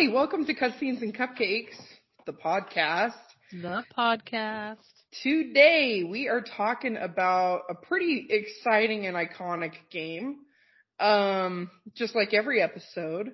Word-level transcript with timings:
Hi, 0.00 0.12
welcome 0.12 0.46
to 0.46 0.54
Cutscenes 0.54 1.02
and 1.02 1.16
Cupcakes, 1.16 1.74
the 2.24 2.32
podcast. 2.32 3.14
The 3.50 3.82
podcast. 3.96 4.76
Today 5.24 6.04
we 6.08 6.28
are 6.28 6.40
talking 6.40 6.96
about 6.96 7.62
a 7.68 7.74
pretty 7.74 8.28
exciting 8.30 9.06
and 9.06 9.16
iconic 9.16 9.72
game. 9.90 10.36
Um, 11.00 11.68
just 11.96 12.14
like 12.14 12.32
every 12.32 12.62
episode. 12.62 13.32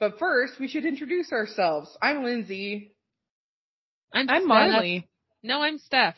But 0.00 0.18
first, 0.18 0.54
we 0.58 0.66
should 0.66 0.84
introduce 0.84 1.30
ourselves. 1.30 1.96
I'm 2.02 2.24
Lindsay. 2.24 2.96
I'm, 4.12 4.28
I'm 4.28 4.42
Steph. 4.42 4.48
Marley. 4.48 5.08
No, 5.44 5.62
I'm 5.62 5.78
Steph. 5.78 6.16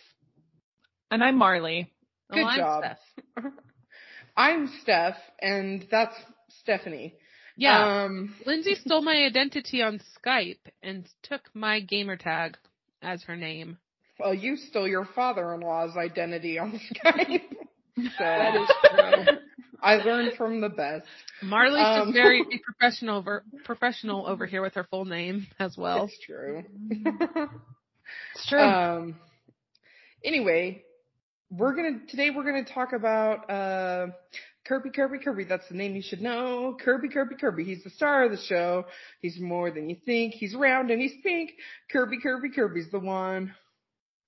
And 1.10 1.22
I'm 1.22 1.36
Marley. 1.36 1.92
Oh, 2.30 2.36
Good 2.36 2.44
I'm 2.44 2.58
job. 2.58 2.84
Steph. 2.84 3.52
I'm 4.38 4.72
Steph, 4.80 5.16
and 5.42 5.86
that's 5.90 6.14
Stephanie. 6.60 7.16
Yeah. 7.62 8.04
Um, 8.04 8.34
Lindsay 8.44 8.74
stole 8.74 9.02
my 9.02 9.24
identity 9.24 9.82
on 9.82 10.00
Skype 10.18 10.58
and 10.82 11.08
took 11.22 11.42
my 11.54 11.80
gamer 11.80 12.16
tag 12.16 12.56
as 13.02 13.22
her 13.24 13.36
name. 13.36 13.78
well, 14.18 14.34
you 14.34 14.56
stole 14.56 14.88
your 14.88 15.04
father-in-law's 15.14 15.96
identity 15.96 16.58
on 16.58 16.80
Skype. 17.04 17.42
so 17.96 18.02
That 18.18 18.54
is 18.56 18.68
true. 18.90 19.36
I 19.80 19.96
learned 19.96 20.34
from 20.36 20.60
the 20.60 20.68
best. 20.68 21.06
Marley's 21.42 21.84
Um, 21.84 22.08
just 22.08 22.14
very 22.22 22.44
professional 22.64 23.18
over 23.18 23.44
professional 23.64 24.26
over 24.26 24.46
here 24.46 24.62
with 24.62 24.74
her 24.74 24.84
full 24.90 25.04
name 25.04 25.46
as 25.58 25.76
well. 25.76 26.04
It's 26.04 26.18
true. 26.24 26.64
It's 28.34 28.46
true. 28.48 28.58
Um. 28.60 29.16
Anyway, 30.24 30.82
we're 31.50 31.74
gonna 31.74 32.00
today 32.08 32.30
we're 32.30 32.44
gonna 32.44 32.64
talk 32.64 32.92
about 32.92 33.48
uh 33.50 34.06
Kirby 34.66 34.90
Kirby 34.90 35.18
Kirby. 35.18 35.44
That's 35.44 35.68
the 35.68 35.74
name 35.74 35.96
you 35.96 36.02
should 36.02 36.20
know. 36.20 36.76
Kirby 36.80 37.08
Kirby 37.08 37.34
Kirby. 37.36 37.64
He's 37.64 37.82
the 37.82 37.90
star 37.90 38.24
of 38.24 38.30
the 38.30 38.36
show. 38.36 38.84
He's 39.20 39.38
more 39.40 39.70
than 39.70 39.90
you 39.90 39.96
think. 40.06 40.34
He's 40.34 40.54
round 40.54 40.90
and 40.90 41.00
he's 41.00 41.14
pink. 41.22 41.50
Kirby 41.90 42.18
Kirby 42.22 42.50
Kirby's 42.50 42.90
the 42.90 43.00
one. 43.00 43.54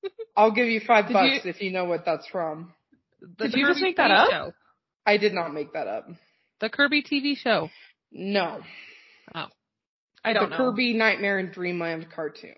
I'll 0.36 0.50
give 0.50 0.66
you 0.66 0.80
five 0.80 1.06
Did 1.06 1.12
bucks 1.14 1.44
you- 1.44 1.50
if 1.50 1.60
you 1.62 1.70
know 1.70 1.84
what 1.84 2.04
that's 2.04 2.26
from. 2.28 2.72
The 3.20 3.48
Did 3.48 3.54
you 3.54 3.66
just 3.66 3.80
make 3.80 3.96
that 3.96 4.10
TV 4.10 4.24
up? 4.24 4.30
Show. 4.30 4.52
I 5.06 5.16
did 5.16 5.32
not 5.32 5.54
make 5.54 5.72
that 5.72 5.86
up. 5.86 6.08
The 6.60 6.68
Kirby 6.68 7.02
TV 7.02 7.36
show. 7.36 7.70
No. 8.12 8.60
Oh. 9.34 9.46
I 10.24 10.32
don't 10.32 10.44
know. 10.44 10.48
the 10.48 10.50
know. 10.50 10.56
Kirby 10.70 10.94
Nightmare 10.94 11.38
in 11.38 11.50
Dreamland 11.52 12.06
cartoon. 12.14 12.54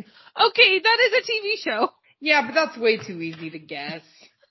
Okay, 0.00 0.78
that 0.80 0.98
is 1.06 1.12
a 1.12 1.30
TV 1.30 1.54
show. 1.62 1.90
Yeah, 2.20 2.46
but 2.46 2.54
that's 2.54 2.76
way 2.78 2.96
too 2.96 3.20
easy 3.20 3.50
to 3.50 3.58
guess. 3.58 4.02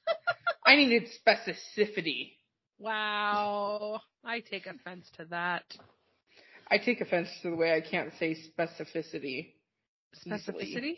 I 0.65 0.75
needed 0.75 1.07
specificity. 1.25 2.31
Wow. 2.79 4.01
I 4.23 4.41
take 4.41 4.67
offense 4.67 5.09
to 5.17 5.25
that. 5.25 5.63
I 6.69 6.77
take 6.77 7.01
offense 7.01 7.29
to 7.41 7.49
the 7.49 7.55
way 7.55 7.73
I 7.73 7.81
can't 7.81 8.11
say 8.19 8.35
specificity. 8.35 9.53
Specificity? 10.25 10.97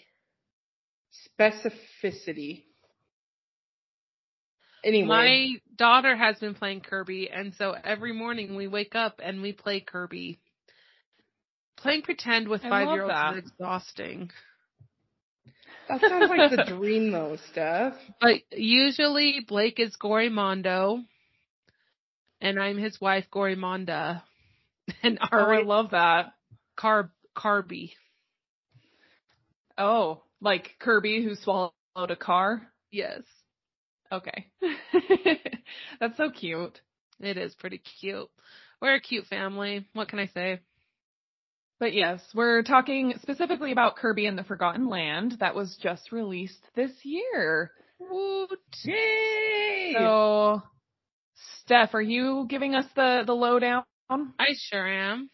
Specificity. 1.39 2.63
Anyway, 4.83 5.07
My 5.07 5.55
daughter 5.75 6.15
has 6.15 6.37
been 6.39 6.55
playing 6.55 6.81
Kirby, 6.81 7.29
and 7.29 7.53
so 7.55 7.75
every 7.83 8.13
morning 8.13 8.55
we 8.55 8.67
wake 8.67 8.95
up 8.95 9.19
and 9.21 9.41
we 9.41 9.51
play 9.51 9.81
Kirby. 9.81 10.39
Playing 11.77 12.01
pretend 12.01 12.47
with 12.47 12.63
I 12.63 12.69
five 12.69 12.87
year 12.89 13.03
olds 13.03 13.37
is 13.37 13.51
exhausting. 13.51 14.31
that 15.87 16.01
sounds 16.01 16.29
like 16.29 16.51
the 16.51 16.63
dream 16.67 17.11
though, 17.11 17.37
Steph. 17.51 17.95
But 18.21 18.41
usually 18.51 19.45
Blake 19.47 19.79
is 19.79 19.95
Gorimondo, 20.01 21.03
and 22.41 22.59
I'm 22.59 22.77
his 22.77 22.99
wife, 22.99 23.25
Gorimonda. 23.33 24.23
And 25.03 25.19
Oh, 25.21 25.37
I 25.37 25.61
love 25.61 25.91
that. 25.91 26.33
Carb 26.75 27.09
Carby. 27.37 27.91
Oh, 29.77 30.23
like 30.41 30.71
Kirby 30.79 31.23
who 31.23 31.35
swallowed 31.35 31.71
a 31.95 32.15
car? 32.15 32.63
Yes. 32.91 33.21
Okay. 34.11 34.47
That's 35.99 36.17
so 36.17 36.31
cute. 36.31 36.81
It 37.19 37.37
is 37.37 37.53
pretty 37.53 37.81
cute. 37.99 38.29
We're 38.81 38.95
a 38.95 38.99
cute 38.99 39.25
family. 39.27 39.85
What 39.93 40.07
can 40.07 40.17
I 40.19 40.27
say? 40.27 40.61
But 41.79 41.93
yes, 41.93 42.21
we're 42.33 42.63
talking 42.63 43.13
specifically 43.21 43.71
about 43.71 43.95
Kirby 43.95 44.25
and 44.25 44.37
the 44.37 44.43
Forgotten 44.43 44.89
Land 44.89 45.37
that 45.39 45.55
was 45.55 45.77
just 45.81 46.11
released 46.11 46.59
this 46.75 46.91
year. 47.03 47.71
Woot. 47.99 48.59
Yay! 48.83 49.93
So, 49.97 50.61
Steph, 51.61 51.93
are 51.93 52.01
you 52.01 52.45
giving 52.49 52.75
us 52.75 52.85
the, 52.95 53.23
the 53.25 53.33
lowdown? 53.33 53.83
I 54.09 54.53
sure 54.57 54.87
am. 54.87 55.29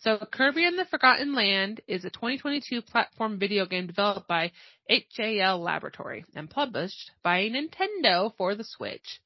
So, 0.00 0.16
Kirby 0.32 0.64
and 0.64 0.78
the 0.78 0.86
Forgotten 0.86 1.34
Land 1.34 1.80
is 1.86 2.04
a 2.04 2.10
2022 2.10 2.80
platform 2.82 3.38
video 3.38 3.66
game 3.66 3.86
developed 3.86 4.26
by 4.28 4.50
HAL 4.88 5.60
Laboratory 5.60 6.24
and 6.34 6.48
published 6.48 7.10
by 7.22 7.48
Nintendo 7.50 8.32
for 8.36 8.54
the 8.54 8.64
Switch. 8.64 9.20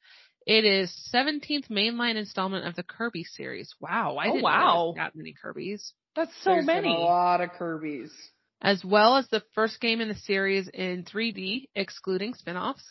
It 0.46 0.64
is 0.64 0.92
17th 1.14 1.68
mainline 1.70 2.16
installment 2.16 2.66
of 2.66 2.74
the 2.74 2.82
Kirby 2.82 3.24
series. 3.24 3.72
Wow, 3.80 4.16
I 4.16 4.26
Oh, 4.28 4.32
didn't 4.32 4.42
wow. 4.42 4.74
know 4.74 4.94
that 4.96 5.14
many 5.16 5.32
Kirby's. 5.40 5.92
That's 6.16 6.32
so 6.42 6.50
There's 6.50 6.66
many. 6.66 6.88
a 6.94 6.98
lot 6.98 7.40
of 7.40 7.50
Kirby's. 7.52 8.12
As 8.60 8.84
well 8.84 9.16
as 9.16 9.28
the 9.28 9.42
first 9.54 9.80
game 9.80 10.00
in 10.00 10.08
the 10.08 10.14
series 10.14 10.68
in 10.68 11.04
3D, 11.04 11.68
excluding 11.74 12.34
spin-offs. 12.34 12.84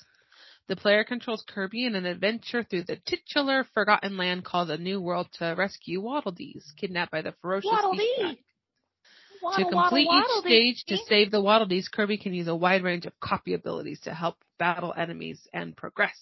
The 0.68 0.76
player 0.78 1.04
controls 1.04 1.44
Kirby 1.48 1.86
in 1.86 1.96
an 1.96 2.06
adventure 2.06 2.64
through 2.64 2.84
the 2.84 2.96
titular 3.06 3.66
Forgotten 3.74 4.16
Land 4.16 4.46
called 4.46 4.70
the 4.70 4.78
New 4.78 5.02
World 5.02 5.28
to 5.34 5.56
rescue 5.58 6.00
Waddle 6.00 6.32
Dees, 6.32 6.74
kidnapped 6.78 7.12
by 7.12 7.22
the 7.22 7.34
ferocious 7.42 7.70
Waddle 7.70 7.92
Beast 7.92 8.04
Dee! 8.18 8.44
Waddle, 9.42 9.66
to 9.66 9.72
complete 9.72 10.08
waddle, 10.08 10.38
each 10.38 10.46
stage 10.46 10.86
to 10.86 10.98
save 11.06 11.32
the 11.32 11.42
Waddle 11.42 11.68
Dees, 11.68 11.90
Kirby 11.90 12.18
can 12.18 12.34
use 12.34 12.48
a 12.48 12.56
wide 12.56 12.82
range 12.82 13.06
of 13.06 13.20
copy 13.20 13.54
abilities 13.54 14.00
to 14.02 14.14
help 14.14 14.38
battle 14.58 14.94
enemies 14.96 15.46
and 15.54 15.76
progress. 15.76 16.18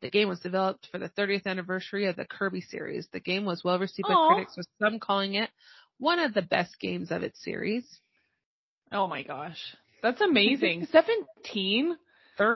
The 0.00 0.10
game 0.10 0.28
was 0.28 0.38
developed 0.38 0.88
for 0.92 0.98
the 0.98 1.08
30th 1.08 1.46
anniversary 1.46 2.06
of 2.06 2.14
the 2.14 2.24
Kirby 2.24 2.60
series. 2.60 3.08
The 3.12 3.20
game 3.20 3.44
was 3.44 3.64
well 3.64 3.80
received 3.80 4.08
by 4.08 4.14
critics, 4.28 4.56
with 4.56 4.66
some 4.80 5.00
calling 5.00 5.34
it 5.34 5.50
one 5.98 6.20
of 6.20 6.34
the 6.34 6.42
best 6.42 6.78
games 6.78 7.10
of 7.10 7.22
its 7.22 7.42
series. 7.42 7.84
Oh 8.92 9.08
my 9.08 9.22
gosh. 9.22 9.74
That's 10.02 10.20
amazing. 10.20 10.86
17? 10.92 11.96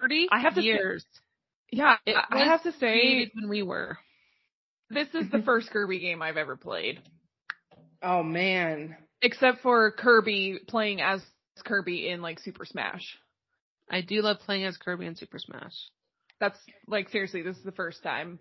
30 0.00 0.28
I 0.30 0.40
have 0.40 0.54
to 0.54 0.60
say- 0.60 0.66
years. 0.66 1.04
Yeah, 1.72 1.96
It 2.06 2.14
I 2.16 2.36
was 2.36 2.44
have 2.46 2.62
to 2.62 2.72
say, 2.78 3.28
when 3.34 3.48
we 3.48 3.62
were. 3.62 3.98
this 4.90 5.08
is 5.14 5.28
the 5.32 5.42
first 5.42 5.70
Kirby 5.70 5.98
game 5.98 6.22
I've 6.22 6.36
ever 6.36 6.56
played. 6.56 7.00
Oh 8.02 8.22
man. 8.22 8.96
Except 9.20 9.62
for 9.62 9.90
Kirby 9.90 10.60
playing 10.68 11.00
as 11.00 11.20
Kirby 11.64 12.08
in 12.08 12.22
like 12.22 12.38
Super 12.38 12.64
Smash. 12.64 13.16
I 13.90 14.00
do 14.00 14.22
love 14.22 14.38
playing 14.46 14.64
as 14.64 14.76
Kirby 14.76 15.06
in 15.06 15.16
Super 15.16 15.38
Smash. 15.40 15.72
That's 16.38 16.58
like 16.86 17.08
seriously, 17.08 17.42
this 17.42 17.56
is 17.56 17.64
the 17.64 17.72
first 17.72 18.02
time. 18.02 18.38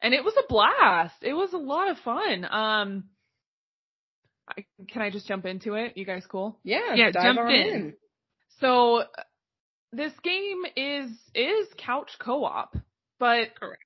And 0.00 0.14
it 0.14 0.24
was 0.24 0.34
a 0.38 0.46
blast. 0.48 1.16
It 1.22 1.34
was 1.34 1.52
a 1.52 1.58
lot 1.58 1.90
of 1.90 1.98
fun. 1.98 2.44
Um 2.50 3.04
I, 4.48 4.64
can 4.88 5.02
I 5.02 5.10
just 5.10 5.26
jump 5.28 5.44
into 5.46 5.74
it? 5.74 5.96
You 5.96 6.04
guys 6.04 6.24
cool? 6.28 6.58
Yeah, 6.64 6.94
Yeah, 6.94 7.10
dive 7.10 7.22
jump 7.22 7.38
on 7.40 7.50
in. 7.50 7.66
in. 7.68 7.94
So 8.60 9.04
this 9.92 10.12
game 10.22 10.62
is 10.76 11.10
is 11.34 11.68
couch 11.78 12.10
co-op, 12.18 12.76
but 13.18 13.48
Correct. 13.58 13.82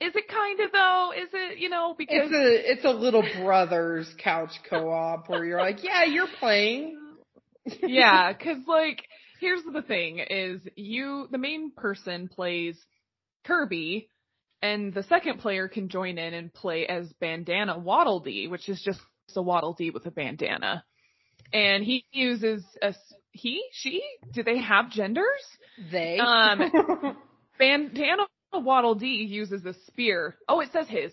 is 0.00 0.14
it 0.14 0.28
kind 0.28 0.60
of 0.60 0.72
though? 0.72 1.12
Is 1.16 1.28
it, 1.32 1.58
you 1.58 1.68
know, 1.70 1.94
because 1.96 2.30
It's 2.30 2.34
a 2.34 2.72
it's 2.72 2.84
a 2.84 2.90
little 2.90 3.24
brothers 3.42 4.12
couch 4.22 4.52
co-op 4.68 5.28
where 5.28 5.44
you're 5.44 5.60
like, 5.60 5.82
yeah, 5.82 6.04
you're 6.04 6.28
playing. 6.38 6.98
yeah, 7.86 8.32
cuz 8.34 8.58
like 8.66 9.02
here's 9.40 9.62
the 9.72 9.82
thing 9.82 10.18
is 10.18 10.60
you 10.76 11.28
the 11.30 11.38
main 11.38 11.70
person 11.72 12.28
plays 12.28 12.78
Kirby 13.44 14.08
and 14.62 14.94
the 14.94 15.02
second 15.04 15.40
player 15.40 15.68
can 15.68 15.88
join 15.88 16.16
in 16.18 16.32
and 16.34 16.52
play 16.52 16.86
as 16.86 17.12
Bandana 17.20 17.78
Waddle 17.78 18.20
Dee, 18.20 18.48
which 18.48 18.68
is 18.68 18.80
just 18.82 19.00
a 19.36 19.42
Waddle 19.42 19.74
Dee 19.74 19.90
with 19.90 20.06
a 20.06 20.10
bandana. 20.10 20.84
And 21.52 21.84
he 21.84 22.04
uses 22.12 22.64
a 22.82 22.86
s- 22.86 23.03
he, 23.34 23.64
she, 23.72 24.02
do 24.32 24.42
they 24.42 24.58
have 24.58 24.90
genders? 24.90 25.44
They. 25.90 26.18
Um, 26.18 27.16
Bandana 27.58 28.26
Waddle 28.52 28.94
Dee 28.94 29.26
uses 29.28 29.64
a 29.66 29.74
spear. 29.86 30.36
Oh, 30.48 30.60
it 30.60 30.70
says 30.72 30.88
his. 30.88 31.12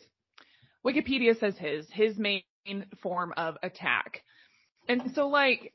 Wikipedia 0.85 1.38
says 1.39 1.57
his. 1.57 1.88
His 1.91 2.18
main 2.18 2.44
form 3.01 3.33
of 3.35 3.57
attack. 3.63 4.21
And 4.88 5.12
so 5.15 5.27
like, 5.27 5.73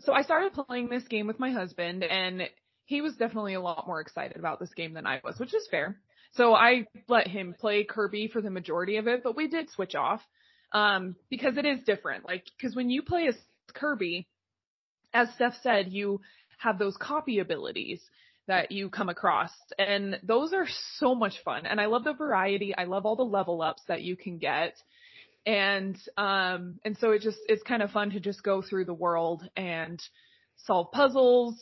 so 0.00 0.12
I 0.12 0.22
started 0.22 0.54
playing 0.54 0.88
this 0.88 1.06
game 1.08 1.26
with 1.26 1.38
my 1.38 1.50
husband 1.50 2.02
and 2.02 2.42
he 2.86 3.02
was 3.02 3.14
definitely 3.16 3.54
a 3.54 3.60
lot 3.60 3.86
more 3.86 4.00
excited 4.00 4.38
about 4.38 4.58
this 4.58 4.72
game 4.74 4.94
than 4.94 5.06
I 5.06 5.20
was, 5.22 5.38
which 5.38 5.54
is 5.54 5.68
fair. 5.70 6.00
So 6.32 6.54
I 6.54 6.86
let 7.08 7.28
him 7.28 7.54
play 7.58 7.84
Kirby 7.84 8.28
for 8.28 8.40
the 8.40 8.50
majority 8.50 8.96
of 8.96 9.08
it, 9.08 9.22
but 9.22 9.36
we 9.36 9.48
did 9.48 9.70
switch 9.70 9.94
off. 9.94 10.20
Um, 10.72 11.16
because 11.30 11.56
it 11.56 11.64
is 11.64 11.84
different. 11.84 12.26
Like, 12.26 12.44
cause 12.60 12.74
when 12.74 12.90
you 12.90 13.02
play 13.02 13.28
as 13.28 13.36
Kirby, 13.72 14.26
as 15.12 15.28
Steph 15.34 15.54
said, 15.62 15.92
you 15.92 16.20
have 16.58 16.78
those 16.78 16.96
copy 16.96 17.38
abilities 17.38 18.00
that 18.48 18.70
you 18.70 18.88
come 18.88 19.08
across 19.08 19.50
and 19.78 20.20
those 20.22 20.52
are 20.52 20.68
so 20.98 21.14
much 21.14 21.34
fun. 21.44 21.66
And 21.66 21.80
I 21.80 21.86
love 21.86 22.04
the 22.04 22.12
variety. 22.12 22.74
I 22.76 22.84
love 22.84 23.04
all 23.04 23.16
the 23.16 23.24
level 23.24 23.60
ups 23.60 23.82
that 23.88 24.02
you 24.02 24.16
can 24.16 24.38
get. 24.38 24.74
And 25.44 25.96
um 26.16 26.78
and 26.84 26.96
so 26.98 27.10
it 27.10 27.22
just 27.22 27.38
it's 27.48 27.62
kind 27.62 27.82
of 27.82 27.90
fun 27.90 28.10
to 28.10 28.20
just 28.20 28.42
go 28.42 28.62
through 28.62 28.84
the 28.84 28.94
world 28.94 29.48
and 29.56 30.00
solve 30.64 30.92
puzzles, 30.92 31.54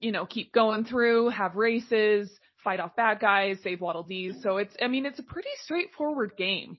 you 0.00 0.12
know, 0.12 0.26
keep 0.26 0.52
going 0.52 0.84
through, 0.84 1.28
have 1.28 1.54
races, 1.54 2.30
fight 2.64 2.80
off 2.80 2.96
bad 2.96 3.20
guys, 3.20 3.58
save 3.62 3.80
Waddle 3.80 4.02
Dees. 4.02 4.36
So 4.42 4.58
it's, 4.58 4.74
I 4.82 4.88
mean, 4.88 5.06
it's 5.06 5.18
a 5.18 5.24
pretty 5.24 5.48
straightforward 5.64 6.32
game. 6.36 6.78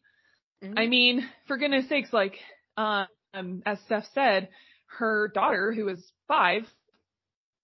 Mm-hmm. 0.63 0.77
I 0.77 0.87
mean, 0.87 1.29
for 1.47 1.57
goodness 1.57 1.89
sakes, 1.89 2.13
like, 2.13 2.35
um, 2.77 3.07
as 3.65 3.79
Steph 3.85 4.05
said, 4.13 4.49
her 4.97 5.31
daughter, 5.33 5.73
who 5.73 5.87
is 5.89 6.11
five, 6.27 6.63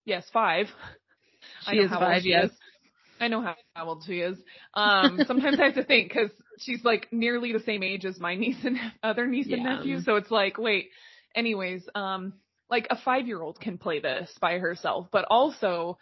yes, 0.05 0.25
five. 0.31 0.67
She 1.69 1.77
is 1.77 1.89
five, 1.89 2.23
she 2.23 2.29
yes. 2.29 2.45
Is. 2.45 2.51
I 3.21 3.27
know 3.29 3.41
how, 3.41 3.55
how 3.73 3.85
old 3.87 4.03
she 4.05 4.19
is. 4.19 4.37
Um, 4.73 5.19
sometimes 5.27 5.59
I 5.59 5.65
have 5.65 5.75
to 5.75 5.83
think 5.83 6.09
because 6.09 6.31
she's 6.59 6.83
like 6.83 7.07
nearly 7.11 7.53
the 7.53 7.61
same 7.61 7.83
age 7.83 8.05
as 8.05 8.19
my 8.19 8.35
niece 8.43 8.57
and 8.63 8.77
other 9.03 9.27
niece 9.27 9.47
yeah. 9.47 9.57
and 9.57 9.63
nephew. 9.63 10.01
So 10.01 10.15
it's 10.15 10.31
like, 10.31 10.57
wait, 10.57 10.89
anyways, 11.35 11.87
um, 11.95 12.33
like 12.69 12.87
a 12.89 12.97
five 12.97 13.27
year 13.27 13.41
old 13.41 13.59
can 13.59 13.77
play 13.77 13.99
this 13.99 14.29
by 14.41 14.57
herself, 14.57 15.07
but 15.11 15.25
also 15.29 15.97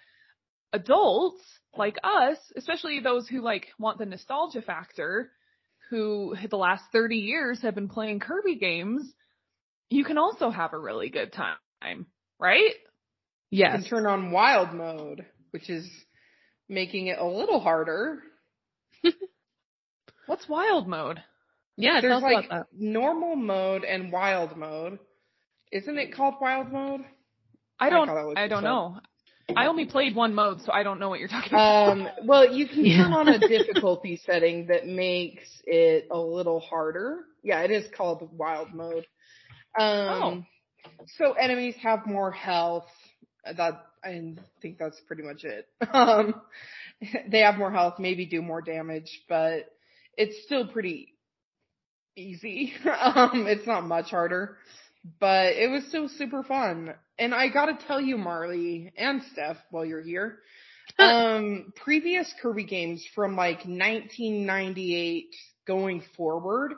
adults 0.74 1.42
like 1.77 1.98
us, 2.04 2.38
especially 2.56 3.01
those 3.01 3.27
who 3.27 3.42
like 3.42 3.68
want 3.77 3.98
the 3.98 4.06
nostalgia 4.06 4.62
factor, 4.62 5.31
who 5.89 6.36
the 6.50 6.57
last 6.57 6.83
30 6.92 7.18
years 7.18 7.62
have 7.62 7.75
been 7.75 7.89
playing 7.89 8.19
Kirby 8.19 8.56
games, 8.56 9.13
you 9.90 10.04
can 10.04 10.18
also 10.18 10.50
have 10.50 10.74
a 10.74 10.80
really 10.80 11.10
good 11.10 11.34
time, 11.34 12.06
right? 12.40 12.74
Yes. 13.52 13.72
You 13.74 13.84
can 13.84 13.90
turn 13.90 14.06
on 14.06 14.32
wild 14.32 14.74
mode, 14.74 15.26
which 15.52 15.70
is 15.70 15.90
making 16.68 17.08
it 17.08 17.18
a 17.20 17.26
little 17.26 17.60
harder. 17.60 18.22
What's 20.26 20.50
wild 20.50 20.88
mode? 20.88 21.22
Yeah, 21.78 22.00
there's 22.02 22.22
like 22.22 22.50
normal 22.74 23.36
mode 23.36 23.84
and 23.84 24.12
wild 24.12 24.58
mode. 24.58 25.00
Isn't 25.72 25.98
it 25.98 26.14
called 26.14 26.36
wild 26.40 26.72
mode? 26.72 27.02
I 27.80 27.90
don't. 27.90 28.10
I, 28.10 28.46
I 28.46 28.48
don't 28.48 28.64
know. 28.64 28.98
I 29.56 29.68
only 29.68 29.86
played 29.86 30.16
one 30.16 30.34
mode, 30.34 30.62
so 30.62 30.72
I 30.72 30.84
don't 30.84 31.00
know 31.00 31.10
what 31.10 31.20
you're 31.20 31.28
talking 31.28 31.50
about. 31.54 31.90
Um, 31.92 32.08
well, 32.24 32.52
you 32.52 32.68
can 32.68 32.86
yeah. 32.86 33.04
turn 33.04 33.14
on 33.14 33.28
a 33.28 33.40
difficulty 33.48 34.20
setting 34.26 34.68
that 34.68 34.88
makes 34.88 35.44
it 35.66 36.08
a 36.10 36.18
little 36.18 36.60
harder. 36.60 37.26
Yeah, 37.44 37.62
it 37.62 37.72
is 37.72 37.86
called 37.96 38.28
wild 38.32 38.74
mode. 38.74 39.06
Um, 39.77 40.45
oh. 40.86 41.06
so 41.18 41.33
enemies 41.33 41.75
have 41.81 42.06
more 42.06 42.31
health. 42.31 42.88
That 43.45 43.86
I 44.04 44.36
think 44.62 44.77
that's 44.77 45.00
pretty 45.07 45.24
much 45.24 45.44
it. 45.44 45.68
Um, 45.94 46.42
they 47.30 47.39
have 47.39 47.57
more 47.57 47.72
health, 47.72 47.95
maybe 48.00 48.25
do 48.25 48.42
more 48.42 48.62
damage, 48.62 49.22
but 49.27 49.66
it's 50.18 50.44
still 50.45 50.68
pretty 50.68 51.13
easy. 52.16 52.74
um, 52.86 53.45
it's 53.48 53.68
not 53.68 53.86
much 53.86 54.12
harder 54.12 54.57
but 55.19 55.54
it 55.54 55.69
was 55.69 55.86
still 55.88 56.10
super 56.10 56.44
fun. 56.44 56.94
And 57.18 57.33
I 57.33 57.50
gotta 57.50 57.77
tell 57.88 58.01
you, 58.01 58.18
Marley 58.18 58.92
and 58.98 59.22
Steph, 59.31 59.57
while 59.72 59.86
you're 59.86 60.01
here, 60.01 60.39
um, 61.00 61.74
previous 61.83 62.31
Kirby 62.42 62.66
games 62.66 63.06
from 63.16 63.36
like 63.36 63.60
1998 63.60 65.36
going 65.68 66.04
forward, 66.16 66.74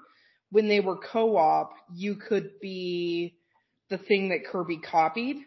when 0.51 0.67
they 0.67 0.79
were 0.79 0.97
co-op, 0.97 1.73
you 1.93 2.15
could 2.15 2.51
be 2.61 3.35
the 3.89 3.97
thing 3.97 4.29
that 4.29 4.45
Kirby 4.45 4.79
copied. 4.79 5.37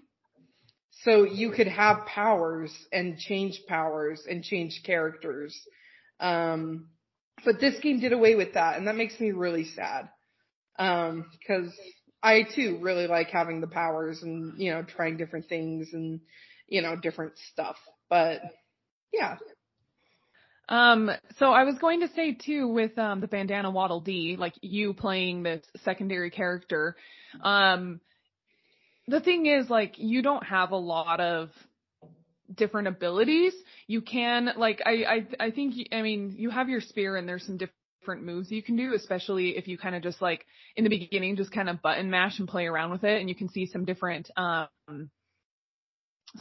So 1.03 1.25
you 1.25 1.51
could 1.51 1.69
have 1.69 2.07
powers 2.07 2.73
and 2.93 3.19
change 3.19 3.63
powers 3.67 4.23
and 4.29 4.45
change 4.45 4.83
characters. 4.85 5.59
Um, 6.19 6.89
but 7.45 7.61
this 7.61 7.79
game 7.81 8.01
did 8.01 8.13
away 8.13 8.35
with 8.35 8.55
that 8.55 8.77
and 8.77 8.87
that 8.87 8.97
makes 8.97 9.19
me 9.19 9.31
really 9.31 9.65
sad. 9.65 10.11
Um, 10.79 11.27
cause 11.47 11.73
I 12.23 12.43
too 12.55 12.79
really 12.83 13.07
like 13.07 13.29
having 13.29 13.61
the 13.61 13.67
powers 13.67 14.23
and, 14.23 14.61
you 14.61 14.73
know, 14.73 14.83
trying 14.83 15.17
different 15.17 15.49
things 15.49 15.89
and, 15.93 16.21
you 16.69 16.83
know, 16.83 16.97
different 16.97 17.33
stuff. 17.53 17.77
But 18.11 18.41
yeah. 19.13 19.37
Um, 20.71 21.11
so 21.39 21.53
I 21.53 21.65
was 21.65 21.75
going 21.81 22.01
to 22.01 22.09
say 22.15 22.33
too 22.33 22.69
with 22.69 22.97
um 22.99 23.21
the 23.21 23.27
bandana 23.27 23.71
waddle 23.71 24.01
dee, 24.01 24.37
like 24.39 24.55
you 24.63 24.95
playing 24.95 25.43
this 25.43 25.65
secondary 25.85 26.31
character, 26.31 26.97
um 27.43 28.01
the 29.09 29.21
thing 29.21 29.47
is 29.47 29.69
like 29.69 29.95
you 29.99 30.23
don't 30.23 30.45
have 30.45 30.71
a 30.71 30.77
lot 30.77 31.21
of 31.21 31.51
different 32.55 32.89
abilities. 32.89 33.53
You 33.89 34.01
can 34.01 34.51
like 34.57 34.81
I 34.87 35.27
I 35.41 35.47
I 35.47 35.51
think 35.51 35.75
I 35.93 36.03
mean 36.03 36.35
you 36.39 36.51
have 36.51 36.69
your 36.69 36.81
spear 36.81 37.17
and 37.17 37.29
there's 37.29 37.45
some 37.45 37.57
different 37.57 37.75
different 38.01 38.25
moves 38.25 38.51
you 38.51 38.63
can 38.63 38.77
do, 38.77 38.95
especially 38.95 39.57
if 39.57 39.69
you 39.69 39.77
kind 39.77 39.95
of 39.95 40.03
just 40.03 40.23
like 40.23 40.47
in 40.75 40.85
the 40.85 40.91
beginning 40.91 41.37
just 41.37 41.53
kind 41.53 41.69
of 41.69 41.83
button 41.83 42.11
mash 42.11 42.39
and 42.39 42.49
play 42.49 42.67
around 42.67 42.91
with 42.91 43.05
it 43.05 43.21
and 43.21 43.29
you 43.29 43.35
can 43.35 43.49
see 43.51 43.67
some 43.67 43.85
different 43.85 44.31
um 44.39 44.69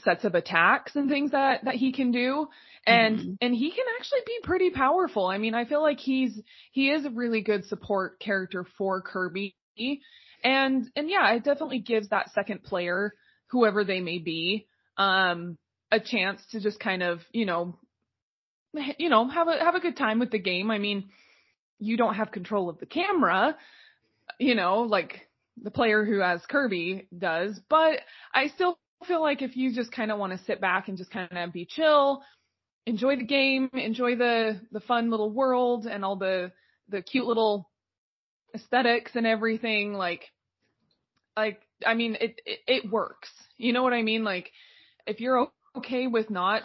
sets 0.03 0.23
of 0.23 0.35
attacks 0.35 0.95
and 0.95 1.09
things 1.09 1.31
that 1.31 1.65
that 1.65 1.75
he 1.75 1.91
can 1.91 2.11
do 2.11 2.47
and 2.85 3.19
mm-hmm. 3.19 3.31
and 3.41 3.55
he 3.55 3.71
can 3.71 3.85
actually 3.99 4.21
be 4.25 4.39
pretty 4.43 4.69
powerful. 4.69 5.25
I 5.25 5.37
mean, 5.37 5.53
I 5.53 5.65
feel 5.65 5.81
like 5.81 5.99
he's 5.99 6.39
he 6.71 6.89
is 6.89 7.05
a 7.05 7.09
really 7.09 7.41
good 7.41 7.65
support 7.65 8.19
character 8.19 8.65
for 8.77 9.01
Kirby. 9.01 9.55
And 10.43 10.89
and 10.95 11.09
yeah, 11.09 11.31
it 11.33 11.43
definitely 11.43 11.79
gives 11.79 12.09
that 12.09 12.31
second 12.31 12.63
player, 12.63 13.13
whoever 13.47 13.83
they 13.83 13.99
may 13.99 14.19
be, 14.19 14.67
um 14.97 15.57
a 15.91 15.99
chance 15.99 16.41
to 16.51 16.59
just 16.59 16.79
kind 16.79 17.01
of, 17.01 17.19
you 17.31 17.45
know, 17.45 17.77
you 18.97 19.09
know, 19.09 19.27
have 19.27 19.47
a 19.47 19.63
have 19.63 19.75
a 19.75 19.79
good 19.79 19.97
time 19.97 20.19
with 20.19 20.31
the 20.31 20.39
game. 20.39 20.71
I 20.71 20.77
mean, 20.77 21.09
you 21.79 21.97
don't 21.97 22.15
have 22.15 22.31
control 22.31 22.69
of 22.69 22.79
the 22.79 22.85
camera, 22.85 23.57
you 24.39 24.55
know, 24.55 24.81
like 24.81 25.27
the 25.61 25.71
player 25.71 26.05
who 26.05 26.19
has 26.19 26.41
Kirby 26.49 27.07
does, 27.17 27.59
but 27.69 27.99
I 28.33 28.47
still 28.47 28.77
feel 29.05 29.21
like 29.21 29.41
if 29.41 29.55
you 29.55 29.73
just 29.73 29.91
kind 29.91 30.11
of 30.11 30.19
want 30.19 30.33
to 30.33 30.45
sit 30.45 30.61
back 30.61 30.87
and 30.87 30.97
just 30.97 31.11
kind 31.11 31.29
of 31.37 31.53
be 31.53 31.65
chill, 31.65 32.21
enjoy 32.85 33.15
the 33.15 33.25
game, 33.25 33.69
enjoy 33.73 34.15
the 34.15 34.59
the 34.71 34.81
fun 34.81 35.09
little 35.09 35.31
world 35.31 35.85
and 35.85 36.03
all 36.03 36.15
the 36.15 36.51
the 36.89 37.01
cute 37.01 37.25
little 37.25 37.69
aesthetics 38.55 39.11
and 39.15 39.27
everything 39.27 39.93
like 39.93 40.23
like 41.37 41.61
I 41.85 41.93
mean 41.93 42.15
it, 42.19 42.41
it 42.45 42.59
it 42.67 42.91
works. 42.91 43.29
You 43.57 43.73
know 43.73 43.83
what 43.83 43.93
I 43.93 44.01
mean? 44.01 44.23
Like 44.23 44.51
if 45.05 45.19
you're 45.19 45.47
okay 45.77 46.07
with 46.07 46.29
not 46.29 46.63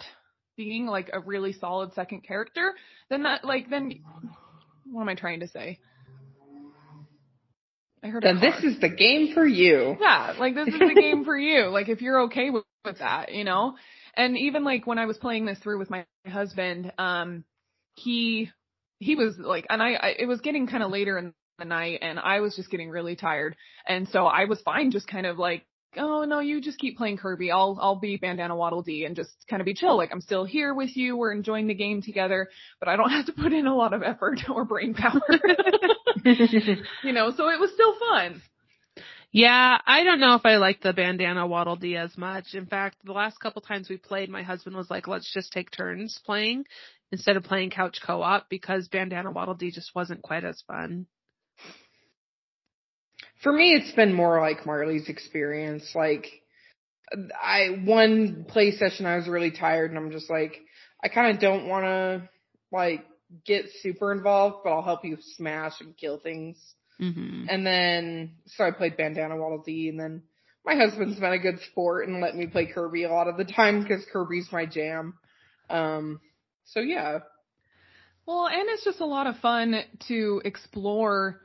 being 0.57 0.85
like 0.85 1.09
a 1.13 1.19
really 1.19 1.53
solid 1.53 1.93
second 1.93 2.21
character, 2.21 2.73
then 3.09 3.23
that 3.23 3.45
like 3.45 3.69
then 3.69 4.01
what 4.91 5.01
am 5.01 5.09
I 5.09 5.15
trying 5.15 5.41
to 5.41 5.47
say? 5.47 5.79
I 8.05 8.09
heard. 8.09 8.21
Then 8.23 8.39
this 8.39 8.63
is 8.63 8.79
the 8.79 8.89
game 8.89 9.33
for 9.33 9.45
you. 9.45 9.97
Yeah, 9.99 10.35
like 10.37 10.53
this 10.53 10.67
is 10.67 10.79
the 10.79 10.93
game 10.99 11.25
for 11.25 11.35
you. 11.35 11.65
Like 11.75 11.89
if 11.89 12.01
you're 12.01 12.21
okay 12.23 12.51
with, 12.51 12.63
with 12.85 12.99
that, 12.99 13.33
you 13.33 13.43
know. 13.43 13.75
And 14.15 14.37
even 14.37 14.63
like 14.63 14.85
when 14.85 14.99
I 14.99 15.07
was 15.07 15.17
playing 15.17 15.45
this 15.45 15.57
through 15.59 15.79
with 15.79 15.89
my 15.89 16.05
husband, 16.27 16.93
um, 16.99 17.43
he 17.95 18.51
he 18.99 19.15
was 19.15 19.35
like, 19.37 19.65
and 19.69 19.81
I, 19.81 19.93
I 19.93 20.15
it 20.19 20.27
was 20.27 20.41
getting 20.41 20.67
kind 20.67 20.83
of 20.83 20.91
later 20.91 21.17
in 21.17 21.33
the 21.57 21.65
night, 21.65 21.99
and 22.01 22.19
I 22.19 22.41
was 22.41 22.55
just 22.55 22.69
getting 22.69 22.89
really 22.89 23.15
tired, 23.15 23.55
and 23.87 24.07
so 24.09 24.25
I 24.25 24.45
was 24.45 24.61
fine, 24.61 24.91
just 24.91 25.07
kind 25.07 25.25
of 25.25 25.39
like 25.39 25.65
oh 25.97 26.23
no, 26.23 26.39
you 26.39 26.61
just 26.61 26.79
keep 26.79 26.97
playing 26.97 27.17
Kirby. 27.17 27.51
I'll 27.51 27.77
I'll 27.81 27.99
be 27.99 28.17
Bandana 28.17 28.55
Waddle 28.55 28.81
Dee 28.81 29.05
and 29.05 29.15
just 29.15 29.31
kind 29.49 29.61
of 29.61 29.65
be 29.65 29.73
chill. 29.73 29.97
Like 29.97 30.11
I'm 30.11 30.21
still 30.21 30.45
here 30.45 30.73
with 30.73 30.95
you. 30.95 31.17
We're 31.17 31.33
enjoying 31.33 31.67
the 31.67 31.73
game 31.73 32.01
together, 32.01 32.49
but 32.79 32.89
I 32.89 32.95
don't 32.95 33.09
have 33.11 33.25
to 33.27 33.33
put 33.33 33.53
in 33.53 33.67
a 33.67 33.75
lot 33.75 33.93
of 33.93 34.03
effort 34.03 34.41
or 34.49 34.65
brain 34.65 34.93
power. 34.93 35.21
you 36.23 37.13
know, 37.13 37.31
so 37.35 37.49
it 37.49 37.59
was 37.59 37.71
still 37.73 37.95
fun. 37.99 38.41
Yeah, 39.31 39.79
I 39.85 40.03
don't 40.05 40.21
know 40.21 40.35
if 40.35 40.45
I 40.45 40.55
like 40.55 40.81
the 40.81 40.93
bandana 40.93 41.45
waddle 41.45 41.75
dee 41.75 41.97
as 41.97 42.17
much. 42.17 42.53
In 42.53 42.67
fact, 42.67 42.97
the 43.03 43.11
last 43.11 43.37
couple 43.39 43.61
times 43.61 43.89
we 43.89 43.97
played, 43.97 44.29
my 44.29 44.43
husband 44.43 44.77
was 44.77 44.89
like, 44.89 45.09
let's 45.09 45.31
just 45.33 45.51
take 45.51 45.71
turns 45.71 46.21
playing 46.25 46.65
instead 47.11 47.35
of 47.35 47.43
playing 47.43 47.69
couch 47.69 47.99
co-op 48.05 48.49
because 48.49 48.87
bandana 48.87 49.31
waddle 49.31 49.53
dee 49.53 49.71
just 49.71 49.93
wasn't 49.93 50.21
quite 50.21 50.45
as 50.45 50.63
fun 50.67 51.05
for 53.45 53.53
me, 53.53 53.73
it's 53.75 53.91
been 53.91 54.11
more 54.11 54.41
like 54.41 54.65
Marley's 54.65 55.07
experience. 55.07 55.91
Like, 55.93 56.25
I, 57.39 57.79
one 57.85 58.47
play 58.49 58.71
session, 58.71 59.05
I 59.05 59.17
was 59.17 59.27
really 59.27 59.51
tired 59.51 59.91
and 59.91 59.99
I'm 59.99 60.09
just 60.09 60.31
like, 60.31 60.55
I 61.03 61.09
kind 61.09 61.35
of 61.35 61.39
don't 61.39 61.67
want 61.67 61.85
to, 61.85 62.29
like, 62.71 63.05
get 63.45 63.65
super 63.81 64.11
involved, 64.11 64.63
but 64.63 64.71
I'll 64.71 64.81
help 64.81 65.05
you 65.05 65.19
smash 65.35 65.73
and 65.79 65.95
kill 65.95 66.17
things. 66.17 66.57
Mm-hmm. 66.99 67.45
And 67.47 67.67
then, 67.67 68.31
so 68.47 68.63
I 68.63 68.71
played 68.71 68.97
Bandana 68.97 69.37
Waddle 69.37 69.61
Dee 69.63 69.89
and 69.89 69.99
then 69.99 70.23
my 70.65 70.73
husband's 70.73 71.19
been 71.19 71.31
a 71.31 71.37
good 71.37 71.59
sport 71.69 72.07
and 72.07 72.21
let 72.21 72.35
me 72.35 72.47
play 72.47 72.65
Kirby 72.65 73.03
a 73.03 73.11
lot 73.11 73.27
of 73.27 73.37
the 73.37 73.45
time 73.45 73.83
because 73.83 74.03
Kirby's 74.11 74.49
my 74.51 74.65
jam. 74.65 75.19
Um, 75.69 76.19
so 76.63 76.79
yeah. 76.79 77.19
Well, 78.25 78.47
and 78.47 78.69
it's 78.69 78.83
just 78.83 79.01
a 79.01 79.05
lot 79.05 79.27
of 79.27 79.37
fun 79.37 79.83
to 80.07 80.41
explore, 80.43 81.41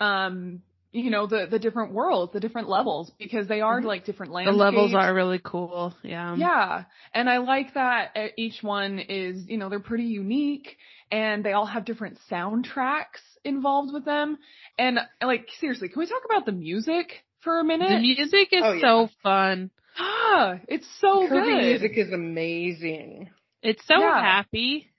um, 0.00 0.62
you 0.92 1.10
know, 1.10 1.26
the, 1.26 1.46
the 1.50 1.58
different 1.58 1.92
worlds, 1.92 2.32
the 2.34 2.40
different 2.40 2.68
levels, 2.68 3.10
because 3.18 3.48
they 3.48 3.60
are 3.62 3.80
Mhm. 3.80 3.86
like 3.86 4.04
different 4.04 4.32
landscapes 4.32 4.58
The 4.58 4.64
levels 4.64 4.94
are 4.94 5.14
really 5.14 5.40
cool. 5.42 5.94
Yeah. 6.02 6.36
Yeah. 6.36 6.84
And 7.14 7.28
I 7.30 7.38
like 7.38 7.74
that 7.74 8.12
uh, 8.14 8.28
each 8.36 8.62
one 8.62 8.98
is, 8.98 9.48
you 9.48 9.56
know, 9.56 9.68
they're 9.70 9.80
pretty 9.80 10.04
unique 10.04 10.76
and 11.10 11.42
they 11.44 11.52
all 11.52 11.66
have 11.66 11.84
different 11.86 12.18
soundtracks 12.30 13.22
involved 13.44 13.92
with 13.92 14.04
them. 14.04 14.38
And 14.78 14.98
like, 15.22 15.48
seriously, 15.60 15.88
can 15.88 16.00
we 16.00 16.06
talk 16.06 16.22
about 16.26 16.44
the 16.46 16.52
music 16.52 17.24
for 17.40 17.58
a 17.58 17.64
minute? 17.64 17.88
The 17.88 17.98
music 17.98 18.48
is 18.52 18.62
Oh, 18.62 18.72
yeah. 18.72 18.80
so 18.80 19.08
fun. 19.22 19.70
ah, 19.98 20.58
it's 20.68 20.86
so 21.00 21.26
Kirby 21.28 21.40
good. 21.54 21.64
music 21.64 21.92
is 21.96 22.12
amazing. 22.12 23.30
It's 23.62 23.84
so 23.86 23.98
Yeah. 23.98 24.20
happy. 24.20 24.90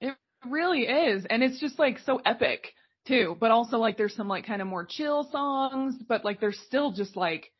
It 0.00 0.14
really 0.48 0.82
is. 0.82 1.26
And 1.28 1.42
it's 1.42 1.60
just 1.60 1.78
like 1.78 1.98
so 2.00 2.20
epic 2.24 2.72
too. 3.06 3.36
But 3.38 3.50
also 3.50 3.78
like 3.78 3.96
there's 3.96 4.14
some 4.14 4.28
like 4.28 4.46
kind 4.46 4.60
of 4.60 4.68
more 4.68 4.84
chill 4.84 5.28
songs, 5.30 5.94
but 6.08 6.24
like 6.24 6.40
they're 6.40 6.52
still 6.52 6.92
just 6.92 7.16
like 7.16 7.50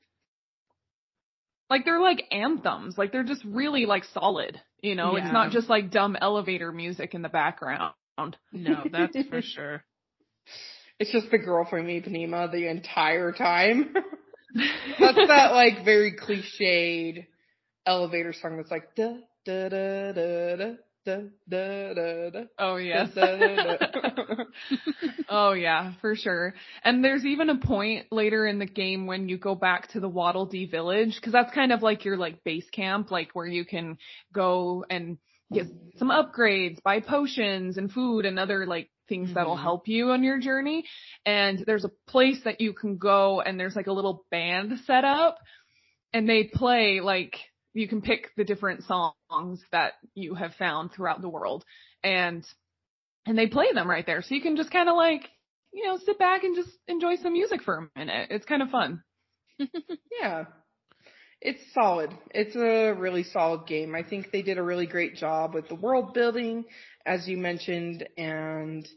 like 1.68 1.84
they're 1.84 2.00
like 2.00 2.24
anthems. 2.30 2.96
Like 2.96 3.12
they're 3.12 3.24
just 3.24 3.44
really 3.44 3.86
like 3.86 4.04
solid. 4.12 4.60
You 4.82 4.94
know, 4.94 5.16
it's 5.16 5.32
not 5.32 5.50
just 5.50 5.68
like 5.68 5.90
dumb 5.90 6.16
elevator 6.20 6.70
music 6.70 7.14
in 7.14 7.22
the 7.22 7.28
background. 7.28 7.94
No, 8.52 8.84
that's 8.90 9.16
for 9.28 9.42
sure. 9.42 9.84
It's 10.98 11.12
just 11.12 11.30
the 11.30 11.38
girl 11.38 11.66
from 11.68 11.86
Ipanema 11.86 12.50
the 12.50 12.68
entire 12.68 13.32
time. 13.32 13.94
that's 14.98 15.16
that 15.16 15.52
like 15.52 15.84
very 15.84 16.16
cliched 16.16 17.26
elevator 17.84 18.32
song 18.32 18.56
that's 18.56 18.70
like 18.70 18.94
da 18.94 19.18
da 19.44 19.68
da 19.68 20.12
da 20.12 20.56
da 20.56 20.72
da 21.06 21.94
da 21.94 22.30
da. 22.30 22.40
Oh 22.58 22.76
yes. 22.76 23.10
Oh 25.28 25.52
yeah, 25.52 25.92
for 26.00 26.14
sure. 26.14 26.54
And 26.84 27.04
there's 27.04 27.24
even 27.24 27.50
a 27.50 27.56
point 27.58 28.06
later 28.12 28.46
in 28.46 28.58
the 28.60 28.66
game 28.66 29.06
when 29.06 29.28
you 29.28 29.38
go 29.38 29.54
back 29.56 29.88
to 29.90 30.00
the 30.00 30.08
Waddle 30.08 30.46
Dee 30.46 30.66
village 30.66 31.16
because 31.16 31.32
that's 31.32 31.52
kind 31.52 31.72
of 31.72 31.82
like 31.82 32.04
your 32.04 32.16
like 32.16 32.44
base 32.44 32.68
camp, 32.70 33.10
like 33.10 33.30
where 33.32 33.46
you 33.46 33.64
can 33.64 33.98
go 34.32 34.84
and 34.88 35.18
get 35.52 35.66
some 35.98 36.10
upgrades, 36.10 36.82
buy 36.82 37.00
potions 37.00 37.76
and 37.76 37.90
food 37.90 38.24
and 38.24 38.38
other 38.38 38.66
like 38.66 38.88
things 39.08 39.32
that'll 39.34 39.56
Mhm. 39.56 39.62
help 39.62 39.88
you 39.88 40.10
on 40.12 40.22
your 40.22 40.38
journey. 40.38 40.84
And 41.24 41.64
there's 41.66 41.84
a 41.84 41.90
place 42.06 42.40
that 42.44 42.60
you 42.60 42.72
can 42.72 42.96
go 42.98 43.40
and 43.40 43.58
there's 43.58 43.76
like 43.76 43.86
a 43.88 43.92
little 43.92 44.24
band 44.30 44.78
set 44.86 45.04
up 45.04 45.38
and 46.12 46.28
they 46.28 46.44
play 46.44 47.00
like 47.00 47.36
you 47.76 47.88
can 47.88 48.00
pick 48.02 48.30
the 48.36 48.44
different 48.44 48.84
songs 48.84 49.60
that 49.72 49.92
you 50.14 50.34
have 50.34 50.54
found 50.54 50.92
throughout 50.92 51.20
the 51.20 51.28
world 51.28 51.64
and 52.02 52.44
and 53.26 53.36
they 53.36 53.48
play 53.48 53.66
them 53.74 53.90
right 53.90 54.06
there. 54.06 54.22
So 54.22 54.34
you 54.34 54.40
can 54.40 54.56
just 54.56 54.70
kind 54.70 54.88
of 54.88 54.96
like, 54.96 55.28
you 55.72 55.84
know, 55.84 55.98
sit 55.98 56.18
back 56.18 56.44
and 56.44 56.54
just 56.56 56.70
enjoy 56.86 57.16
some 57.16 57.32
music 57.32 57.62
for 57.62 57.76
a 57.78 57.98
minute. 57.98 58.28
It's 58.30 58.46
kind 58.46 58.62
of 58.62 58.70
fun. 58.70 59.02
Yeah. 60.20 60.44
It's 61.42 61.60
solid. 61.74 62.10
It's 62.30 62.56
a 62.56 62.92
really 62.98 63.22
solid 63.22 63.66
game. 63.66 63.94
I 63.94 64.02
think 64.02 64.30
they 64.32 64.42
did 64.42 64.56
a 64.58 64.62
really 64.62 64.86
great 64.86 65.16
job 65.16 65.54
with 65.54 65.68
the 65.68 65.74
world 65.74 66.14
building, 66.14 66.64
as 67.04 67.28
you 67.28 67.36
mentioned, 67.36 68.08
and 68.16 68.88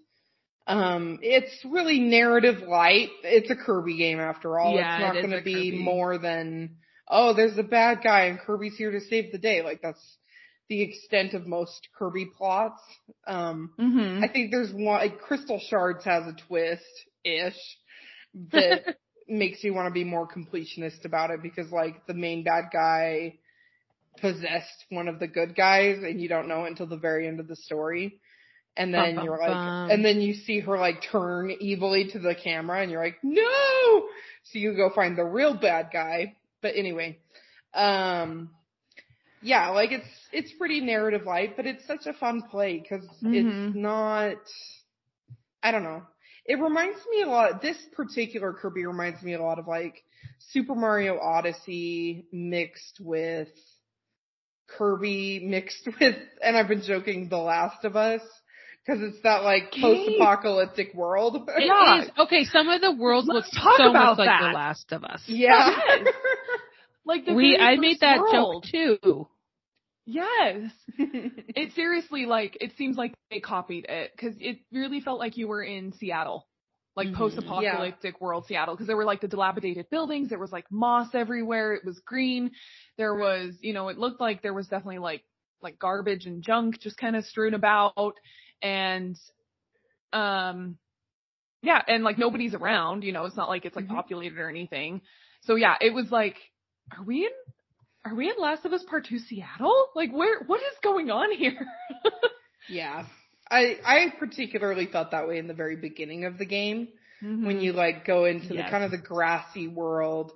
um 0.68 1.20
it's 1.22 1.66
really 1.66 2.00
narrative 2.00 2.62
light. 2.68 3.10
It's 3.24 3.50
a 3.50 3.56
Kirby 3.56 3.98
game 3.98 4.20
after 4.20 4.58
all. 4.58 4.76
Yeah, 4.76 4.96
it's 4.96 5.02
not 5.02 5.16
it 5.18 5.20
is 5.20 5.26
gonna 5.26 5.42
be 5.42 5.72
Kirby. 5.72 5.84
more 5.84 6.18
than 6.18 6.78
oh, 7.10 7.34
there's 7.34 7.58
a 7.58 7.64
bad 7.64 8.00
guy 8.04 8.26
and 8.26 8.40
Kirby's 8.40 8.78
here 8.78 8.92
to 8.92 9.02
save 9.02 9.32
the 9.32 9.38
day. 9.38 9.62
Like 9.62 9.82
that's 9.82 10.18
the 10.70 10.82
extent 10.82 11.34
of 11.34 11.48
most 11.48 11.88
Kirby 11.98 12.28
plots. 12.38 12.82
Um 13.28 13.72
Mm-hmm. 13.80 14.24
I 14.24 14.28
think 14.28 14.52
there's 14.52 14.72
one 14.72 15.00
like 15.00 15.20
Crystal 15.20 15.60
Shards 15.70 16.06
has 16.06 16.24
a 16.28 16.36
twist 16.48 16.84
ish 17.24 17.58
that 18.52 18.98
makes 19.28 19.64
you 19.64 19.74
want 19.74 19.88
to 19.88 19.94
be 19.94 20.04
more 20.04 20.28
completionist 20.28 21.06
about 21.06 21.32
it 21.32 21.42
because 21.42 21.72
like 21.72 22.06
the 22.08 22.14
main 22.14 22.44
bad 22.44 22.66
guy 22.72 23.36
possessed 24.20 24.86
one 24.90 25.08
of 25.08 25.20
the 25.20 25.28
good 25.28 25.56
guys 25.56 25.98
and 26.04 26.20
you 26.22 26.28
don't 26.28 26.48
know 26.48 26.66
until 26.66 26.88
the 26.88 26.98
very 26.98 27.28
end 27.28 27.40
of 27.40 27.48
the 27.48 27.56
story. 27.56 28.20
And 28.78 28.94
then 28.94 29.16
Bum, 29.16 29.26
you're 29.26 29.38
like, 29.38 29.50
bum. 29.50 29.90
and 29.92 30.06
then 30.06 30.22
you 30.22 30.34
see 30.34 30.60
her 30.62 30.78
like 30.78 31.04
turn 31.12 31.52
evilly 31.52 32.10
to 32.12 32.20
the 32.20 32.36
camera 32.36 32.82
and 32.82 32.90
you're 32.92 33.04
like, 33.04 33.18
no! 33.24 34.04
So 34.44 34.60
you 34.60 34.74
go 34.76 34.90
find 34.94 35.18
the 35.18 35.24
real 35.26 35.54
bad 35.54 35.90
guy. 35.92 36.36
But 36.62 36.76
anyway, 36.76 37.20
um, 37.74 38.50
yeah, 39.42 39.70
like 39.70 39.92
it's, 39.92 40.08
it's 40.32 40.52
pretty 40.54 40.82
narrative 40.82 41.26
light, 41.26 41.56
but 41.56 41.66
it's 41.66 41.86
such 41.88 42.06
a 42.06 42.14
fun 42.14 42.42
play 42.50 42.80
because 42.80 43.06
Mhm. 43.24 43.34
it's 43.34 43.76
not, 43.76 44.38
I 45.64 45.72
don't 45.72 45.84
know. 45.84 46.04
It 46.46 46.60
reminds 46.60 47.00
me 47.12 47.22
a 47.22 47.28
lot, 47.28 47.62
this 47.62 47.78
particular 47.96 48.54
Kirby 48.54 48.86
reminds 48.86 49.22
me 49.22 49.34
a 49.34 49.42
lot 49.42 49.60
of 49.60 49.68
like 49.68 50.04
Super 50.52 50.76
Mario 50.76 51.20
Odyssey 51.20 52.26
mixed 52.32 53.00
with 53.00 53.50
Kirby 54.68 55.42
mixed 55.46 55.88
with, 56.00 56.16
and 56.44 56.58
I've 56.58 56.68
been 56.68 56.82
joking, 56.82 57.30
The 57.30 57.38
Last 57.38 57.86
of 57.86 57.96
Us. 57.96 58.22
Cause 58.90 59.02
it's 59.02 59.22
that 59.22 59.44
like 59.44 59.72
post-apocalyptic 59.80 60.94
world. 60.96 61.48
It 61.58 61.66
Yeah. 61.68 62.04
is- 62.04 62.10
okay, 62.18 62.44
some 62.46 62.70
of 62.70 62.82
the 62.82 62.92
worlds 62.94 63.28
look 63.28 63.44
Let's 63.44 63.56
talk 63.56 63.78
so 63.78 63.90
about 63.92 64.18
much 64.18 64.26
like. 64.26 64.42
The 64.42 64.48
Last 64.56 64.92
of 64.92 65.04
Us. 65.04 65.22
yeah. 65.28 65.78
Like 67.06 67.26
the 67.26 67.34
We 67.34 67.58
I 67.58 67.76
made 67.78 68.00
that 68.02 68.20
world. 68.20 68.66
joke 68.72 69.00
too. 69.02 69.28
Yes. 70.06 70.72
It 70.98 71.74
seriously 71.74 72.26
like 72.26 72.58
it 72.62 72.72
seems 72.78 72.98
like 72.98 73.14
they 73.32 73.40
copied 73.40 73.86
it 73.90 74.12
because 74.16 74.36
it 74.40 74.60
really 74.72 75.02
felt 75.02 75.20
like 75.20 75.38
you 75.38 75.48
were 75.48 75.62
in 75.64 75.94
Seattle, 75.94 76.48
like 76.96 77.08
Mhm. 77.10 77.16
post-apocalyptic 77.16 78.20
world 78.22 78.46
Seattle 78.48 78.76
because 78.76 78.88
there 78.88 78.98
were 78.98 79.06
like 79.06 79.22
the 79.22 79.28
dilapidated 79.28 79.90
buildings, 79.90 80.30
there 80.30 80.40
was 80.40 80.52
like 80.52 80.66
moss 80.72 81.10
everywhere, 81.14 81.74
it 81.74 81.86
was 81.86 82.00
green, 82.06 82.52
there 82.98 83.14
was 83.16 83.56
you 83.62 83.74
know 83.74 83.90
it 83.90 83.98
looked 83.98 84.22
like 84.22 84.42
there 84.42 84.54
was 84.54 84.68
definitely 84.68 85.00
like 85.00 85.24
like 85.62 85.78
garbage 85.80 86.26
and 86.26 86.42
junk 86.44 86.80
just 86.80 86.98
kind 86.98 87.16
of 87.16 87.26
strewn 87.26 87.54
about 87.54 88.16
and 88.62 89.18
um 90.14 90.78
yeah 91.62 91.82
and 91.88 92.04
like 92.04 92.18
nobody's 92.18 92.54
around 92.54 93.04
you 93.04 93.12
know 93.12 93.26
it's 93.26 93.38
not 93.38 93.50
like 93.50 93.66
it's 93.66 93.76
like 93.76 93.86
Mhm. 93.88 93.96
populated 93.96 94.38
or 94.40 94.50
anything 94.50 95.02
so 95.42 95.56
yeah 95.56 95.76
it 95.82 95.94
was 95.94 96.12
like 96.12 96.36
are 96.98 97.04
we 97.04 97.26
in 97.26 97.32
are 98.06 98.16
we 98.16 98.30
in 98.30 98.36
Last 98.40 98.66
of 98.66 98.72
Us 98.72 98.84
Part 98.90 99.06
2 99.08 99.20
Seattle? 99.20 99.88
Like 99.94 100.12
where 100.12 100.40
what 100.48 100.62
is 100.62 100.78
going 100.82 101.12
on 101.12 101.32
here? 101.38 101.60
yeah. 102.70 103.06
I, 103.52 103.78
I 103.86 104.14
particularly 104.18 104.86
felt 104.86 105.12
that 105.12 105.28
way 105.28 105.38
in 105.38 105.48
the 105.48 105.54
very 105.54 105.76
beginning 105.76 106.26
of 106.26 106.38
the 106.38 106.46
game. 106.46 106.88
when 107.22 107.60
you 107.60 107.74
like 107.74 108.06
go 108.06 108.24
into 108.26 108.50
the 108.50 108.64
kind 108.70 108.84
of 108.86 108.92
the 108.92 108.98
grassy 108.98 109.68
world 109.68 110.32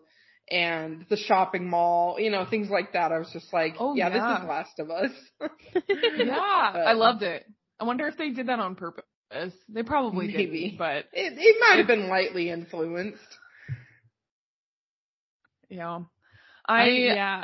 and 0.51 1.05
the 1.09 1.15
shopping 1.15 1.69
mall, 1.69 2.17
you 2.19 2.29
know, 2.29 2.45
things 2.49 2.69
like 2.69 2.91
that. 2.93 3.11
I 3.13 3.19
was 3.19 3.29
just 3.31 3.53
like, 3.53 3.75
Oh, 3.79 3.95
yeah, 3.95 4.09
yeah. 4.09 4.13
this 4.37 4.43
is 4.43 4.49
Last 4.49 4.79
of 4.79 4.91
Us. 4.91 5.11
Yeah, 6.17 6.73
I 6.75 6.93
loved 6.93 7.23
it. 7.23 7.45
I 7.79 7.85
wonder 7.85 8.07
if 8.07 8.17
they 8.17 8.29
did 8.29 8.47
that 8.47 8.59
on 8.59 8.75
purpose. 8.75 9.03
They 9.69 9.83
probably 9.83 10.27
Maybe. 10.27 10.69
did, 10.69 10.77
but 10.77 11.05
It, 11.13 11.33
it 11.37 11.57
might 11.59 11.77
have 11.79 11.87
been 11.87 12.07
lightly 12.07 12.49
influenced. 12.49 13.19
yeah. 15.69 16.01
I, 16.67 16.83
I 16.83 16.87
yeah. 16.89 17.43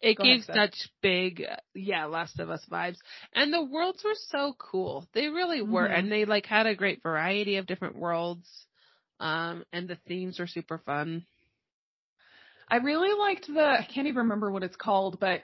It 0.00 0.18
Go 0.18 0.24
gave 0.24 0.42
Steph. 0.42 0.56
such 0.56 0.74
big, 1.00 1.44
uh, 1.48 1.56
yeah, 1.74 2.06
Last 2.06 2.40
of 2.40 2.50
Us 2.50 2.66
vibes. 2.68 2.96
And 3.34 3.52
the 3.52 3.62
worlds 3.62 4.02
were 4.04 4.16
so 4.30 4.54
cool. 4.58 5.06
They 5.14 5.28
really 5.28 5.62
were. 5.62 5.86
Mhm. 5.86 5.98
And 5.98 6.10
they 6.12 6.24
like 6.24 6.44
had 6.46 6.66
a 6.66 6.74
great 6.74 7.02
variety 7.04 7.56
of 7.56 7.66
different 7.66 7.96
worlds. 7.96 8.48
Um, 9.20 9.64
and 9.72 9.86
the 9.86 9.96
themes 10.08 10.40
were 10.40 10.48
super 10.48 10.78
fun. 10.78 11.24
I 12.68 12.76
really 12.76 13.16
liked 13.16 13.46
the 13.46 13.60
I 13.64 13.86
can't 13.94 14.08
even 14.08 14.24
remember 14.24 14.50
what 14.50 14.64
it's 14.64 14.76
called, 14.76 15.20
but 15.20 15.42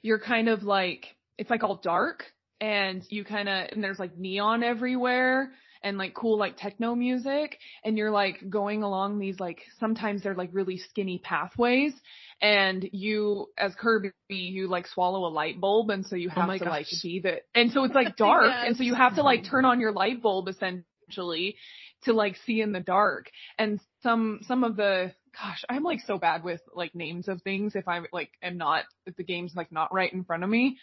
you're 0.00 0.18
kind 0.20 0.48
of 0.48 0.62
like 0.62 1.06
it's 1.36 1.50
like 1.50 1.62
all 1.62 1.76
dark 1.76 2.24
and 2.62 3.04
you 3.10 3.24
kind 3.24 3.48
of 3.48 3.68
and 3.72 3.82
there's 3.82 3.98
like 3.98 4.16
neon 4.16 4.62
everywhere 4.62 5.50
and 5.82 5.98
like 5.98 6.14
cool 6.14 6.38
like 6.38 6.56
techno 6.56 6.94
music 6.94 7.58
and 7.84 7.98
you're 7.98 8.12
like 8.12 8.48
going 8.48 8.84
along 8.84 9.18
these 9.18 9.40
like 9.40 9.62
sometimes 9.80 10.22
they're 10.22 10.36
like 10.36 10.50
really 10.52 10.78
skinny 10.78 11.18
pathways 11.18 11.92
and 12.40 12.88
you 12.92 13.48
as 13.58 13.74
Kirby 13.74 14.12
you 14.28 14.68
like 14.68 14.86
swallow 14.86 15.26
a 15.26 15.32
light 15.32 15.60
bulb 15.60 15.90
and 15.90 16.06
so 16.06 16.14
you 16.14 16.30
Oh 16.30 16.40
have 16.40 16.46
my 16.46 16.58
to 16.58 16.64
like 16.64 16.86
gosh. 16.88 17.02
be 17.02 17.20
the 17.20 17.40
and 17.52 17.72
so 17.72 17.82
it's 17.82 17.96
like 17.96 18.16
dark 18.16 18.52
and 18.52 18.76
so 18.76 18.84
you 18.84 18.94
have 18.94 19.16
to 19.16 19.22
like 19.22 19.44
turn 19.44 19.64
on 19.64 19.80
your 19.80 19.92
light 19.92 20.22
bulb 20.22 20.46
essentially 20.48 21.56
to 22.04 22.12
like 22.12 22.36
see 22.46 22.60
in 22.60 22.72
the 22.72 22.80
dark. 22.80 23.30
And 23.58 23.80
some 24.04 24.40
some 24.46 24.62
of 24.64 24.76
the 24.76 25.12
gosh 25.40 25.64
i'm 25.70 25.82
like 25.82 26.00
so 26.06 26.18
bad 26.18 26.44
with 26.44 26.60
like 26.74 26.94
names 26.94 27.26
of 27.26 27.40
things 27.40 27.74
if 27.74 27.88
i 27.88 28.00
like 28.12 28.30
am 28.42 28.58
not 28.58 28.84
if 29.06 29.16
the 29.16 29.24
game's 29.24 29.54
like 29.56 29.72
not 29.72 29.92
right 29.92 30.12
in 30.12 30.24
front 30.24 30.44
of 30.44 30.50
me 30.50 30.76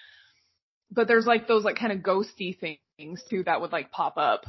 but 0.92 1.08
there's 1.08 1.26
like 1.26 1.48
those 1.48 1.64
like 1.64 1.76
kind 1.78 1.92
of 1.92 2.00
ghosty 2.00 2.58
things 2.60 3.24
too 3.30 3.44
that 3.44 3.62
would 3.62 3.72
like 3.72 3.92
pop 3.92 4.18
up 4.18 4.46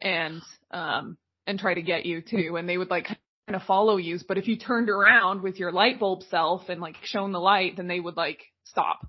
and 0.00 0.40
um 0.70 1.16
and 1.46 1.58
try 1.58 1.74
to 1.74 1.82
get 1.82 2.06
you 2.06 2.20
too 2.22 2.56
and 2.56 2.68
they 2.68 2.78
would 2.78 2.90
like 2.90 3.06
kind 3.06 3.16
of 3.56 3.62
follow 3.62 3.96
you 3.96 4.18
but 4.28 4.38
if 4.38 4.46
you 4.48 4.56
turned 4.56 4.88
around 4.88 5.42
with 5.42 5.58
your 5.58 5.72
light 5.72 5.98
bulb 6.00 6.22
self 6.30 6.68
and 6.68 6.80
like 6.80 6.96
shone 7.04 7.32
the 7.32 7.40
light 7.40 7.76
then 7.76 7.88
they 7.88 8.00
would 8.00 8.16
like 8.16 8.40
stop 8.64 9.06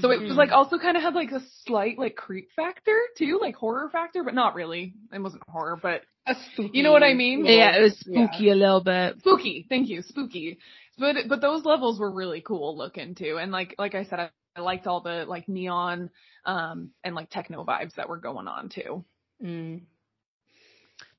so 0.00 0.10
it 0.10 0.22
was 0.22 0.32
Mhm. 0.32 0.36
like 0.38 0.52
also 0.52 0.78
kind 0.78 0.96
of 0.96 1.02
had 1.02 1.14
like 1.14 1.32
a 1.32 1.42
slight 1.66 1.98
like 1.98 2.14
creep 2.16 2.48
factor 2.56 2.98
too, 3.18 3.38
like 3.42 3.54
horror 3.56 3.90
factor, 3.90 4.24
but 4.24 4.32
not 4.32 4.54
really. 4.54 4.94
It 5.12 5.18
wasn't 5.18 5.42
horror, 5.46 5.76
but 5.76 6.00
A 6.26 6.34
spooky. 6.34 6.78
You 6.78 6.82
know 6.82 6.92
what 6.92 7.02
I 7.02 7.12
mean? 7.12 7.44
Yeah, 7.44 7.76
it 7.76 7.82
was 7.82 8.02
Yeah. 8.06 8.26
spooky 8.30 8.48
a 8.48 8.54
little 8.54 8.80
bit. 8.82 9.18
spooky. 9.18 9.66
Thank 9.68 9.90
you, 9.90 10.00
spooky. 10.00 10.56
But 10.98 11.28
but 11.28 11.42
those 11.42 11.66
levels 11.66 12.00
were 12.00 12.10
really 12.10 12.40
cool 12.40 12.74
looking 12.74 13.14
too, 13.14 13.36
and 13.38 13.52
like 13.52 13.74
like 13.78 13.94
I 13.94 14.04
said, 14.04 14.18
I, 14.20 14.30
I 14.56 14.60
liked 14.60 14.86
all 14.86 15.00
the 15.00 15.24
like 15.26 15.48
neon 15.48 16.10
um 16.44 16.90
and 17.04 17.14
like 17.14 17.30
techno 17.30 17.64
vibes 17.64 17.94
that 17.96 18.08
were 18.08 18.18
going 18.18 18.48
on 18.48 18.68
too. 18.68 19.04
Mm. 19.42 19.80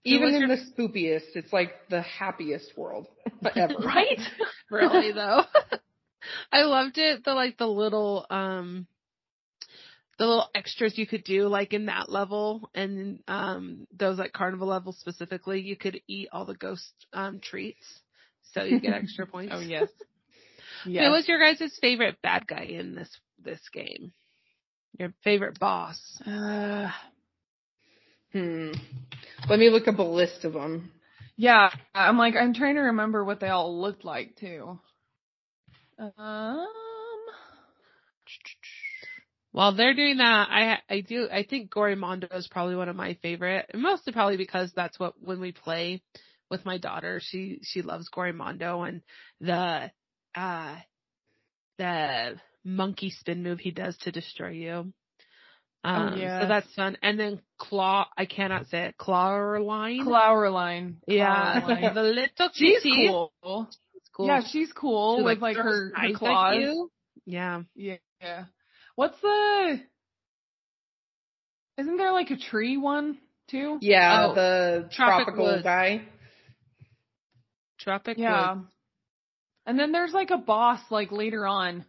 Who 0.06 0.10
Even 0.10 0.34
in 0.36 0.42
your- 0.42 0.50
the 0.50 0.58
spookiest, 0.58 1.36
it's 1.36 1.54
like 1.54 1.72
the 1.90 2.02
happiest 2.02 2.78
world 2.78 3.08
ever. 3.56 3.74
Right? 3.80 4.20
really 4.72 5.12
though. 5.14 5.44
I 6.52 6.62
loved 6.64 6.98
it. 6.98 7.24
The 7.24 7.34
like 7.34 7.58
the 7.58 7.68
little 7.68 8.26
um 8.30 8.88
the 10.20 10.28
little 10.28 10.48
extras 10.54 10.98
you 10.98 11.08
could 11.08 11.24
do 11.24 11.48
like 11.48 11.74
in 11.74 11.88
that 11.88 12.10
level 12.10 12.70
and 12.76 13.20
um 13.28 13.88
those 13.98 14.20
like 14.20 14.34
carnival 14.34 14.68
levels 14.68 14.98
specifically, 15.00 15.62
you 15.62 15.76
could 15.76 16.00
eat 16.08 16.28
all 16.32 16.46
the 16.46 16.54
ghost 16.56 16.92
um 17.14 17.40
treats. 17.40 17.86
So 18.54 18.64
you 18.64 18.80
get 18.80 18.94
extra 18.94 19.26
points. 19.26 19.54
oh 19.56 19.62
yes. 19.62 19.90
Who 20.84 21.12
was 21.12 21.28
your 21.28 21.40
guys' 21.40 21.78
favorite 21.82 22.18
bad 22.22 22.48
guy 22.48 22.64
in 22.64 22.96
this 22.96 23.10
this 23.44 23.62
game? 23.72 24.14
Your 24.98 25.14
favorite 25.24 25.60
boss? 25.60 25.98
Uh, 26.26 26.90
Hmm. 28.32 28.72
Let 29.48 29.60
me 29.60 29.70
look 29.70 29.88
up 29.88 30.00
a 30.00 30.04
list 30.04 30.44
of 30.44 30.54
them. 30.54 30.92
yeah, 31.38 31.70
I'm 31.94 32.18
like 32.18 32.36
I'm 32.36 32.54
trying 32.54 32.76
to 32.76 32.82
remember 32.82 33.24
what 33.24 33.40
they 33.40 33.50
all 33.50 33.80
looked 33.80 34.04
like 34.04 34.36
too. 34.38 34.80
Um. 36.18 36.68
While 39.52 39.76
they're 39.76 39.94
doing 39.94 40.18
that, 40.18 40.48
I 40.50 40.80
I 40.90 41.02
do 41.02 41.30
I 41.32 41.44
think 41.44 41.72
Gorimondo 41.72 42.36
is 42.36 42.48
probably 42.48 42.76
one 42.76 42.90
of 42.90 42.96
my 42.96 43.14
favorite, 43.22 43.70
mostly 43.76 44.12
probably 44.12 44.38
because 44.38 44.72
that's 44.76 45.00
what 45.00 45.14
when 45.22 45.40
we 45.40 45.52
play 45.52 46.02
with 46.50 46.66
my 46.66 46.80
daughter, 46.80 47.20
she 47.22 47.60
she 47.62 47.84
loves 47.84 48.10
Gorimondo 48.10 48.88
and 48.88 49.02
the 49.40 49.92
uh 50.36 50.76
the 51.78 52.36
monkey 52.64 53.10
spin 53.10 53.44
move 53.44 53.60
he 53.60 53.72
does 53.72 53.98
to 54.00 54.12
destroy 54.12 54.50
you. 54.52 54.94
Um, 55.86 56.18
yes. 56.18 56.42
so 56.44 56.48
that's 56.48 56.74
fun. 56.76 56.98
And 57.02 57.20
then 57.20 57.42
Claw, 57.58 58.08
I 58.18 58.26
cannot 58.26 58.68
say 58.68 58.86
it, 58.86 58.96
Clawline. 58.98 60.06
Clawroline. 60.06 60.96
yeah, 61.08 61.60
Clawroline. 61.62 61.94
the 61.94 62.04
little 62.04 62.50
She's 62.54 62.82
kitty. 62.84 63.08
cool. 63.10 63.34
She's 63.92 64.02
cool. 64.16 64.28
Yeah, 64.28 64.42
she's 64.50 64.72
cool 64.72 65.18
She, 65.18 65.24
with 65.24 65.40
like 65.40 65.58
her, 65.58 65.92
her 65.94 66.14
claws. 66.14 66.56
you. 66.58 66.90
Yeah. 67.26 67.64
Yeah. 67.76 67.96
Yeah. 68.22 68.46
What's 68.96 69.20
the? 69.20 69.82
Isn't 71.78 71.98
there 71.98 72.14
like 72.14 72.30
a 72.32 72.38
tree 72.38 72.78
one 72.78 73.18
too? 73.50 73.78
Yeah, 73.82 74.28
Oh, 74.30 74.36
the 74.36 74.90
Tropic 74.92 75.26
tropical 75.26 75.46
Woods. 75.46 75.64
guy. 75.64 76.04
Tropic 77.80 78.18
Yeah. 78.18 78.54
Woods. 78.54 78.68
And 79.66 79.80
then 79.80 79.92
there's 79.92 80.14
like 80.14 80.32
a 80.32 80.38
boss 80.38 80.80
like 80.90 81.12
later 81.12 81.48
on. 81.48 81.86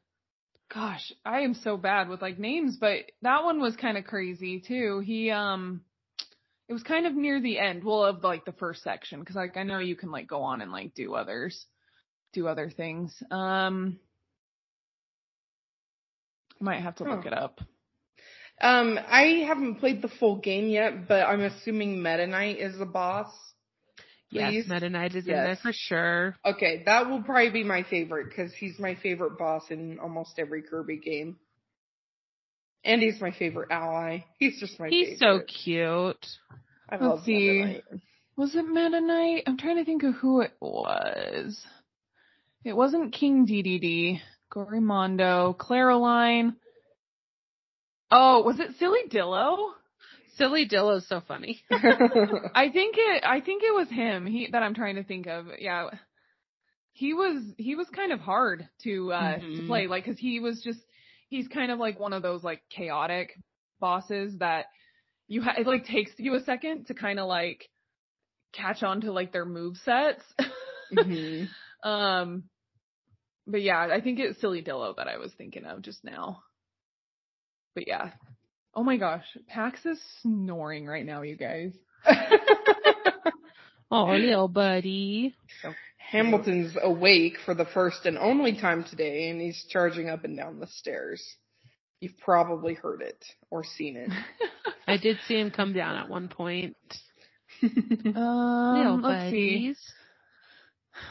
Gosh, 0.73 1.13
I 1.25 1.41
am 1.41 1.55
so 1.55 1.77
bad 1.77 2.09
with 2.09 2.23
like 2.23 2.39
names, 2.39 2.77
but 2.81 2.99
that 3.23 3.45
one 3.45 3.61
was 3.61 3.77
kind 3.77 3.99
of 3.99 4.05
crazy 4.05 4.61
too. 4.61 5.01
He 5.05 5.31
um 5.31 5.83
it 6.69 6.73
was 6.73 6.83
kind 6.83 7.07
of 7.07 7.15
near 7.15 7.41
the 7.41 7.59
end, 7.59 7.85
well 7.85 8.05
of 8.05 8.25
like 8.25 8.45
the 8.45 8.53
first 8.53 8.83
section 8.83 9.25
cuz 9.25 9.37
like 9.37 9.57
I 9.57 9.63
know 9.63 9.79
you 9.79 9.97
can 9.97 10.11
like 10.11 10.27
go 10.27 10.43
on 10.43 10.61
and 10.61 10.73
like 10.73 10.95
do 10.95 11.15
others 11.15 11.67
do 12.33 12.49
other 12.49 12.71
things. 12.71 13.23
Um 13.31 13.99
might 16.61 16.81
have 16.81 16.97
to 16.97 17.05
look 17.05 17.27
it 17.27 17.33
up. 17.33 17.61
Um, 18.61 18.99
I 19.09 19.45
haven't 19.47 19.77
played 19.77 20.01
the 20.01 20.09
full 20.09 20.37
game 20.37 20.69
yet, 20.69 21.09
but 21.09 21.23
I'm 21.23 21.41
assuming 21.41 22.03
Meta 22.03 22.27
Knight 22.27 22.59
is 22.59 22.79
the 22.79 22.87
boss. 22.87 23.33
Yes, 24.31 24.51
Please? 24.51 24.69
Meta 24.69 24.91
Knight 24.91 25.15
is 25.15 25.27
in 25.27 25.33
there 25.33 25.57
for 25.61 25.73
sure. 25.73 26.37
Okay, 26.45 26.83
that 26.87 27.09
will 27.09 27.23
probably 27.23 27.51
be 27.51 27.65
my 27.65 27.85
favorite 27.85 28.29
because 28.29 28.53
he's 28.53 28.79
my 28.79 28.97
favorite 28.97 29.39
boss 29.39 29.63
in 29.71 29.99
almost 30.01 30.39
every 30.39 30.63
Kirby 30.63 30.99
game. 30.99 31.37
And 32.85 33.01
he's 33.01 33.21
my 33.21 33.31
favorite 33.31 33.71
ally. 33.71 34.25
He's 34.39 34.61
just 34.61 34.79
my 34.79 34.89
He's 34.89 35.19
so 35.19 35.41
cute. 35.41 36.27
I 36.89 36.97
Let's 36.97 37.03
love 37.03 37.27
Meta 37.27 37.41
see. 37.41 37.63
Knight. 37.63 37.85
Was 38.37 38.55
it 38.57 38.67
Meta 38.67 39.01
Knight? 39.01 39.45
I'm 39.47 39.57
trying 39.57 39.77
to 39.77 39.85
think 39.85 40.03
of 40.03 40.15
who 40.15 40.41
it 40.41 40.53
was. 40.61 41.65
It 42.65 42.77
wasn't 42.77 43.13
King 43.15 43.47
Dedede. 43.47 44.21
Gorimondo, 44.53 45.57
Clawroline. 45.57 46.55
Oh, 48.11 48.43
was 48.43 48.61
it 48.61 48.79
Sillydillo? 48.81 49.71
Sillydillo's 50.39 51.07
so 51.09 51.21
funny. 51.27 51.63
I 52.55 52.71
think 52.71 52.95
it. 52.99 53.25
I 53.25 53.41
think 53.41 53.63
it 53.63 53.75
was 53.75 53.89
him. 53.91 54.27
He 54.27 54.49
that 54.53 54.63
I'm 54.63 54.75
trying 54.75 54.97
to 54.97 55.05
think 55.05 55.27
of. 55.27 55.47
Yeah, 55.59 55.91
he 56.93 57.15
was. 57.15 57.43
He 57.57 57.75
was 57.75 57.89
kind 57.95 58.13
of 58.13 58.21
hard 58.21 58.69
to 58.85 59.13
uh 59.13 59.37
to 59.39 59.63
Mhm. 59.63 59.67
play. 59.67 59.87
Like, 59.87 60.05
cause 60.05 60.19
he 60.19 60.41
was 60.41 60.63
just. 60.63 60.81
He's 61.29 61.49
kind 61.49 61.73
of 61.73 61.79
like 61.79 61.99
one 61.99 62.13
of 62.13 62.23
those 62.23 62.45
like 62.45 62.63
chaotic 62.71 63.33
bosses 63.81 64.39
that 64.39 64.67
you 65.27 65.43
ha- 65.43 65.55
it 65.59 65.67
like 65.67 65.85
takes 65.87 66.13
you 66.19 66.35
a 66.35 66.41
second 66.45 66.87
to 66.87 66.95
kind 66.95 67.19
of 67.19 67.27
like 67.27 67.69
catch 68.53 68.83
on 68.83 69.01
to 69.01 69.13
like 69.13 69.33
their 69.33 69.45
move 69.47 69.77
sets. 69.79 70.23
Mhm. 70.93 71.49
um, 71.85 72.45
but 73.47 73.63
yeah, 73.63 73.81
I 73.93 74.01
think 74.01 74.19
it's 74.21 74.41
Sillydillo 74.41 74.97
that 74.97 75.09
I 75.09 75.19
was 75.19 75.33
thinking 75.37 75.65
of 75.65 75.83
just 75.83 76.05
now. 76.05 76.43
But 77.75 77.89
yeah. 77.89 78.13
Oh 78.77 78.83
my 78.83 78.97
gosh, 78.97 79.25
Pax 79.49 79.85
is 79.87 80.01
snoring 80.23 80.87
right 80.87 81.05
now, 81.07 81.23
you 81.23 81.37
guys. 81.37 81.73
Oh, 83.91 84.07
little 84.07 84.49
buddy. 84.49 85.37
Hamilton's 86.11 86.77
awake 86.83 87.37
for 87.45 87.55
the 87.55 87.65
first 87.65 88.07
and 88.07 88.19
only 88.19 88.59
time 88.61 88.83
today, 88.83 89.29
and 89.31 89.41
he's 89.41 89.65
charging 89.71 90.09
up 90.09 90.25
and 90.25 90.37
down 90.37 90.59
the 90.59 90.67
stairs. 90.67 91.25
You've 92.01 92.19
probably 92.19 92.75
heard 92.75 93.03
it 93.03 93.25
or 93.51 93.63
seen 93.63 93.97
it. 93.97 94.11
I 94.89 94.97
did 94.97 95.19
see 95.29 95.39
him 95.39 95.53
come 95.53 95.73
down 95.73 95.97
at 95.97 96.09
one 96.09 96.29
point. 96.29 96.77
Um, 97.63 98.75
little 98.77 99.01
let's 99.01 99.31
see. 99.31 99.55
buddies. 99.55 99.79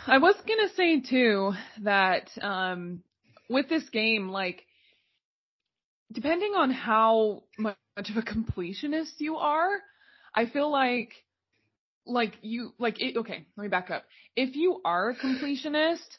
I 0.05 0.17
was 0.17 0.35
gonna 0.45 0.69
say 0.75 0.99
too 0.99 1.53
that 1.83 2.29
um 2.41 3.01
with 3.49 3.69
this 3.69 3.87
game, 3.89 4.27
like 4.27 4.65
depending 6.13 6.53
on 6.55 6.71
how 6.71 7.43
much 7.57 7.75
of 8.09 8.17
a 8.17 8.21
completionist 8.21 9.19
you 9.19 9.35
are, 9.37 9.79
I 10.35 10.45
feel 10.45 10.71
like 10.71 11.11
like 12.05 12.33
you 12.41 12.73
like 12.79 13.01
it 13.01 13.17
okay, 13.17 13.45
let 13.57 13.63
me 13.63 13.69
back 13.69 13.89
up. 13.89 14.03
If 14.35 14.55
you 14.55 14.81
are 14.85 15.09
a 15.11 15.15
completionist, 15.15 16.17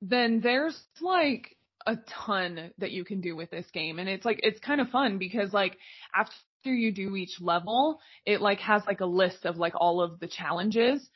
then 0.00 0.40
there's 0.42 0.78
like 1.00 1.56
a 1.86 1.96
ton 2.24 2.70
that 2.78 2.92
you 2.92 3.04
can 3.04 3.20
do 3.20 3.34
with 3.34 3.50
this 3.50 3.66
game 3.72 3.98
and 3.98 4.08
it's 4.08 4.24
like 4.24 4.40
it's 4.42 4.60
kind 4.60 4.80
of 4.80 4.88
fun 4.90 5.18
because 5.18 5.52
like 5.52 5.76
after 6.14 6.72
you 6.72 6.92
do 6.92 7.16
each 7.16 7.40
level, 7.40 7.98
it 8.24 8.40
like 8.40 8.60
has 8.60 8.82
like 8.86 9.00
a 9.00 9.06
list 9.06 9.44
of 9.44 9.56
like 9.56 9.74
all 9.76 10.00
of 10.00 10.20
the 10.20 10.28
challenges 10.28 11.08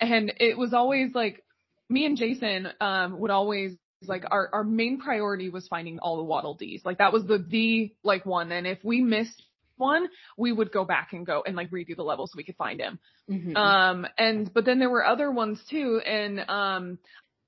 and 0.00 0.32
it 0.38 0.56
was 0.56 0.72
always 0.72 1.14
like 1.14 1.42
me 1.88 2.06
and 2.06 2.16
Jason 2.16 2.68
um 2.80 3.18
would 3.18 3.30
always 3.30 3.72
like 4.08 4.24
our 4.30 4.48
our 4.52 4.64
main 4.64 5.00
priority 5.00 5.48
was 5.48 5.66
finding 5.68 5.98
all 5.98 6.16
the 6.16 6.22
waddle 6.22 6.54
dees 6.54 6.82
like 6.84 6.98
that 6.98 7.12
was 7.12 7.24
the 7.24 7.38
the 7.38 7.92
like 8.02 8.24
one 8.26 8.52
and 8.52 8.66
if 8.66 8.78
we 8.84 9.00
missed 9.00 9.42
one 9.76 10.06
we 10.36 10.52
would 10.52 10.70
go 10.72 10.84
back 10.84 11.12
and 11.12 11.26
go 11.26 11.42
and 11.46 11.56
like 11.56 11.70
redo 11.70 11.96
the 11.96 12.02
level 12.02 12.26
so 12.26 12.34
we 12.36 12.44
could 12.44 12.56
find 12.56 12.80
him 12.80 12.98
Mhm. 13.30 13.56
um 13.56 14.06
and 14.18 14.52
but 14.52 14.64
then 14.64 14.78
there 14.78 14.90
were 14.90 15.04
other 15.04 15.30
ones 15.30 15.60
too 15.70 16.00
and 16.04 16.40
um 16.48 16.98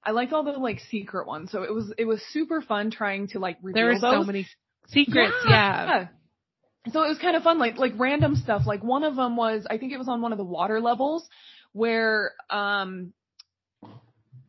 I 0.03 0.11
liked 0.11 0.33
all 0.33 0.45
the 0.45 0.53
like 0.53 0.81
secret 0.91 1.27
ones 1.27 1.51
so 1.51 1.63
it 1.63 1.73
was 1.73 1.93
it 1.97 2.05
was 2.05 2.21
super 2.31 2.61
fun 2.61 2.91
trying 2.91 3.29
to 3.29 3.39
like 3.39 3.59
reveal 3.63 3.85
There 3.87 3.93
were 3.95 3.99
so 4.01 4.25
many 4.25 4.47
secrets. 4.89 5.35
Yeah. 5.49 6.09
So 6.93 7.03
it 7.03 7.09
was 7.09 7.19
kind 7.19 7.37
of 7.37 7.43
fun, 7.43 7.59
like 7.59 7.79
like 7.79 7.95
random 7.97 8.37
stuff. 8.37 8.63
Like 8.67 8.85
one 8.85 9.05
of 9.05 9.17
them 9.17 9.37
was, 9.37 9.67
I 9.69 9.79
think 9.79 9.93
it 9.93 9.99
was 9.99 10.09
on 10.09 10.21
one 10.21 10.33
of 10.33 10.39
the 10.39 10.45
water 10.45 10.81
levels, 10.81 11.27
where 11.73 12.33
um, 12.51 13.15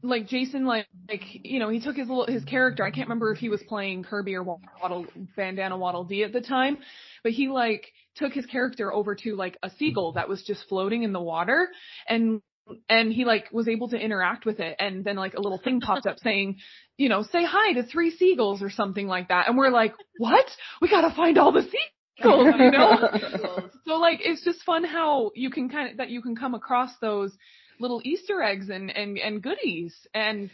like 0.08 0.28
Jason, 0.28 0.66
like 0.66 0.88
like 1.10 1.22
you 1.44 1.60
know, 1.60 1.70
he 1.70 1.80
took 1.80 1.96
his 1.96 2.08
little 2.08 2.26
his 2.26 2.44
character. 2.46 2.84
I 2.84 2.92
can't 2.92 3.08
remember 3.08 3.32
if 3.32 3.40
he 3.40 3.50
was 3.50 3.62
playing 3.68 4.04
Kirby 4.04 4.36
or 4.36 4.44
Waddle 4.44 5.06
Bandana 5.36 5.78
Waddle 5.78 6.04
Dee 6.04 6.24
at 6.24 6.34
the 6.34 6.42
time, 6.42 6.78
but 7.24 7.32
he 7.32 7.48
like 7.48 7.92
took 8.16 8.34
his 8.34 8.46
character 8.46 8.94
over 8.94 9.16
to 9.16 9.36
like 9.36 9.58
a 9.64 9.70
seagull 9.78 10.14
that 10.14 10.30
was 10.30 10.44
just 10.44 10.68
floating 10.68 11.04
in 11.04 11.14
the 11.14 11.22
water, 11.22 11.70
and 12.08 12.42
and 12.90 13.14
he 13.14 13.26
like 13.26 13.50
was 13.52 13.68
able 13.68 13.90
to 13.90 13.98
interact 13.98 14.46
with 14.46 14.60
it 14.60 14.76
and 14.80 15.04
then 15.04 15.16
like 15.16 15.36
a 15.36 15.42
little 15.42 15.60
thing 15.60 15.80
popped 15.80 16.08
up 16.08 16.18
saying 16.20 16.58
you 16.98 17.10
know 17.10 17.22
say 17.22 17.46
hi 17.46 17.74
to 17.74 17.84
three 17.84 18.10
seagulls 18.10 18.62
or 18.62 18.70
something 18.70 19.08
like 19.08 19.28
that 19.28 19.48
and 19.48 19.56
we're 19.56 19.70
like 19.70 19.94
what 20.18 20.50
we 20.82 20.90
gotta 20.90 21.14
find 21.16 21.38
all 21.38 21.52
the 21.52 21.62
seagulls 21.62 22.56
you 22.58 22.72
know 22.72 23.70
so 23.86 23.94
like 23.98 24.20
it's 24.24 24.44
just 24.44 24.64
fun 24.64 24.84
how 24.84 25.30
you 25.36 25.52
can 25.52 25.70
kind 25.70 25.92
of 25.92 25.98
that 25.98 26.10
you 26.10 26.24
can 26.24 26.36
come 26.36 26.56
across 26.56 26.92
those 27.02 27.32
little 27.80 28.02
easter 28.04 28.42
eggs 28.42 28.70
and 28.70 28.96
and 28.96 29.18
and 29.18 29.42
goodies 29.42 29.96
and 30.14 30.50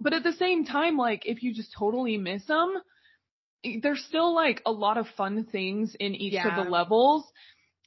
but 0.00 0.12
at 0.12 0.22
the 0.22 0.32
same 0.32 0.64
time 0.64 0.96
like 0.96 1.24
if 1.26 1.42
you 1.42 1.54
just 1.54 1.72
totally 1.78 2.16
miss 2.18 2.44
them 2.46 2.74
there's 3.82 4.04
still 4.04 4.34
like 4.34 4.62
a 4.66 4.70
lot 4.70 4.96
of 4.98 5.06
fun 5.16 5.44
things 5.44 5.96
in 5.98 6.14
each 6.14 6.34
of 6.44 6.54
the 6.64 6.70
levels 6.70 7.24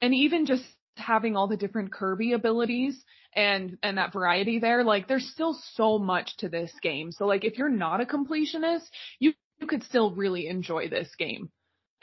and 0.02 0.14
even 0.14 0.46
just 0.46 0.64
having 0.98 1.36
all 1.36 1.48
the 1.48 1.58
different 1.58 1.92
Kirby 1.92 2.34
abilities 2.34 3.04
and 3.34 3.78
and 3.84 3.98
that 3.98 4.12
variety 4.12 4.60
there, 4.60 4.84
like 4.84 5.08
there's 5.08 5.30
still 5.32 5.58
so 5.74 5.98
much 5.98 6.36
to 6.38 6.50
this 6.50 6.72
game. 6.82 7.12
So 7.12 7.26
like 7.26 7.46
if 7.46 7.58
you're 7.58 7.70
not 7.70 8.02
a 8.02 8.06
completionist, 8.06 8.88
you, 9.20 9.34
you 9.60 9.68
could 9.68 9.84
still 9.84 10.12
really 10.12 10.48
enjoy 10.48 10.90
this 10.90 11.10
game 11.18 11.50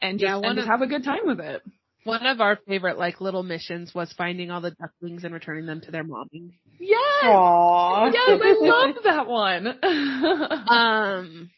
and 0.01 0.19
just, 0.19 0.31
Yeah, 0.31 0.37
and 0.37 0.57
just 0.57 0.67
of- 0.67 0.71
have 0.71 0.83
a 0.83 0.87
good 0.87 1.05
time 1.05 1.27
with 1.27 1.41
it. 1.41 1.63
One 2.07 2.25
of 2.25 2.41
our 2.41 2.57
favorite 2.69 2.99
like 2.99 3.21
little 3.21 3.43
missions 3.43 3.93
was 3.93 4.13
finding 4.13 4.53
all 4.53 4.61
the 4.61 4.71
ducklings 4.71 5.25
and 5.25 5.35
returning 5.35 5.67
them 5.67 5.81
to 5.83 5.91
their 5.91 6.05
mommy. 6.05 6.59
Yes. 6.79 7.01
Aww. 7.25 8.13
Yes, 8.13 8.41
I 8.45 8.57
love 8.61 8.97
that 9.05 9.27
one. 9.27 9.79
Um, 10.69 11.51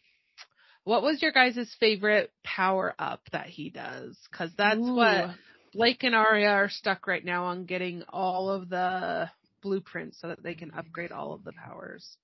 what 0.85 1.03
was 1.03 1.21
your 1.21 1.33
guys' 1.33 1.75
favorite 1.79 2.33
power 2.43 2.95
up 2.99 3.21
that 3.33 3.47
he 3.47 3.69
does? 3.69 4.17
Because 4.31 4.51
that's 4.57 4.79
what 4.81 5.35
Blake 5.75 6.03
and 6.03 6.15
Arya 6.15 6.49
are 6.49 6.71
stuck 6.71 7.07
right 7.07 7.23
now 7.23 7.45
on 7.45 7.67
getting 7.67 8.03
all 8.09 8.49
of 8.49 8.71
the 8.71 9.29
blueprints 9.63 10.19
so 10.19 10.29
that 10.29 10.43
they 10.43 10.55
can 10.55 10.71
upgrade 10.71 11.13
all 11.13 11.35
of 11.35 11.45
the 11.45 11.53
powers. 11.53 12.17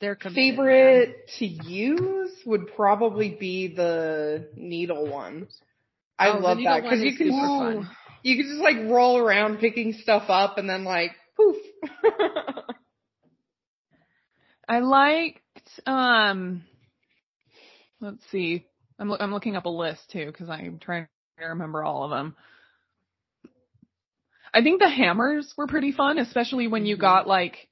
Their 0.00 0.16
Favorite 0.16 1.28
to 1.38 1.46
use 1.46 2.32
would 2.46 2.74
probably 2.74 3.36
be 3.38 3.68
the 3.68 4.48
needle 4.56 5.06
one. 5.06 5.48
I 6.18 6.28
Oh, 6.28 6.38
love 6.40 6.58
that 6.64 6.82
because 6.82 7.02
you 7.02 7.16
can 7.16 7.32
super 7.32 7.46
Ooh. 7.46 7.58
fun. 7.58 7.90
you 8.22 8.36
can 8.36 8.46
just 8.46 8.62
like 8.62 8.76
roll 8.90 9.18
around 9.18 9.58
picking 9.58 9.92
stuff 9.92 10.24
up 10.28 10.58
and 10.58 10.68
then 10.68 10.84
like 10.84 11.12
poof. 11.36 11.56
I 14.68 14.80
liked 14.80 15.40
um 15.86 16.64
let's 18.00 18.22
see. 18.30 18.66
I'm 18.98 19.10
I'm 19.12 19.32
looking 19.32 19.56
up 19.56 19.66
a 19.66 19.70
list 19.70 20.10
too 20.10 20.32
cuz 20.36 20.48
I'm 20.48 20.78
trying 20.78 21.06
to 21.38 21.44
remember 21.46 21.84
all 21.84 22.04
of 22.04 22.10
them. 22.10 22.34
I 24.54 24.62
think 24.62 24.80
the 24.80 24.88
hammers 24.88 25.52
were 25.56 25.66
pretty 25.66 25.92
fun, 25.92 26.18
especially 26.18 26.66
when 26.66 26.86
you 26.86 26.96
Mhm. 26.96 27.00
got 27.00 27.26
like 27.28 27.68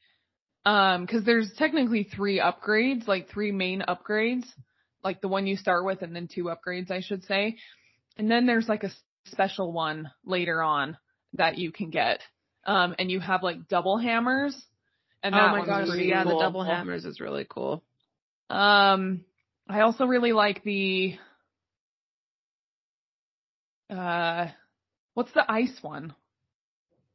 um 0.67 1.07
cuz 1.07 1.25
there's 1.25 1.53
technically 1.55 2.05
3 2.05 2.39
upgrades, 2.41 3.09
like 3.09 3.29
3 3.29 3.53
main 3.53 3.81
upgrades, 3.89 4.45
like 5.03 5.21
the 5.21 5.29
one 5.29 5.47
you 5.47 5.57
start 5.57 5.85
with 5.85 6.03
and 6.03 6.15
then 6.15 6.29
two 6.29 6.45
upgrades 6.45 6.91
I 6.91 7.01
should 7.01 7.25
say. 7.25 7.57
And 8.17 8.31
then 8.31 8.47
there's 8.47 8.69
like 8.69 8.85
a 8.85 8.91
special 9.27 9.73
one 9.73 10.11
later 10.25 10.63
on 10.63 10.97
that 11.35 11.59
you 11.59 11.73
can 11.73 11.91
get. 11.91 12.21
Um 12.67 12.95
and 12.99 13.11
you 13.11 13.21
have 13.21 13.43
like 13.43 13.69
double 13.69 13.99
hammers. 13.99 14.57
And 15.23 15.35
oh 15.35 15.39
my 15.39 15.59
one's 15.61 15.69
gosh, 15.69 15.89
pretty 15.89 16.05
yeah, 16.05 16.25
the 16.25 16.37
double 16.39 16.63
hammers 16.63 17.07
is 17.07 17.19
really 17.19 17.47
cool. 17.49 17.83
Um, 18.51 19.25
I 19.69 19.81
also 19.81 20.05
really 20.05 20.33
like 20.33 20.63
the, 20.65 21.17
uh, 23.91 24.49
what's 25.15 25.33
the 25.33 25.51
ice 25.51 25.77
one? 25.81 26.07
Is 26.07 26.13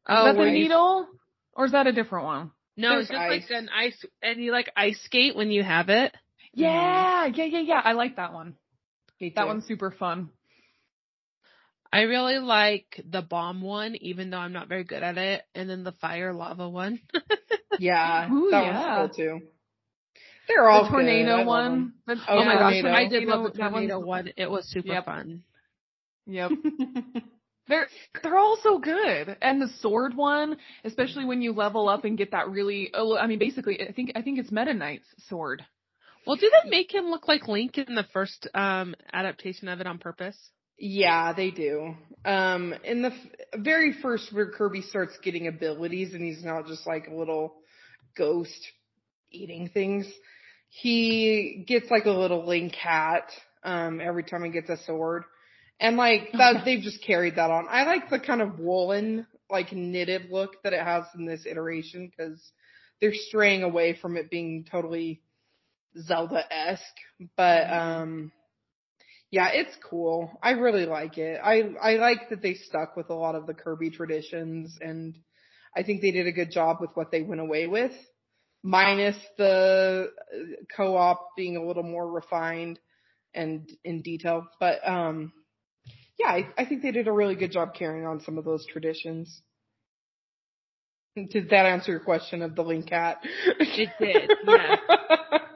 Oh, 0.07 0.23
that 0.25 0.37
the 0.37 0.51
needle? 0.51 1.07
Or 1.53 1.65
is 1.65 1.71
that 1.73 1.85
a 1.85 1.91
different 1.91 2.25
one? 2.25 2.51
No, 2.77 2.91
There's 2.91 3.01
it's 3.01 3.11
just 3.11 3.21
ice. 3.21 3.43
like 3.49 3.51
an 3.51 3.69
ice, 3.69 4.05
and 4.23 4.41
you 4.41 4.51
like 4.51 4.71
ice 4.75 4.99
skate 5.03 5.35
when 5.35 5.51
you 5.51 5.61
have 5.63 5.89
it. 5.89 6.15
Yeah, 6.53 7.27
yeah, 7.27 7.45
yeah, 7.45 7.59
yeah. 7.59 7.81
I 7.83 7.91
like 7.91 8.15
that 8.15 8.33
one. 8.33 8.55
That 9.35 9.45
one's 9.47 9.65
super 9.67 9.91
fun. 9.91 10.29
I 11.91 12.01
really 12.01 12.37
like 12.39 13.01
the 13.09 13.21
bomb 13.21 13.61
one, 13.61 13.95
even 13.95 14.29
though 14.29 14.37
I'm 14.37 14.53
not 14.53 14.67
very 14.67 14.83
good 14.83 15.01
at 15.01 15.17
it, 15.17 15.41
and 15.55 15.69
then 15.69 15.83
the 15.83 15.91
fire 15.93 16.33
lava 16.33 16.69
one. 16.69 16.99
yeah, 17.79 18.29
Ooh, 18.31 18.49
that 18.51 18.63
yeah. 18.63 18.95
one's 18.95 19.15
cool 19.15 19.39
too. 19.39 19.47
They're 20.47 20.69
all 20.69 20.83
the 20.83 20.89
tornado 20.89 21.37
good. 21.37 21.47
One. 21.47 21.93
The- 22.05 22.15
Oh 22.27 22.37
Oh 22.39 22.43
my 22.43 22.53
Yeah. 22.53 22.59
gosh, 22.59 22.81
Tornado. 22.81 23.05
I 23.05 23.07
did 23.07 23.23
love 23.27 23.43
the 23.53 23.57
that 23.59 23.71
tornado 23.71 23.99
one. 23.99 24.31
It 24.37 24.49
was 24.49 24.65
super 24.69 24.93
Yep. 24.93 25.05
fun. 25.05 25.43
Yep. 26.27 26.51
They're 27.67 27.87
they're 28.23 28.37
all 28.37 28.57
so 28.63 28.79
good. 28.79 29.37
And 29.43 29.61
the 29.61 29.67
sword 29.79 30.15
one, 30.15 30.57
especially 30.83 31.25
when 31.25 31.43
you 31.43 31.53
level 31.53 31.87
up 31.87 32.03
and 32.03 32.17
get 32.17 32.31
that 32.31 32.49
really 32.49 32.89
oh 32.95 33.15
I 33.15 33.27
mean 33.27 33.37
basically 33.39 33.79
I 33.87 33.91
think 33.91 34.11
I 34.15 34.23
think 34.23 34.39
it's 34.39 34.51
Meta 34.51 34.73
Knight's 34.73 35.05
sword. 35.27 35.63
Well, 36.25 36.35
do 36.35 36.49
they 36.49 36.69
make 36.69 36.91
him 36.93 37.05
look 37.11 37.27
like 37.27 37.47
Link 37.47 37.77
in 37.77 37.93
the 37.95 38.05
first 38.11 38.47
um 38.55 38.95
adaptation 39.13 39.67
of 39.67 39.79
it 39.81 39.87
on 39.87 39.99
purpose? 39.99 40.35
Yeah, 40.79 41.33
they 41.33 41.51
do. 41.51 41.95
Um, 42.25 42.73
in 42.83 43.01
the 43.01 43.11
f- 43.11 43.59
very 43.59 43.93
first 44.01 44.33
where 44.33 44.49
Kirby 44.49 44.81
starts 44.81 45.17
getting 45.21 45.47
abilities 45.47 46.13
and 46.13 46.23
he's 46.23 46.43
not 46.43 46.67
just 46.67 46.87
like 46.87 47.07
a 47.07 47.13
little 47.13 47.55
ghost 48.17 48.67
eating 49.31 49.69
things, 49.73 50.07
he 50.69 51.65
gets 51.67 51.91
like 51.91 52.05
a 52.05 52.11
little 52.11 52.45
link 52.47 52.73
hat, 52.75 53.29
um, 53.63 53.99
every 53.99 54.23
time 54.23 54.43
he 54.43 54.51
gets 54.51 54.69
a 54.69 54.77
sword. 54.85 55.23
And 55.81 55.97
like 55.97 56.31
that, 56.33 56.61
they've 56.65 56.81
just 56.81 57.03
carried 57.05 57.35
that 57.35 57.51
on. 57.51 57.67
I 57.69 57.83
like 57.83 58.09
the 58.09 58.19
kind 58.19 58.41
of 58.41 58.59
woolen, 58.59 59.27
like 59.49 59.73
knitted 59.73 60.29
look 60.31 60.61
that 60.63 60.73
it 60.73 60.81
has 60.81 61.03
in 61.17 61.25
this 61.25 61.45
iteration 61.45 62.09
because 62.09 62.39
they're 63.01 63.13
straying 63.13 63.63
away 63.63 63.97
from 64.01 64.15
it 64.15 64.29
being 64.29 64.65
totally 64.69 65.21
Zelda-esque. 65.97 66.83
But, 67.35 67.69
um, 67.69 68.31
yeah, 69.31 69.49
it's 69.51 69.75
cool. 69.89 70.31
I 70.41 70.51
really 70.51 70.85
like 70.85 71.17
it. 71.17 71.39
I 71.43 71.63
I 71.81 71.95
like 71.95 72.29
that 72.29 72.41
they 72.41 72.55
stuck 72.55 72.95
with 72.95 73.09
a 73.09 73.13
lot 73.13 73.35
of 73.35 73.45
the 73.45 73.53
Kirby 73.53 73.91
traditions 73.91 74.77
and 74.81 75.17
I 75.75 75.83
think 75.83 76.01
they 76.01 76.11
did 76.11 76.25
a 76.25 76.31
good 76.31 76.51
job 76.51 76.77
with 76.81 76.89
what 76.95 77.11
they 77.11 77.21
went 77.21 77.41
away 77.41 77.67
with. 77.67 77.91
Minus 78.63 79.15
the 79.37 80.09
uh, 80.33 80.37
co-op 80.75 81.29
being 81.37 81.55
a 81.57 81.65
little 81.65 81.83
more 81.83 82.09
refined 82.11 82.79
and 83.33 83.71
in 83.83 84.01
detail. 84.01 84.47
But 84.59 84.79
um 84.87 85.31
yeah, 86.17 86.29
I, 86.29 86.49
I 86.57 86.65
think 86.65 86.81
they 86.81 86.91
did 86.91 87.07
a 87.07 87.13
really 87.13 87.35
good 87.35 87.51
job 87.51 87.73
carrying 87.75 88.05
on 88.05 88.21
some 88.21 88.37
of 88.37 88.45
those 88.45 88.65
traditions. 88.65 89.41
Did 91.15 91.49
that 91.49 91.65
answer 91.65 91.91
your 91.91 92.01
question 92.01 92.41
of 92.41 92.55
the 92.55 92.61
Link 92.61 92.87
Cat? 92.87 93.17
It 93.59 93.89
did, 93.99 94.31
yes. 94.47 94.79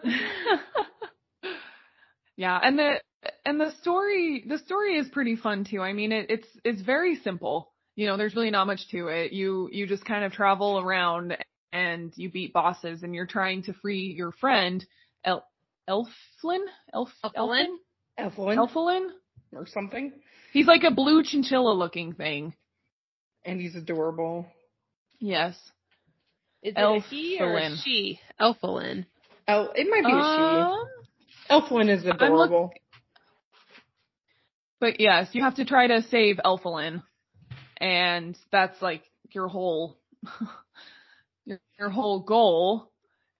yeah, 2.38 2.60
and 2.62 2.80
the 2.80 3.00
and 3.46 3.60
the 3.60 3.72
story 3.82 4.44
the 4.48 4.58
story 4.60 4.98
is 4.98 5.08
pretty 5.10 5.36
fun 5.36 5.64
too. 5.70 5.82
I 5.82 5.94
mean, 5.94 6.12
it, 6.12 6.28
it's 6.30 6.48
it's 6.64 6.82
very 6.82 7.16
simple. 7.18 7.72
You 7.96 8.08
know, 8.08 8.18
there's 8.18 8.36
really 8.36 8.52
not 8.52 8.68
much 8.68 8.88
to 8.92 9.08
it. 9.08 9.34
You 9.34 9.70
you 9.72 9.86
just 9.88 10.06
kind 10.06 10.24
of 10.24 10.32
travel 10.32 10.80
around 10.80 11.38
and 11.72 12.12
you 12.16 12.30
beat 12.30 12.54
bosses, 12.54 13.04
and 13.04 13.14
you're 13.16 13.26
trying 13.28 13.64
to 13.64 13.74
free 13.74 14.14
your 14.18 14.32
friend 14.32 14.86
El 15.26 15.46
Elflin 15.90 16.64
Elf 16.94 17.10
Elflin? 17.24 17.76
Evelyn 18.18 18.58
Elflin. 18.58 19.08
or 19.54 19.66
something. 19.68 20.14
He's 20.52 20.68
like 20.68 20.84
a 20.84 20.92
blue 20.92 21.24
chinchilla 21.24 21.74
looking 21.74 22.14
thing. 22.14 22.54
And 23.44 23.60
he's 23.60 23.76
adorable. 23.76 24.46
Yes. 25.20 25.56
Is 26.62 26.74
it 26.78 26.80
a 26.80 27.00
he 27.10 27.38
or 27.42 27.58
a 27.58 27.76
she? 27.84 28.20
Elfilin. 28.40 29.06
El, 29.48 29.72
it 29.76 29.88
might 29.90 30.06
be 30.06 30.12
a 30.12 30.16
Um, 30.16 30.86
she. 31.28 31.54
Elfwin 31.54 31.90
is 31.90 32.06
look- 32.06 32.16
adorable. 32.22 32.72
But 34.84 35.00
yes, 35.00 35.30
you 35.32 35.42
have 35.44 35.56
to 35.56 35.64
try 35.64 35.88
to 35.88 36.02
save 36.12 36.42
Elfilin. 36.44 37.04
And 37.78 38.38
that's 38.52 38.82
like 38.82 39.04
your 39.32 39.48
whole 39.48 39.98
your, 41.46 41.62
your 41.80 41.90
whole 41.90 42.20
goal. 42.20 42.92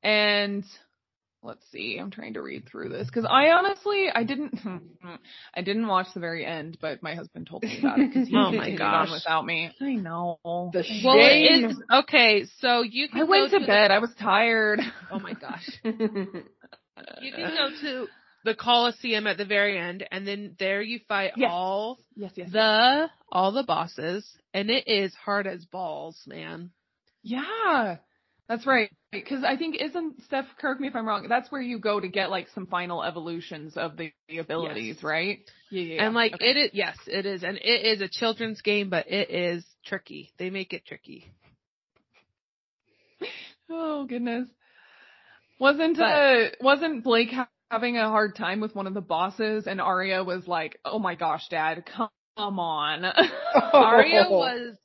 And 0.04 0.64
let's 1.42 1.70
see, 1.70 1.98
I'm 2.00 2.12
trying 2.12 2.36
to 2.36 2.42
read 2.42 2.66
through 2.66 2.88
this 2.88 3.10
cuz 3.10 3.26
I 3.30 3.50
honestly 3.50 4.08
I 4.16 4.24
didn't 4.24 4.58
I 5.54 5.62
didn't 5.62 5.88
watch 5.88 6.08
the 6.14 6.22
very 6.22 6.46
end, 6.46 6.78
but 6.80 7.04
my 7.04 7.14
husband 7.14 7.48
told 7.48 7.64
me 7.64 7.78
about 7.78 8.00
it 8.00 8.14
cuz 8.14 8.26
he 8.30 8.36
Oh 8.38 8.52
my 8.52 8.70
continued 8.70 8.80
on 8.82 9.10
gosh. 9.10 9.12
without 9.12 9.46
me. 9.46 9.70
I 9.82 9.96
know. 9.96 10.40
The 10.46 10.86
I 10.90 11.02
Well, 11.04 11.18
know. 11.18 11.28
it 11.28 11.72
Shame. 11.72 11.84
okay. 11.92 12.46
So 12.62 12.84
you 12.84 13.10
can 13.10 13.20
I 13.20 13.24
went 13.26 13.52
go 13.52 13.60
to 13.60 13.66
bed. 13.66 13.92
I 13.92 14.00
was 14.00 14.16
tired. 14.16 14.80
Oh 15.12 15.20
my 15.20 15.34
gosh. 15.34 15.70
You 15.84 17.32
can 17.34 17.54
go 17.58 17.70
to 17.82 18.08
the 18.44 18.56
Coliseum 18.56 19.28
at 19.28 19.38
the 19.38 19.46
very 19.46 19.78
end, 19.78 20.06
and 20.12 20.28
then 20.28 20.56
there 20.60 20.82
you 20.82 21.00
fight 21.08 21.32
Yes. 21.38 21.50
all 21.52 22.00
Yes, 22.16 22.32
yes. 22.36 22.52
the 22.52 23.10
all 23.32 23.52
the 23.52 23.64
bosses, 23.64 24.30
and 24.54 24.70
it 24.70 24.88
is 24.88 25.14
hard 25.16 25.48
as 25.48 25.66
balls, 25.66 26.22
man. 26.28 26.72
Yeah, 27.24 27.98
that's 28.50 28.66
right. 28.68 28.92
Because 29.12 29.44
I 29.44 29.56
think 29.56 29.76
isn't 29.80 30.24
Steph, 30.24 30.46
correct 30.60 30.82
me 30.82 30.88
if 30.88 30.96
I'm 30.96 31.08
wrong. 31.08 31.28
That's 31.30 31.52
where 31.52 31.62
you 31.62 31.80
go 31.80 32.00
to 32.00 32.08
get 32.08 32.30
like 32.32 32.48
some 32.54 32.66
final 32.68 33.04
evolutions 33.04 33.78
of 33.78 33.96
the, 33.96 34.12
the 34.28 34.40
abilities, 34.40 35.02
right? 35.04 35.40
Yeah, 35.70 35.82
yeah. 35.84 36.06
And 36.06 36.14
like 36.16 36.34
okay. 36.34 36.46
it 36.50 36.58
is, 36.58 36.70
yes, 36.74 36.98
it 37.08 37.26
is, 37.26 37.44
and 37.44 37.58
it 37.58 37.86
is 37.86 38.02
a 38.02 38.10
children's 38.10 38.62
game, 38.62 38.90
but 38.90 39.10
it 39.10 39.30
is 39.30 39.64
tricky. 39.86 40.32
They 40.38 40.50
make 40.50 40.74
it 40.74 40.86
tricky. 40.86 41.32
Oh 43.70 44.06
goodness. 44.06 44.50
Wasn't 45.60 45.98
But- 45.98 46.04
uh 46.04 46.50
wasn't 46.62 47.04
Blake 47.04 47.32
having 47.74 47.98
a 47.98 48.08
hard 48.08 48.36
time 48.36 48.60
with 48.60 48.76
one 48.76 48.86
of 48.86 48.94
the 48.94 49.02
bosses, 49.02 49.66
and 49.66 49.82
Arya 49.82 50.24
was 50.24 50.48
like, 50.48 50.80
"Oh 50.86 51.00
my 51.00 51.16
gosh, 51.16 51.48
Dad, 51.50 51.84
come 51.86 52.10
on." 52.38 53.04
Arya 53.74 54.26
was 54.30 54.78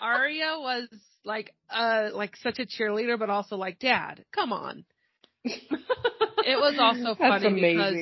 Arya 0.00 0.56
was 0.58 0.88
like 1.24 1.54
uh 1.70 2.10
like 2.12 2.36
such 2.36 2.58
a 2.58 2.66
cheerleader, 2.66 3.16
but 3.16 3.30
also 3.30 3.56
like, 3.56 3.78
Dad, 3.78 4.24
come 4.34 4.52
on. 4.52 4.84
It 6.44 6.56
was 6.56 6.74
also 6.76 7.14
funny 7.14 7.54
because 7.54 7.96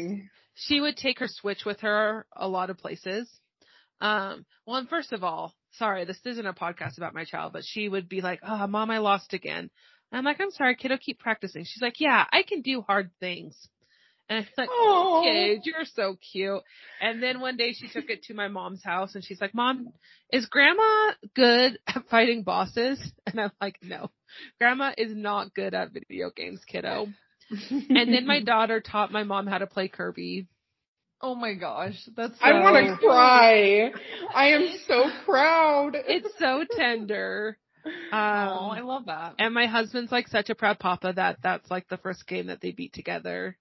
she 0.54 0.80
would 0.80 0.96
take 0.96 1.18
her 1.18 1.28
Switch 1.28 1.66
with 1.66 1.80
her 1.80 2.24
a 2.34 2.48
lot 2.48 2.70
of 2.70 2.78
places. 2.78 3.30
Um, 4.00 4.46
well, 4.66 4.78
and 4.78 4.88
first 4.88 5.12
of 5.12 5.22
all, 5.22 5.54
sorry, 5.72 6.06
this 6.06 6.18
isn't 6.24 6.46
a 6.46 6.54
podcast 6.54 6.96
about 6.96 7.12
my 7.12 7.24
child, 7.24 7.52
but 7.52 7.64
she 7.66 7.86
would 7.86 8.08
be 8.08 8.22
like, 8.22 8.40
oh, 8.42 8.66
mom, 8.66 8.90
I 8.90 8.96
lost 8.96 9.34
again. 9.34 9.68
I'm 10.10 10.24
like, 10.24 10.40
I'm 10.40 10.50
sorry, 10.52 10.74
kiddo, 10.74 10.96
keep 10.96 11.18
practicing. 11.18 11.64
She's 11.64 11.82
like, 11.82 12.00
yeah, 12.00 12.24
I 12.32 12.42
can 12.42 12.62
do 12.62 12.80
hard 12.80 13.10
things. 13.20 13.68
And 14.30 14.38
I'm 14.46 14.46
like, 14.56 14.68
Aw. 14.70 15.22
kid, 15.24 15.62
you're 15.64 15.84
so 15.84 16.16
cute. 16.32 16.62
And 17.00 17.20
then 17.20 17.40
one 17.40 17.56
day 17.56 17.72
she 17.72 17.88
took 17.88 18.08
it 18.10 18.22
to 18.24 18.34
my 18.34 18.46
mom's 18.46 18.82
house 18.82 19.16
and 19.16 19.24
she's 19.24 19.40
like, 19.40 19.54
mom, 19.54 19.88
is 20.32 20.46
grandma 20.46 21.10
good 21.34 21.78
at 21.88 22.08
fighting 22.08 22.44
bosses? 22.44 22.98
And 23.26 23.40
I'm 23.40 23.52
like, 23.60 23.76
no, 23.82 24.10
grandma 24.58 24.92
is 24.96 25.12
not 25.14 25.52
good 25.52 25.74
at 25.74 25.92
video 25.92 26.30
games, 26.34 26.60
kiddo. 26.66 27.08
And 27.50 28.14
then 28.14 28.26
my 28.26 28.40
daughter 28.44 28.80
taught 28.80 29.10
my 29.12 29.24
mom 29.24 29.48
how 29.48 29.58
to 29.58 29.66
play 29.66 29.88
Kirby. 29.88 30.46
Oh 31.20 31.34
my 31.34 31.54
gosh, 31.54 32.00
that's. 32.16 32.38
So... 32.38 32.44
I 32.44 32.60
want 32.60 32.86
to 32.86 32.96
cry. 32.96 33.90
I 34.34 34.46
am 34.52 34.68
so 34.88 35.04
proud. 35.26 35.92
It's 35.94 36.28
so 36.38 36.64
tender. 36.76 37.58
Um, 37.84 37.92
Oh, 38.12 38.70
I 38.70 38.80
love 38.80 39.06
that. 39.06 39.34
and 39.38 39.54
my 39.54 39.66
husband's 39.66 40.12
like 40.12 40.28
such 40.28 40.50
a 40.50 40.54
proud 40.54 40.78
papa 40.78 41.12
that 41.16 41.38
that's 41.42 41.70
like 41.70 41.88
the 41.88 41.96
first 41.98 42.26
game 42.26 42.46
that 42.46 42.60
they 42.60 42.72
beat 42.72 42.92
together. 42.92 43.56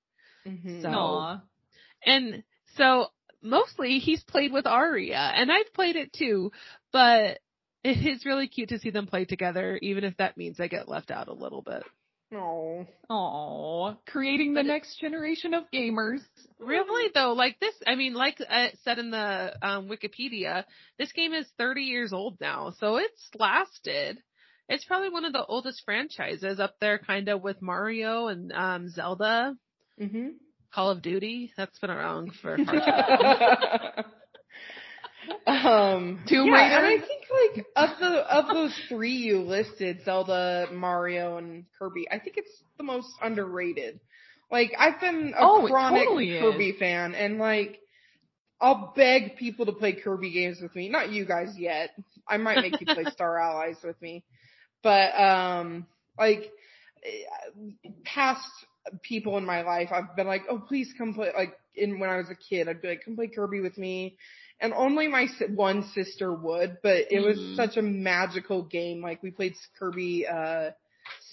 Mhm. 0.49 0.81
So- 0.81 0.89
Aw. 0.89 1.41
And 2.05 2.43
so 2.75 3.07
mostly 3.41 3.99
he's 3.99 4.23
played 4.23 4.51
with 4.51 4.65
Arya 4.67 5.17
and 5.35 5.51
I've 5.51 5.73
played 5.73 5.95
it 5.95 6.11
too, 6.13 6.51
but 6.91 7.39
it 7.83 8.05
is 8.05 8.25
really 8.25 8.47
cute 8.47 8.69
to 8.69 8.79
see 8.79 8.89
them 8.89 9.07
play 9.07 9.25
together, 9.25 9.77
even 9.81 10.03
if 10.03 10.17
that 10.17 10.37
means 10.37 10.59
I 10.59 10.67
get 10.67 10.89
left 10.89 11.11
out 11.11 11.27
a 11.27 11.33
little 11.33 11.61
bit. 11.61 11.83
Oh. 12.31 12.85
Aw, 13.09 13.95
creating 14.05 14.53
the 14.53 14.61
next 14.61 14.99
generation 14.99 15.53
of 15.55 15.63
gamers. 15.73 16.19
Really 16.59 17.09
though, 17.13 17.33
like 17.33 17.59
this, 17.59 17.73
I 17.87 17.95
mean, 17.95 18.13
like 18.13 18.39
it 18.39 18.77
said 18.83 18.99
in 18.99 19.09
the 19.09 19.55
um, 19.63 19.89
Wikipedia, 19.89 20.65
this 20.99 21.11
game 21.11 21.33
is 21.33 21.47
30 21.57 21.83
years 21.83 22.13
old 22.13 22.39
now, 22.39 22.71
so 22.79 22.97
it's 22.97 23.29
lasted. 23.35 24.21
It's 24.67 24.85
probably 24.85 25.09
one 25.09 25.25
of 25.25 25.33
the 25.33 25.43
oldest 25.43 25.81
franchises 25.83 26.59
up 26.59 26.75
there, 26.79 26.99
kind 26.99 27.29
of 27.29 27.41
with 27.41 27.61
Mario 27.63 28.27
and 28.27 28.51
um, 28.53 28.89
Zelda, 28.89 29.55
Mhm. 29.99 30.33
Call 30.73 30.91
of 30.91 31.01
Duty. 31.01 31.51
That's 31.57 31.77
been 31.79 31.89
around 31.89 32.33
for. 32.41 32.57
far 32.65 34.05
um, 35.47 36.19
Tomb 36.27 36.47
yeah, 36.47 36.77
and 36.77 36.85
I 36.85 36.97
think 36.97 37.23
like 37.55 37.65
of 37.75 37.99
the 37.99 38.07
of 38.35 38.51
those 38.51 38.73
three 38.87 39.11
you 39.13 39.41
listed, 39.41 39.99
Zelda, 40.05 40.67
Mario, 40.71 41.37
and 41.37 41.65
Kirby, 41.77 42.07
I 42.11 42.19
think 42.19 42.37
it's 42.37 42.63
the 42.77 42.83
most 42.83 43.09
underrated. 43.21 43.99
Like 44.51 44.71
I've 44.77 44.99
been 44.99 45.33
a 45.37 45.45
Oh, 45.45 45.67
chronic 45.67 46.09
totally 46.09 46.33
is. 46.35 46.39
Kirby 46.39 46.75
fan, 46.79 47.15
and 47.15 47.37
like 47.37 47.79
I'll 48.61 48.93
beg 48.95 49.37
people 49.37 49.65
to 49.65 49.71
play 49.73 49.93
Kirby 49.93 50.31
games 50.31 50.59
with 50.61 50.75
me. 50.75 50.89
Not 50.89 51.11
you 51.11 51.25
guys 51.25 51.55
yet. 51.57 51.91
I 52.27 52.37
might 52.37 52.59
make 52.59 52.79
you 52.79 52.87
play 52.87 53.05
Star 53.13 53.37
Allies 53.39 53.77
with 53.83 54.01
me, 54.01 54.23
but 54.83 55.19
um, 55.19 55.87
like 56.17 56.51
past 58.05 58.47
people 59.03 59.37
in 59.37 59.45
my 59.45 59.61
life, 59.61 59.89
I've 59.91 60.15
been 60.15 60.27
like, 60.27 60.43
oh, 60.49 60.59
please 60.59 60.93
come 60.97 61.13
play. 61.13 61.31
Like 61.35 61.53
in 61.75 61.99
when 61.99 62.09
I 62.09 62.17
was 62.17 62.29
a 62.29 62.35
kid, 62.35 62.67
I'd 62.67 62.81
be 62.81 62.89
like, 62.89 63.03
come 63.05 63.15
play 63.15 63.27
Kirby 63.27 63.61
with 63.61 63.77
me. 63.77 64.17
And 64.59 64.73
only 64.73 65.07
my 65.07 65.25
si- 65.27 65.45
one 65.53 65.83
sister 65.93 66.33
would, 66.33 66.77
but 66.83 67.05
it 67.11 67.19
was 67.21 67.39
Mhm. 67.39 67.55
such 67.55 67.77
a 67.77 67.81
magical 67.81 68.63
game. 68.63 69.01
Like 69.01 69.21
we 69.23 69.31
played 69.31 69.53
Kirby 69.79 70.25
uh 70.27 70.71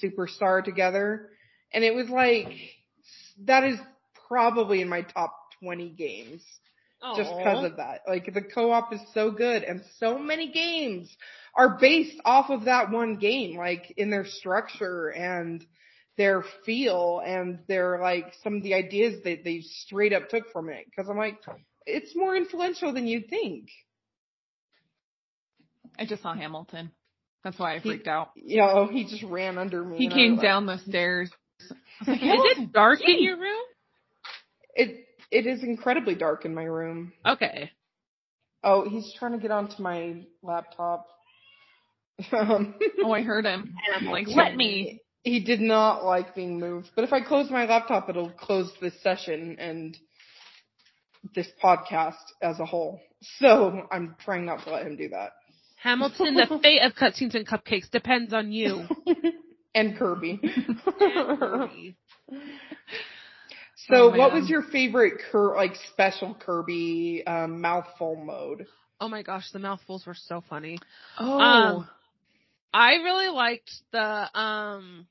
Superstar 0.02 0.64
together, 0.64 1.30
and 1.72 1.84
it 1.84 1.94
was 1.94 2.08
like 2.08 2.50
that 3.46 3.64
is 3.64 3.78
probably 4.28 4.80
in 4.80 4.88
my 4.88 5.02
top 5.02 5.34
20 5.60 5.90
games 5.90 6.42
just 7.14 7.34
because 7.36 7.62
of 7.62 7.76
that. 7.76 8.00
Like 8.06 8.32
the 8.32 8.42
co-op 8.42 8.92
is 8.92 9.00
so 9.14 9.30
good 9.30 9.62
and 9.62 9.82
so 9.98 10.18
many 10.18 10.50
games 10.52 11.14
are 11.54 11.78
based 11.80 12.18
off 12.24 12.50
of 12.50 12.64
that 12.64 12.90
one 12.90 13.16
game, 13.16 13.56
like 13.56 13.92
in 13.96 14.10
their 14.10 14.24
structure 14.26 15.08
and 15.08 15.64
their 16.16 16.42
feel 16.64 17.20
and 17.24 17.58
their 17.68 18.00
like 18.00 18.32
some 18.42 18.56
of 18.56 18.62
the 18.62 18.74
ideas 18.74 19.22
that 19.24 19.44
they 19.44 19.60
straight 19.60 20.12
up 20.12 20.28
took 20.28 20.50
from 20.52 20.68
it. 20.70 20.86
Cause 20.94 21.06
I'm 21.10 21.18
like, 21.18 21.38
it's 21.84 22.14
more 22.16 22.34
influential 22.34 22.92
than 22.92 23.06
you'd 23.06 23.28
think. 23.28 23.68
I 25.98 26.06
just 26.06 26.22
saw 26.22 26.34
Hamilton. 26.34 26.90
That's 27.44 27.58
why 27.58 27.74
I 27.76 27.78
He- 27.78 27.90
freaked 27.90 28.08
out. 28.08 28.30
You 28.34 28.62
oh, 28.62 28.84
know, 28.84 28.92
he 28.92 29.04
just 29.04 29.22
ran 29.22 29.56
under 29.58 29.84
me. 29.84 29.98
He 29.98 30.08
came 30.08 30.32
like- 30.36 30.42
down 30.42 30.66
the 30.66 30.78
stairs. 30.78 31.30
Like, 32.06 32.20
Is 32.22 32.58
it 32.58 32.72
dark 32.72 33.00
in 33.02 33.22
your 33.22 33.38
room? 33.38 33.62
It, 34.74 35.06
it 35.30 35.46
is 35.46 35.62
incredibly 35.62 36.14
dark 36.14 36.44
in 36.44 36.54
my 36.54 36.64
room. 36.64 37.12
Okay. 37.24 37.70
Oh, 38.62 38.86
he's 38.88 39.14
trying 39.18 39.32
to 39.32 39.38
get 39.38 39.50
onto 39.50 39.82
my 39.82 40.22
laptop. 40.42 41.06
Oh, 42.32 43.12
I 43.12 43.22
heard 43.22 43.44
him. 43.44 43.74
And 43.86 43.96
I'm 44.06 44.10
like, 44.12 44.26
let 44.28 44.56
me. 44.56 45.00
He 45.26 45.40
did 45.40 45.60
not 45.60 46.04
like 46.04 46.36
being 46.36 46.60
moved. 46.60 46.90
But 46.94 47.02
if 47.02 47.12
I 47.12 47.20
close 47.20 47.50
my 47.50 47.64
laptop, 47.64 48.08
it'll 48.08 48.30
close 48.30 48.70
this 48.80 48.92
session 49.02 49.56
and 49.58 49.98
this 51.34 51.48
podcast 51.60 52.14
as 52.40 52.60
a 52.60 52.64
whole. 52.64 53.00
So 53.40 53.88
I'm 53.90 54.14
trying 54.24 54.46
not 54.46 54.62
to 54.62 54.70
let 54.70 54.86
him 54.86 54.94
do 54.94 55.08
that. 55.08 55.32
Hamilton, 55.82 56.34
the 56.34 56.60
fate 56.62 56.80
of 56.80 56.92
cutscenes 56.92 57.34
and 57.34 57.44
cupcakes 57.44 57.90
depends 57.90 58.32
on 58.32 58.52
you. 58.52 58.84
and 59.74 59.98
Kirby. 59.98 60.40
Kirby. 60.96 61.96
so 63.88 63.94
Oh, 63.94 64.16
what 64.16 64.32
was 64.32 64.48
your 64.48 64.62
favorite 64.62 65.14
like 65.34 65.74
special 65.90 66.36
Kirby 66.38 67.24
um, 67.26 67.60
mouthful 67.60 68.14
mode? 68.14 68.68
oh 69.00 69.08
my 69.08 69.24
gosh, 69.24 69.50
the 69.50 69.58
mouthfuls 69.58 70.06
were 70.06 70.14
so 70.14 70.44
funny. 70.48 70.78
Oh. 71.18 71.40
Um, 71.40 71.88
I 72.72 72.92
really 73.02 73.28
liked 73.28 73.72
the 73.90 74.38
um 74.38 75.08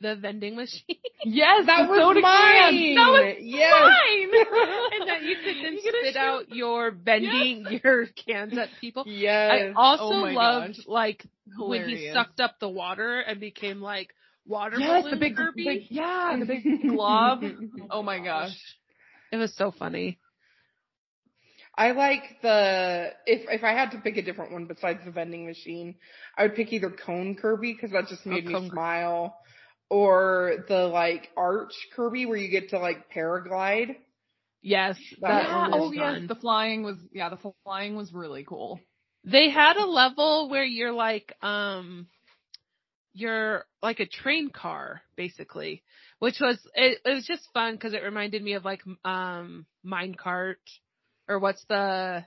the 0.00 0.16
vending 0.16 0.56
machine. 0.56 0.96
yes, 1.24 1.66
That 1.66 1.88
was 1.88 1.98
soda 1.98 2.20
mine. 2.20 2.72
can. 2.72 2.94
That 2.96 3.10
was 3.10 3.36
yes. 3.40 3.72
mine. 3.72 4.30
and 5.00 5.08
that 5.08 5.22
you 5.22 5.36
could 5.36 5.56
then 5.64 5.78
spit 5.80 6.12
shoe. 6.14 6.18
out 6.18 6.48
your 6.54 6.90
vending 6.90 7.66
your 7.82 8.06
cans 8.26 8.56
at 8.58 8.68
people. 8.80 9.04
Yes. 9.08 9.52
I 9.52 9.72
also 9.74 10.04
Oh 10.04 10.24
loved 10.32 10.76
gosh. 10.76 10.86
like 10.86 11.24
when 11.58 11.88
he 11.88 12.10
sucked 12.12 12.40
up 12.40 12.58
the 12.60 12.68
water 12.68 13.20
and 13.20 13.40
became 13.40 13.80
like 13.80 14.14
water 14.46 14.78
Yes, 14.78 15.02
balloon 15.02 15.14
the 15.14 15.20
big, 15.20 15.36
Kirby. 15.36 15.64
big, 15.64 15.82
yeah, 15.90 16.36
the 16.38 16.44
big 16.46 16.64
glob. 16.88 17.42
Oh 17.90 18.02
my 18.02 18.18
gosh. 18.18 18.56
It 19.32 19.36
was 19.36 19.54
so 19.56 19.70
funny. 19.72 20.18
I 21.78 21.92
like 21.92 22.22
the 22.42 23.10
if 23.26 23.42
if 23.50 23.62
I 23.62 23.72
had 23.72 23.90
to 23.90 23.98
pick 23.98 24.16
a 24.16 24.22
different 24.22 24.52
one 24.52 24.64
besides 24.66 25.00
the 25.04 25.10
vending 25.10 25.44
machine, 25.46 25.96
I 26.36 26.42
would 26.44 26.54
pick 26.54 26.72
either 26.72 26.90
cone 26.90 27.34
Kirby 27.34 27.74
because 27.74 27.90
that 27.92 28.08
just 28.08 28.22
oh, 28.26 28.30
made 28.30 28.46
me 28.46 28.54
cone- 28.54 28.70
smile, 28.70 29.36
or 29.90 30.64
the 30.68 30.86
like 30.86 31.30
arch 31.36 31.72
Kirby 31.94 32.26
where 32.26 32.36
you 32.36 32.50
get 32.50 32.70
to 32.70 32.78
like 32.78 33.12
paraglide. 33.12 33.96
Yes, 34.62 34.96
That 35.20 35.28
that 35.28 35.48
Yeah, 35.48 35.62
one 35.62 35.72
oh 35.72 35.86
was 35.88 35.92
yes, 35.94 36.14
fun. 36.16 36.26
the 36.28 36.34
flying 36.34 36.82
was 36.82 36.96
yeah, 37.12 37.28
the 37.28 37.38
flying 37.64 37.96
was 37.96 38.12
really 38.12 38.44
cool. 38.44 38.80
They 39.24 39.50
had 39.50 39.76
a 39.76 39.86
level 39.86 40.48
where 40.48 40.64
you're 40.64 40.92
like, 40.92 41.34
um, 41.42 42.06
you're 43.12 43.64
like 43.82 43.98
a 43.98 44.06
train 44.06 44.50
car, 44.50 45.02
basically, 45.16 45.82
which 46.20 46.36
was, 46.40 46.58
it, 46.74 46.98
it 47.04 47.14
was 47.14 47.26
just 47.26 47.48
fun 47.52 47.74
because 47.74 47.92
it 47.92 48.02
reminded 48.04 48.42
me 48.42 48.52
of 48.52 48.64
like, 48.64 48.82
um, 49.04 49.66
Minecart 49.84 50.56
or 51.28 51.38
what's 51.40 51.64
the, 51.68 52.24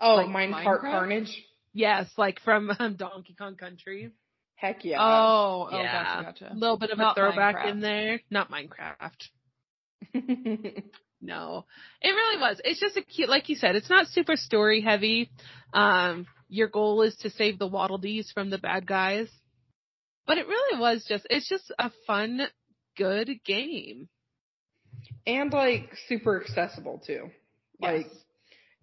Oh, 0.00 0.16
Like 0.16 0.28
Minecart 0.28 0.80
Carnage. 0.82 1.44
yes, 1.72 2.08
like 2.16 2.40
from 2.40 2.70
um, 2.78 2.94
Donkey 2.94 3.34
Kong 3.36 3.56
Country. 3.56 4.12
Heck 4.60 4.84
yeah. 4.84 4.98
Oh, 5.00 5.68
oh, 5.70 5.78
yeah. 5.78 6.22
gotcha, 6.22 6.50
A 6.52 6.54
little 6.54 6.76
bit 6.78 6.90
of 6.90 6.98
Not 6.98 7.12
a 7.16 7.20
throwback 7.20 7.56
Minecraft. 7.58 7.70
in 7.70 7.80
there. 7.80 8.20
Not 8.30 8.50
Minecraft. 8.50 9.28
No, 11.20 11.64
it 12.00 12.10
really 12.10 12.40
was. 12.40 12.60
It's 12.64 12.78
just 12.78 12.96
a 12.96 13.02
cute, 13.02 13.28
like 13.28 13.48
you 13.48 13.56
said, 13.56 13.74
it's 13.74 13.90
not 13.90 14.06
super 14.06 14.36
story 14.36 14.80
heavy. 14.80 15.30
Um, 15.74 16.28
your 16.48 16.68
goal 16.68 17.02
is 17.02 17.16
to 17.22 17.30
save 17.30 17.58
the 17.58 17.66
Waddle 17.66 17.98
Dees 17.98 18.30
from 18.32 18.50
the 18.50 18.58
bad 18.58 18.86
guys. 18.86 19.26
But 20.28 20.38
it 20.38 20.46
really 20.46 20.80
was 20.80 21.04
just, 21.08 21.26
it's 21.28 21.48
just 21.48 21.72
a 21.76 21.90
fun, 22.06 22.42
good 22.96 23.30
game. 23.44 24.08
and 25.26 25.52
like 25.52 25.90
super 26.06 26.40
accessible 26.40 27.02
too. 27.04 27.30
Like 27.80 28.06
Yes. 28.06 28.14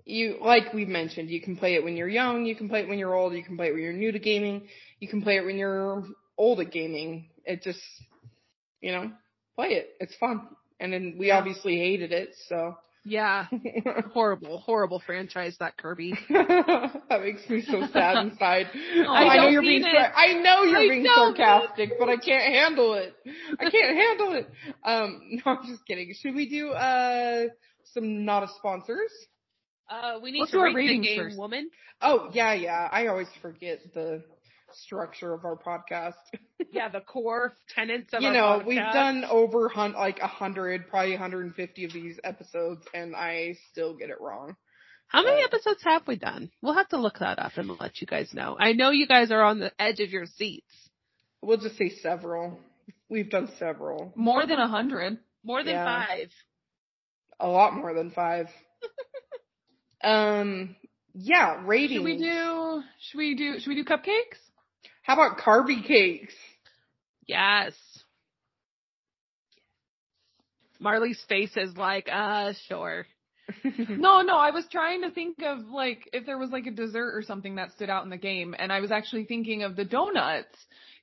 You 0.06 0.38
like 0.42 0.74
we've 0.74 0.88
mentioned, 0.88 1.30
you 1.30 1.42
can 1.42 1.56
play 1.58 1.76
it 1.76 1.84
when 1.84 1.96
you're 1.98 2.08
young, 2.10 2.46
you 2.46 2.56
can 2.56 2.70
play 2.70 2.82
it 2.82 2.88
when 2.88 3.00
you're 3.00 3.14
old, 3.16 3.34
you 3.34 3.44
can 3.44 3.58
play 3.58 3.68
it 3.68 3.74
when 3.74 3.82
you're 3.84 3.94
new 3.94 4.12
to 4.12 4.20
gaming, 4.20 4.68
you 5.00 5.08
can 5.08 5.22
play 5.22 5.38
it 5.38 5.46
when 5.46 5.58
you're 5.58 6.04
old 6.38 6.60
at 6.60 6.72
gaming. 6.72 7.30
It 7.46 7.62
just 7.64 7.80
you 8.82 8.92
know, 8.92 9.12
play 9.56 9.70
it. 9.70 9.90
It's 10.00 10.16
fun. 10.18 10.48
And 10.80 10.94
then 10.94 11.16
we 11.18 11.28
Yeah. 11.28 11.38
obviously 11.38 11.78
hated 11.78 12.12
it, 12.12 12.36
so 12.48 12.76
Yeah, 13.06 13.46
horrible, 14.14 14.60
horrible 14.60 15.00
franchise, 15.06 15.56
that 15.60 15.78
Kirby. 15.78 16.14
that 16.30 17.22
makes 17.22 17.48
me 17.50 17.62
so 17.62 17.86
sad 17.94 18.18
inside. 18.18 18.68
I 19.10 19.24
I, 19.26 19.36
know 19.38 19.44
don't 19.44 19.52
you're 19.54 19.62
being 19.62 19.84
sar- 19.84 20.14
I 20.16 20.34
know 20.34 20.64
you're 20.64 20.80
I 20.80 20.90
being 20.90 21.06
sarcastic, 21.16 21.92
but 22.00 22.10
I 22.10 22.18
can't 22.18 22.54
handle 22.54 22.94
it. 22.96 23.14
I 23.60 23.70
can't 23.70 23.96
handle 23.98 24.34
it. 24.34 24.50
Um 24.84 25.22
no, 25.32 25.52
I'm 25.54 25.66
just 25.68 25.86
kidding. 25.86 26.14
Should 26.22 26.36
we 26.36 26.50
do 26.50 26.72
uh 26.72 27.46
some 27.94 28.26
not 28.26 28.44
a 28.44 28.48
sponsors? 28.58 29.12
Uh, 29.90 30.20
we 30.22 30.32
need 30.32 30.40
Let's 30.42 30.52
to 30.52 30.58
do 30.58 30.62
our 30.62 30.74
rate 30.74 30.88
the 30.88 31.00
game, 31.00 31.18
first. 31.20 31.38
woman. 31.38 31.70
Oh 32.02 32.30
yeah, 32.34 32.54
yeah. 32.54 32.90
I 32.92 33.08
always 33.08 33.28
forget 33.42 33.80
the 33.94 34.24
structure 34.74 35.34
of 35.34 35.46
our 35.46 35.58
podcast. 35.58 36.14
Yeah, 36.72 36.90
the 36.90 37.00
core 37.02 37.54
tenets 37.74 38.14
of 38.14 38.22
you 38.22 38.30
our 38.30 38.34
know, 38.34 38.64
we've 38.66 38.78
done 38.78 39.24
over 39.30 39.70
hun- 39.70 39.94
like 39.94 40.20
a 40.20 40.28
hundred, 40.28 40.90
probably 40.90 41.12
150 41.12 41.86
of 41.86 41.94
these 41.94 42.20
episodes, 42.24 42.82
and 42.94 43.16
I 43.16 43.56
still 43.72 43.94
get 43.96 44.10
it 44.10 44.20
wrong. 44.20 44.56
How 45.08 45.24
many 45.24 45.42
episodes 45.42 45.82
have 45.84 46.06
we 46.08 46.18
done? 46.18 46.50
We'll 46.62 46.74
have 46.74 46.90
to 46.90 46.98
look 46.98 47.20
that 47.20 47.40
up 47.40 47.54
and 47.58 47.70
let 47.80 48.02
you 48.02 48.08
guys 48.08 48.34
know. 48.34 48.58
I 48.60 48.74
know 48.74 48.90
you 48.92 49.08
guys 49.08 49.32
are 49.32 49.42
on 49.44 49.60
the 49.60 49.72
edge 49.80 50.00
of 50.02 50.10
your 50.10 50.26
seats. 50.26 50.66
We'll 51.42 51.58
just 51.60 51.78
say 51.78 51.90
several. 52.02 52.60
We've 53.10 53.30
done 53.30 53.50
several, 53.60 54.12
More 54.16 54.46
than 54.46 54.60
a 54.60 54.68
hundred. 54.68 55.18
More 55.44 55.64
than 55.64 55.76
Yeah. 55.76 56.06
five. 56.06 56.30
a 57.40 57.48
lot 57.48 57.74
more 57.74 57.94
than 57.94 58.12
five. 58.12 58.48
Um, 60.06 60.76
yeah, 61.14 61.62
ratings. 61.66 61.98
Should 62.00 62.04
we 62.06 62.18
do? 62.18 62.82
Should 63.10 63.18
we 63.18 63.36
do? 63.36 63.60
Should 63.60 63.70
we 63.70 63.76
do 63.76 63.86
cupcakes? 63.86 64.40
How 65.04 65.14
about 65.14 65.38
carby 65.38 65.86
cakes? 65.86 66.34
Yes. 67.28 67.74
Marley's 70.80 71.24
face 71.30 71.56
is 71.56 71.76
like, 71.78 72.08
uh, 72.12 72.54
sure. 72.68 73.06
No, 73.90 74.22
no. 74.22 74.36
I 74.38 74.50
was 74.52 74.66
trying 74.72 75.04
to 75.04 75.12
think 75.12 75.38
of 75.44 75.68
like 75.70 76.10
if 76.14 76.26
there 76.26 76.38
was 76.38 76.50
like 76.50 76.66
a 76.66 76.72
dessert 76.72 77.16
or 77.16 77.22
something 77.22 77.56
that 77.56 77.72
stood 77.74 77.90
out 77.92 78.04
in 78.04 78.10
the 78.10 78.18
game, 78.18 78.56
and 78.58 78.72
I 78.74 78.80
was 78.80 78.92
actually 78.92 79.26
thinking 79.26 79.62
of 79.64 79.76
the 79.76 79.86
donuts. 79.86 80.56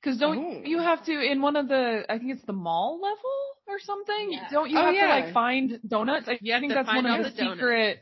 Because 0.03 0.19
don't 0.19 0.39
Oh. 0.39 0.63
you 0.65 0.81
have 0.81 1.05
to 1.07 1.13
in 1.13 1.41
one 1.41 1.55
of 1.55 1.69
the? 1.69 2.03
I 2.09 2.19
think 2.19 2.33
it's 2.33 2.45
the 2.45 2.53
mall 2.53 3.01
level 3.01 3.31
or 3.69 3.79
something. 3.79 4.33
Yeah. 4.33 4.49
Don't 4.51 4.71
you 4.71 4.77
Oh, 4.79 4.83
have 4.87 4.95
yeah. 4.95 5.07
to 5.07 5.25
like 5.25 5.33
find 5.35 5.79
donuts? 5.87 6.27
I 6.29 6.39
You 6.41 6.53
have 6.55 6.61
think 6.61 6.73
that's 6.75 6.89
one 6.89 7.07
of 7.07 7.23
the, 7.25 7.31
the 7.31 7.37
donuts. 7.37 7.59
secret. 7.61 7.99
And 7.99 8.01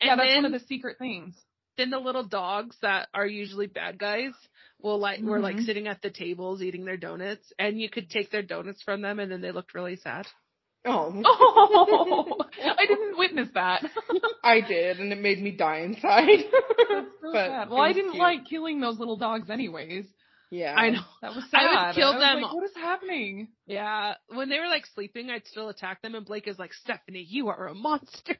yeah, 0.00 0.16
that's 0.16 0.28
then, 0.28 0.42
one 0.44 0.54
of 0.54 0.60
the 0.60 0.66
secret 0.66 0.98
things. 0.98 1.34
then 1.76 1.90
the 1.90 1.98
little 1.98 2.24
dogs 2.24 2.76
that 2.82 3.08
are 3.14 3.26
usually 3.26 3.66
bad 3.66 3.98
guys 3.98 4.32
will 4.80 4.98
like, 4.98 5.20
were 5.20 5.40
like 5.40 5.56
Mhm. 5.56 5.64
sitting 5.66 5.86
at 5.88 6.02
the 6.02 6.10
tables 6.10 6.62
eating 6.62 6.84
their 6.84 6.96
donuts 6.96 7.52
and 7.58 7.80
you 7.80 7.88
could 7.90 8.08
take 8.10 8.30
their 8.30 8.42
donuts 8.42 8.82
from 8.82 9.00
them 9.02 9.18
and 9.20 9.30
then 9.30 9.40
they 9.40 9.50
looked 9.52 9.74
really 9.74 9.96
sad. 9.96 10.26
oh, 10.84 11.22
Oh, 11.24 12.36
I 12.78 12.86
didn't 12.86 13.18
witness 13.18 13.48
that. 13.54 13.84
I 14.44 14.60
did, 14.60 15.00
and 15.00 15.12
it 15.12 15.20
made 15.20 15.42
me 15.42 15.50
die 15.52 15.80
inside. 15.80 16.44
So 17.20 17.32
But 17.32 17.48
sad. 17.48 17.68
Well, 17.70 17.80
I 17.82 17.92
didn't 17.92 18.12
cute. 18.12 18.22
like 18.22 18.46
killing 18.48 18.80
those 18.80 18.98
little 18.98 19.16
dogs 19.18 19.50
anyways. 19.50 20.06
Yeah, 20.50 20.72
I 20.74 20.90
know. 20.90 21.02
That 21.20 21.34
was 21.34 21.44
sad. 21.50 21.60
I 21.60 21.86
would 21.88 21.94
kill 21.96 22.12
was 22.14 22.20
them- 22.22 22.40
Like, 22.42 22.54
what 22.54 22.64
is 22.64 22.74
happening? 22.76 23.48
Yeah. 23.66 24.14
When 24.28 24.48
they 24.48 24.58
were 24.58 24.68
like 24.68 24.86
sleeping, 24.86 25.28
I'd 25.28 25.46
still 25.46 25.68
attack 25.68 26.00
them 26.00 26.14
and 26.14 26.24
Blake 26.24 26.46
is 26.48 26.58
like, 26.58 26.72
Stephanie, 26.72 27.26
you 27.28 27.48
are 27.48 27.66
a 27.68 27.74
monster. 27.74 28.36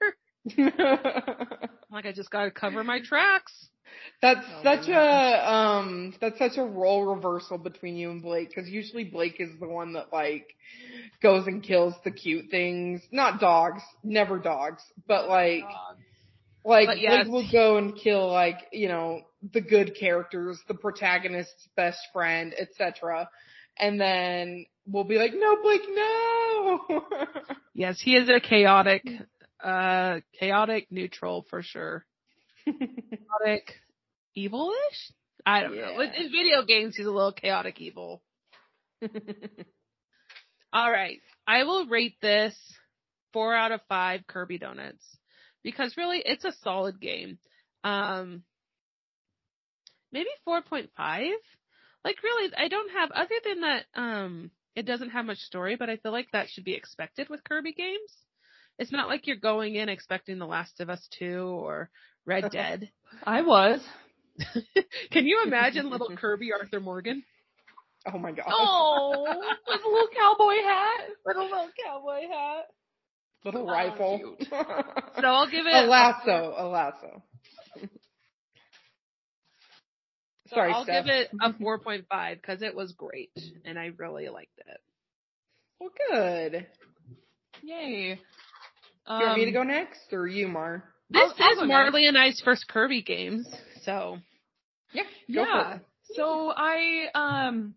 Like 1.91 2.07
I 2.07 2.13
just 2.15 2.31
gotta 2.31 2.51
cover 2.51 2.85
my 2.85 3.01
tracks. 3.01 3.53
That's 4.21 4.45
Oh, 4.53 4.63
such 4.63 4.81
goodness. 4.81 4.95
a 4.95 5.53
um 5.53 6.15
that's 6.21 6.39
such 6.39 6.57
a 6.57 6.63
role 6.65 7.05
reversal 7.15 7.59
between 7.59 7.97
you 7.97 8.11
and 8.11 8.23
Blake 8.23 8.49
because 8.55 8.69
usually 8.69 9.05
Blake 9.05 9.37
is 9.41 9.51
the 9.61 9.69
one 9.69 9.95
that 9.95 10.13
like 10.13 10.47
goes 11.23 11.47
and 11.47 11.63
kills 11.63 11.95
the 12.05 12.11
cute 12.11 12.51
things, 12.51 13.01
not 13.11 13.41
dogs, 13.41 13.83
never 14.03 14.39
dogs, 14.39 14.83
but 15.07 15.29
like 15.29 15.65
like 16.65 16.89
But 16.89 17.01
yes. 17.01 17.27
Blake 17.27 17.33
will 17.33 17.49
go 17.53 17.77
and 17.79 17.97
kill 17.97 18.29
like 18.31 18.59
you 18.73 18.89
know 18.89 19.23
the 19.53 19.61
good 19.61 19.95
characters, 19.99 20.61
the 20.69 20.75
protagonist's 20.75 21.69
best 21.77 21.99
friend, 22.13 22.55
etc. 22.59 23.29
And 23.79 24.01
then 24.01 24.67
we'll 24.87 25.05
be 25.05 25.19
like, 25.19 25.33
no, 25.35 25.57
Blake, 25.63 25.83
no. 25.89 27.05
Yes, 27.75 28.01
he 28.01 28.17
is 28.17 28.29
a 28.29 28.41
chaotic, 28.41 29.05
uh, 29.62 30.21
chaotic 30.38 30.87
neutral 30.90 31.47
for 31.51 31.62
sure. 31.62 32.05
Chaotic, 32.66 33.75
evilish? 34.37 35.12
I 35.47 35.62
don't 35.62 35.77
know. 35.77 36.01
Yeah. 36.01 36.12
In 36.14 36.31
video 36.31 36.64
games, 36.64 36.97
he's 36.97 37.07
a 37.07 37.11
little 37.11 37.33
chaotic 37.33 37.81
evil. 37.81 38.23
All 40.73 40.90
right, 40.90 41.18
I 41.47 41.64
will 41.64 41.87
rate 41.87 42.16
this 42.21 42.55
four 43.33 43.55
out 43.55 43.73
of 43.73 43.81
five 43.88 44.27
Kirby 44.27 44.59
Donuts 44.59 45.05
because 45.62 45.97
really, 45.97 46.23
it's 46.25 46.44
a 46.44 46.53
solid 46.62 47.01
game. 47.01 47.38
Um, 47.85 48.42
maybe 50.12 50.29
four 50.44 50.62
point 50.62 50.90
five. 50.97 51.33
Like 52.05 52.23
really, 52.23 52.53
I 52.57 52.68
don't 52.68 52.92
have 52.92 53.11
other 53.12 53.35
than 53.44 53.61
that. 53.62 53.85
Um, 53.94 54.51
it 54.75 54.87
doesn't 54.87 55.11
have 55.11 55.27
much 55.27 55.38
story, 55.38 55.77
but 55.77 55.90
I 55.90 55.97
feel 55.97 56.12
like 56.12 56.29
that 56.33 56.49
should 56.51 56.64
be 56.64 56.75
expected 56.75 57.29
with 57.29 57.44
Kirby 57.44 57.73
games. 57.73 58.12
It's 58.79 58.93
not 58.93 59.09
like 59.09 59.27
you're 59.27 59.37
going 59.37 59.75
in 59.75 59.88
expecting 59.88 60.38
The 60.38 60.47
Last 60.47 60.81
of 60.81 60.88
Us 60.88 61.07
2 61.19 61.27
or 61.43 61.91
Red 62.27 62.49
Dead. 62.53 62.91
I 63.25 63.43
was. 63.43 63.81
Can 65.11 65.27
you 65.27 65.43
imagine 65.45 65.91
little 65.91 66.11
Kirby 66.17 66.53
Arthur 66.53 66.81
Morgan? 66.81 67.25
oh 68.12 68.19
my 68.19 68.31
god. 68.31 68.45
Oh, 68.49 69.41
with 69.69 69.81
a 69.85 69.88
little 69.88 70.09
cowboy 70.17 70.62
hat. 70.62 71.09
With 71.27 71.37
a 71.37 71.41
little 71.41 71.69
cowboy 71.85 72.21
hat. 72.31 72.67
Little 73.45 73.62
Oh, 73.62 73.73
rifle. 73.73 74.37
So 75.21 75.27
I'll 75.27 75.51
give 75.51 75.67
it 75.67 75.75
a 75.75 75.87
lasso, 75.88 76.55
a 76.57 76.67
lasso. 76.69 77.23
So 80.49 80.55
Sorry, 80.57 80.73
I'll 80.73 80.85
Steph. 80.85 81.05
give 81.05 81.14
it 81.14 81.29
a 81.43 81.53
4.5 81.53 82.35
because 82.41 82.62
it 82.62 82.75
was 82.75 82.93
great 82.93 83.31
and 83.64 83.79
I 83.79 83.91
really 83.99 84.29
liked 84.29 84.59
it. 84.67 84.81
Well, 85.79 85.91
good. 86.11 86.67
Yay. 87.62 88.19
Do 89.09 89.14
you 89.14 89.25
want 89.25 89.38
me 89.38 89.44
to 89.47 89.51
Um, 89.51 89.55
go 89.55 89.62
next, 89.62 90.12
or 90.12 90.27
you, 90.27 90.49
Mar? 90.49 90.85
This 91.11 91.23
I'll- 91.23 91.47
I'll 91.47 91.53
is 91.53 91.59
go 91.61 91.66
Marley 91.66 92.07
and 92.07 92.18
I's 92.18 92.40
first 92.44 92.68
Kirby 92.68 93.03
games, 93.03 93.49
so 93.83 94.18
Yeah, 94.92 95.05
go 95.35 95.44
for 95.44 95.51
Yeah. 95.51 95.75
it. 95.77 95.81
So 96.14 96.53
I 96.55 97.09
um 97.14 97.75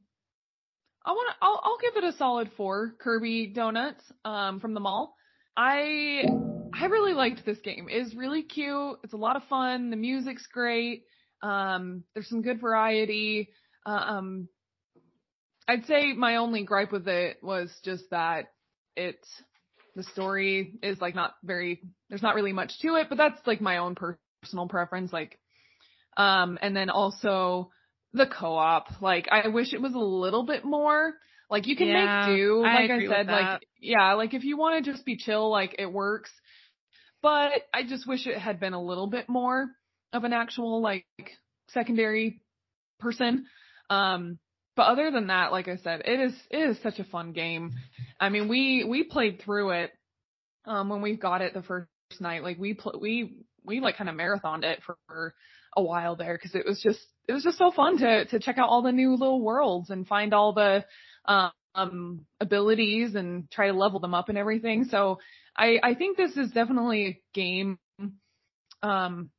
I 1.05 1.11
want 1.11 1.29
to 1.31 1.35
I'll 1.41 1.59
I'll 1.63 1.77
give 1.77 1.95
it 1.97 2.03
a 2.03 2.11
solid 2.17 2.51
4 2.57 2.95
Kirby 2.99 3.47
donuts 3.47 4.03
um 4.25 4.59
from 4.59 4.73
the 4.73 4.79
mall. 4.81 5.15
I 5.55 6.25
I 6.73 6.85
really 6.87 7.13
liked 7.13 7.45
this 7.45 7.59
game. 7.61 7.87
It's 7.89 8.13
really 8.15 8.43
cute. 8.43 8.99
It's 9.03 9.13
a 9.13 9.17
lot 9.17 9.35
of 9.37 9.43
fun. 9.45 9.89
The 9.89 9.95
music's 9.97 10.47
great. 10.47 11.03
Um 11.41 12.03
there's 12.13 12.27
some 12.29 12.41
good 12.41 12.59
variety. 12.59 13.49
Uh, 13.85 13.91
um 14.15 14.49
I'd 15.67 15.85
say 15.85 16.11
my 16.13 16.35
only 16.37 16.63
gripe 16.63 16.91
with 16.91 17.07
it 17.07 17.41
was 17.41 17.73
just 17.85 18.09
that 18.11 18.51
it's 18.97 19.29
the 19.95 20.03
story 20.03 20.79
is 20.81 20.99
like 21.01 21.15
not 21.15 21.33
very 21.43 21.81
there's 22.09 22.21
not 22.21 22.35
really 22.35 22.53
much 22.53 22.79
to 22.81 22.95
it, 22.95 23.07
but 23.09 23.17
that's 23.17 23.45
like 23.45 23.61
my 23.61 23.77
own 23.77 23.95
personal 23.95 24.67
preference 24.67 25.11
like 25.11 25.37
um 26.17 26.57
and 26.61 26.75
then 26.75 26.89
also 26.89 27.69
the 28.13 28.27
co-op. 28.27 29.01
Like 29.01 29.27
I 29.31 29.47
wish 29.47 29.73
it 29.73 29.81
was 29.81 29.93
a 29.93 29.99
little 29.99 30.43
bit 30.43 30.65
more. 30.65 31.13
Like 31.49 31.67
you 31.67 31.75
can 31.75 31.87
Yeah, 31.87 32.27
make 32.27 32.37
do. 32.37 32.61
Like 32.61 32.89
I, 32.89 32.97
with 32.97 33.09
said, 33.09 33.27
like 33.27 33.61
yeah, 33.79 34.13
like 34.13 34.33
if 34.33 34.43
you 34.43 34.57
want 34.57 34.83
to 34.83 34.91
just 34.91 35.05
be 35.05 35.17
chill, 35.17 35.49
like 35.49 35.75
it 35.79 35.91
works. 35.91 36.31
But 37.21 37.51
I 37.73 37.83
just 37.83 38.07
wish 38.07 38.25
it 38.25 38.37
had 38.37 38.59
been 38.59 38.73
a 38.73 38.81
little 38.81 39.07
bit 39.07 39.29
more 39.29 39.69
of 40.13 40.23
an 40.23 40.33
actual 40.33 40.81
like 40.81 41.05
secondary 41.69 42.41
person. 42.99 43.45
Um 43.89 44.39
but 44.75 44.83
other 44.83 45.11
than 45.11 45.27
that, 45.27 45.51
like 45.51 45.67
I 45.67 45.77
said, 45.77 46.01
it 46.05 46.19
is 46.19 46.33
it 46.49 46.69
is 46.69 46.81
such 46.81 46.99
a 46.99 47.03
fun 47.03 47.33
game. 47.33 47.73
I 48.19 48.29
mean, 48.29 48.47
we 48.47 48.85
we 48.87 49.03
played 49.03 49.41
through 49.41 49.71
it 49.71 49.91
um 50.65 50.89
when 50.89 51.01
we 51.01 51.15
got 51.15 51.41
it 51.41 51.53
the 51.53 51.63
first 51.63 51.89
night. 52.19 52.43
Like 52.43 52.57
we 52.57 52.73
pl- 52.73 52.99
we 53.01 53.37
we 53.63 53.79
like 53.79 53.97
kind 53.97 54.09
of 54.09 54.15
marathoned 54.15 54.63
it 54.63 54.81
for, 54.83 55.33
a 55.77 55.81
while 55.81 56.17
there 56.17 56.33
because 56.33 56.53
it 56.53 56.65
was 56.65 56.81
just 56.81 56.99
it 57.29 57.33
was 57.33 57.43
just 57.43 57.57
so 57.57 57.71
fun 57.71 57.97
to 57.97 58.25
to 58.25 58.39
check 58.39 58.57
out 58.57 58.67
all 58.67 58.81
the 58.81 58.91
new 58.91 59.11
little 59.11 59.41
worlds 59.41 59.89
and 59.89 60.05
find 60.05 60.33
all 60.33 60.51
the 60.53 60.83
um, 61.25 61.51
um 61.75 62.25
abilities 62.41 63.15
and 63.15 63.49
try 63.49 63.67
to 63.67 63.73
level 63.73 63.99
them 63.99 64.13
up 64.13 64.27
and 64.27 64.37
everything. 64.37 64.85
So 64.91 65.19
I 65.55 65.79
I 65.81 65.93
think 65.95 66.17
this 66.17 66.35
is 66.35 66.51
definitely 66.51 67.05
a 67.05 67.21
game 67.33 67.79
um 68.83 69.29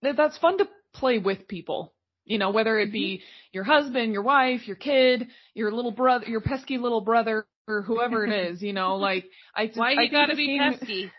that 0.00 0.16
that's 0.16 0.38
fun 0.38 0.58
to 0.58 0.68
play 0.94 1.18
with 1.18 1.46
people. 1.48 1.92
You 2.32 2.38
know, 2.38 2.50
whether 2.50 2.78
it 2.78 2.90
be 2.90 3.18
mm-hmm. 3.18 3.24
your 3.52 3.64
husband, 3.64 4.14
your 4.14 4.22
wife, 4.22 4.66
your 4.66 4.76
kid, 4.76 5.28
your 5.52 5.70
little 5.70 5.90
brother, 5.90 6.24
your 6.26 6.40
pesky 6.40 6.78
little 6.78 7.02
brother, 7.02 7.44
or 7.68 7.82
whoever 7.82 8.24
it 8.24 8.32
is. 8.32 8.62
You 8.62 8.72
know, 8.72 8.96
like 9.08 9.26
I 9.54 9.66
just, 9.66 9.78
why 9.78 9.92
I 9.92 10.02
you 10.02 10.10
gotta 10.10 10.34
be 10.34 10.46
game- 10.46 10.72
pesky? 10.78 11.10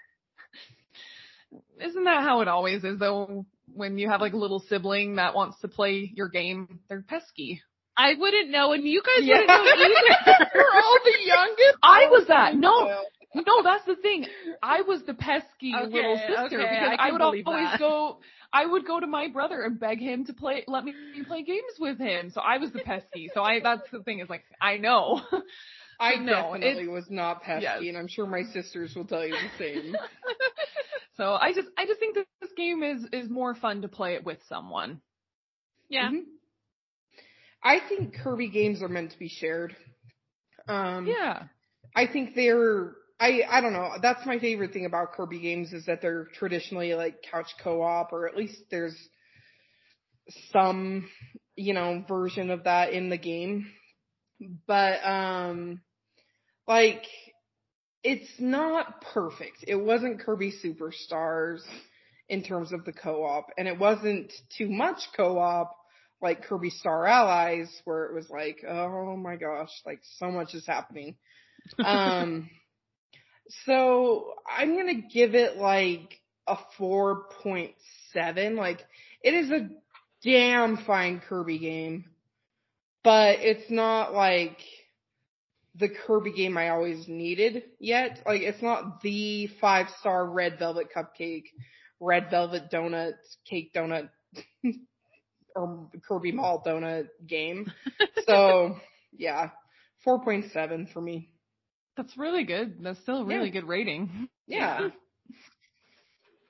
isn't 1.81 2.03
that 2.05 2.23
how 2.23 2.41
it 2.41 2.47
always 2.47 2.83
is 2.83 2.97
though? 2.99 3.45
When 3.75 3.97
you 3.97 4.09
have 4.09 4.21
like 4.21 4.33
a 4.33 4.37
little 4.37 4.63
sibling 4.69 5.15
that 5.17 5.35
wants 5.35 5.59
to 5.61 5.67
play 5.67 6.11
your 6.15 6.29
game, 6.29 6.79
they're 6.89 7.01
pesky. 7.01 7.61
I 7.95 8.13
wouldn't 8.17 8.49
know, 8.49 8.73
and 8.73 8.83
you 8.83 9.01
guys 9.03 9.23
Yeah. 9.25 9.35
wouldn't 9.41 9.47
know 9.47 9.63
either. 9.63 10.49
We're 10.55 10.81
all 10.81 10.99
the 11.03 11.17
youngest. 11.23 11.77
I 11.83 12.07
was 12.09 12.27
that. 12.27 12.55
No, 12.55 13.01
no, 13.35 13.63
that's 13.63 13.85
the 13.85 13.95
thing. 13.95 14.25
I 14.61 14.81
was 14.81 15.01
the 15.05 15.13
pesky 15.13 15.73
Okay, 15.75 15.91
little 15.93 16.17
sister 16.17 16.43
okay, 16.43 16.57
because 16.57 16.97
I 16.99 17.07
I, 17.07 17.11
would 17.11 17.21
always 17.21 17.45
that. 17.45 17.79
go. 17.79 18.19
I 18.53 18.65
would 18.65 18.85
go 18.85 18.99
to 18.99 19.07
my 19.07 19.27
brother 19.29 19.63
and 19.63 19.79
beg 19.79 19.99
him 19.99 20.25
to 20.25 20.33
play, 20.33 20.63
let 20.67 20.83
me 20.85 20.93
play 21.27 21.41
games 21.43 21.73
with 21.79 21.97
him. 21.97 22.29
So 22.29 22.39
I 22.41 22.57
was 22.59 22.71
the 22.71 22.79
pesky. 22.79 23.29
So 23.33 23.41
I, 23.41 23.59
that's 23.61 23.89
the 23.91 24.03
thing 24.03 24.19
is 24.19 24.29
like, 24.29 24.43
I 24.61 24.77
know. 24.77 25.21
I 25.99 26.15
know. 26.17 26.53
definitely 26.53 26.83
it's- 26.83 26.87
was 26.87 27.05
not 27.09 27.41
pesky, 27.41 27.63
Yes. 27.63 27.79
and 27.81 27.97
I'm 27.97 28.07
sure 28.07 28.27
my 28.27 28.43
sisters 28.53 28.93
will 28.95 29.05
tell 29.05 29.25
you 29.25 29.33
the 29.33 29.57
same. 29.57 29.95
So 31.15 31.33
I 31.39 31.53
just 31.53 31.67
I 31.77 31.85
just 31.85 31.99
think 31.99 32.15
that 32.15 32.25
this 32.41 32.49
game 32.57 32.81
is 32.81 33.05
is 33.13 33.29
more 33.29 33.53
fun 33.53 33.83
to 33.83 33.87
play 33.87 34.15
it 34.15 34.25
with 34.25 34.39
someone. 34.49 34.99
Yeah. 35.87 36.09
Mhm. 36.09 36.23
I 37.63 37.77
think 37.87 38.15
Kirby 38.15 38.49
games 38.49 38.81
are 38.81 38.87
meant 38.87 39.11
to 39.11 39.19
be 39.19 39.29
shared. 39.29 39.75
Um, 40.67 41.05
Yeah. 41.05 41.43
I 41.95 42.07
think 42.07 42.33
they're 42.33 42.93
I 43.19 43.41
I 43.49 43.61
don't 43.61 43.73
know. 43.73 43.91
That's 44.01 44.25
my 44.25 44.39
favorite 44.39 44.73
thing 44.73 44.85
about 44.85 45.13
Kirby 45.13 45.39
games 45.39 45.73
is 45.73 45.85
that 45.85 46.01
they're 46.01 46.25
traditionally 46.33 46.93
like 46.93 47.21
couch 47.29 47.47
co-op 47.63 48.11
or 48.11 48.27
at 48.27 48.35
least 48.35 48.57
there's 48.71 48.95
some, 50.51 51.09
you 51.55 51.73
know, 51.73 52.03
version 52.07 52.49
of 52.49 52.63
that 52.65 52.93
in 52.93 53.09
the 53.09 53.17
game. 53.17 53.67
But 54.67 55.03
um 55.05 55.81
like 56.67 57.03
it's 58.03 58.29
not 58.39 59.01
perfect. 59.13 59.63
It 59.67 59.75
wasn't 59.75 60.19
Kirby 60.21 60.53
Superstars 60.63 61.61
in 62.29 62.43
terms 62.43 62.73
of 62.73 62.85
the 62.85 62.93
co-op 62.93 63.47
and 63.57 63.67
it 63.67 63.77
wasn't 63.79 64.31
too 64.57 64.69
much 64.69 64.99
co-op 65.15 65.75
like 66.21 66.43
Kirby 66.43 66.69
Star 66.69 67.05
Allies 67.05 67.69
where 67.85 68.05
it 68.05 68.13
was 68.13 68.29
like, 68.29 68.63
oh 68.67 69.15
my 69.15 69.35
gosh, 69.35 69.71
like 69.85 69.99
so 70.17 70.31
much 70.31 70.53
is 70.53 70.65
happening. 70.65 71.15
Um 71.83 72.49
so 73.65 74.33
I'm 74.47 74.75
gonna 74.75 75.01
give 75.01 75.35
it 75.35 75.57
like 75.57 76.19
a 76.47 76.57
4.7. 76.79 78.55
Like 78.55 78.85
it 79.23 79.33
is 79.33 79.51
a 79.51 79.69
damn 80.23 80.77
fine 80.77 81.21
Kirby 81.27 81.59
game, 81.59 82.05
but 83.03 83.39
it's 83.39 83.69
not 83.69 84.13
like 84.13 84.57
the 85.75 85.89
Kirby 85.89 86.33
game 86.33 86.57
I 86.57 86.69
always 86.69 87.07
needed 87.07 87.63
yet. 87.79 88.21
Like 88.25 88.41
it's 88.41 88.61
not 88.61 89.01
the 89.01 89.47
five 89.59 89.87
star 89.99 90.25
red 90.25 90.59
velvet 90.59 90.87
cupcake, 90.95 91.45
red 91.99 92.29
velvet 92.29 92.69
donut, 92.71 93.13
cake 93.49 93.73
donut, 93.73 94.09
or 95.55 95.89
Kirby 96.07 96.31
mall 96.31 96.63
donut 96.65 97.07
game. 97.25 97.71
so 98.25 98.77
yeah, 99.17 99.49
4.7 100.05 100.91
for 100.91 101.01
me. 101.01 101.32
That's 101.95 102.17
really 102.17 102.43
good. 102.43 102.77
That's 102.81 102.99
still 103.01 103.21
a 103.21 103.25
really 103.25 103.47
Yeah. 103.47 103.51
good 103.61 103.67
rating. 103.67 104.29
Yeah. 104.47 104.89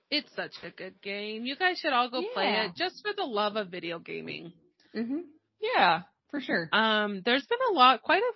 It's 0.09 0.29
such 0.35 0.53
a 0.63 0.69
good 0.71 1.01
game. 1.01 1.45
You 1.45 1.55
guys 1.55 1.79
should 1.79 1.93
all 1.93 2.09
go 2.09 2.23
play 2.33 2.65
it 2.65 2.75
just 2.75 3.01
for 3.01 3.13
the 3.15 3.23
love 3.23 3.55
of 3.55 3.69
video 3.69 3.97
gaming. 3.99 4.51
Mm-hmm. 4.95 5.19
Yeah, 5.59 6.01
for 6.29 6.39
sure. 6.41 6.69
Um, 6.71 7.21
there's 7.25 7.45
been 7.45 7.59
a 7.71 7.73
lot, 7.73 8.01
quite 8.03 8.21
a, 8.21 8.31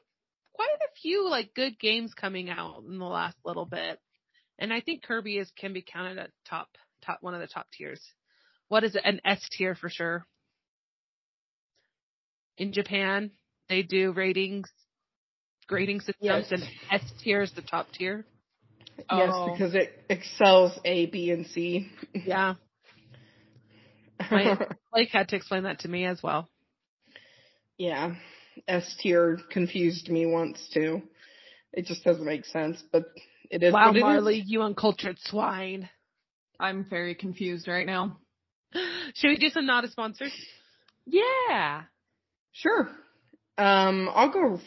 quite 0.53 0.69
a 0.73 0.87
few 1.01 1.27
like 1.29 1.53
good 1.53 1.77
games 1.79 2.13
coming 2.15 2.49
out 2.49 2.83
in 2.87 2.97
the 2.97 3.05
last 3.05 3.37
little 3.45 3.65
bit, 3.65 3.99
and 4.57 4.73
I 4.73 4.81
think 4.81 5.03
Kirby 5.03 5.37
is 5.37 5.51
can 5.57 5.73
be 5.73 5.83
counted 5.83 6.17
at 6.17 6.31
top, 6.49 6.67
top 7.05 7.19
one 7.21 7.35
of 7.35 7.41
the 7.41 7.47
top 7.47 7.67
tiers. 7.71 8.01
What 8.69 8.83
is 8.83 8.95
it? 8.95 9.01
An 9.05 9.21
S 9.23 9.47
tier 9.51 9.75
for 9.75 9.89
sure. 9.89 10.25
In 12.57 12.73
Japan, 12.73 13.31
they 13.69 13.83
do 13.83 14.13
ratings, 14.13 14.69
grading 15.67 15.99
systems, 16.01 16.17
Yes. 16.21 16.51
and 16.51 16.63
S 16.91 17.01
tier 17.23 17.41
is 17.41 17.51
the 17.53 17.61
top 17.61 17.91
tier. 17.91 18.25
Yes, 19.11 19.29
Oh. 19.31 19.51
because 19.51 19.75
it 19.75 20.03
excels 20.09 20.77
A, 20.85 21.05
B, 21.07 21.29
and 21.31 21.45
C. 21.47 21.89
Yeah, 22.13 22.55
My- 24.31 24.57
Blake 24.91 25.09
had 25.11 25.29
to 25.29 25.35
explain 25.35 25.63
that 25.63 25.79
to 25.79 25.87
me 25.87 26.05
as 26.05 26.21
well. 26.23 26.49
yeah. 27.77 28.15
S 28.67 28.95
tier 28.99 29.37
confused 29.51 30.09
me 30.09 30.25
once 30.25 30.67
too. 30.73 31.03
It 31.73 31.85
just 31.85 32.03
doesn't 32.03 32.25
make 32.25 32.43
sense, 32.45 32.81
but 32.91 33.03
it 33.51 33.61
is 33.61 33.71
wow, 33.71 33.91
it 33.91 33.97
is. 33.97 34.01
Marley, 34.01 34.41
you 34.43 34.63
uncultured 34.63 35.19
swine. 35.19 35.87
I'm 36.59 36.83
very 36.89 37.13
confused 37.13 37.67
right 37.67 37.85
now. 37.85 38.17
Should 39.13 39.27
we 39.29 39.37
do 39.37 39.49
some 39.49 39.67
not 39.67 39.83
a 39.83 39.89
sponsors? 39.89 40.33
Yeah. 41.05 41.83
Sure. 42.51 42.89
Um, 43.59 44.09
I'll 44.11 44.31
go 44.31 44.59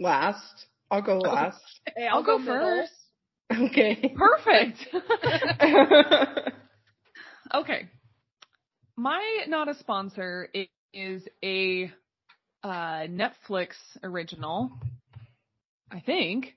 last. 0.00 0.66
I'll 0.90 1.02
go 1.02 1.18
last. 1.18 1.60
Hey, 1.96 2.08
I'll, 2.08 2.24
go, 2.24 2.42
first. 2.44 2.92
Okay. 3.52 4.12
Perfect. 4.16 4.78
okay. 7.54 7.88
My 8.96 9.44
not 9.46 9.68
a 9.68 9.74
sponsor 9.74 10.48
is 10.92 11.22
a 11.44 11.92
uh, 12.64 13.06
Netflix 13.06 13.68
original. 14.02 14.72
I 15.90 16.00
think. 16.00 16.56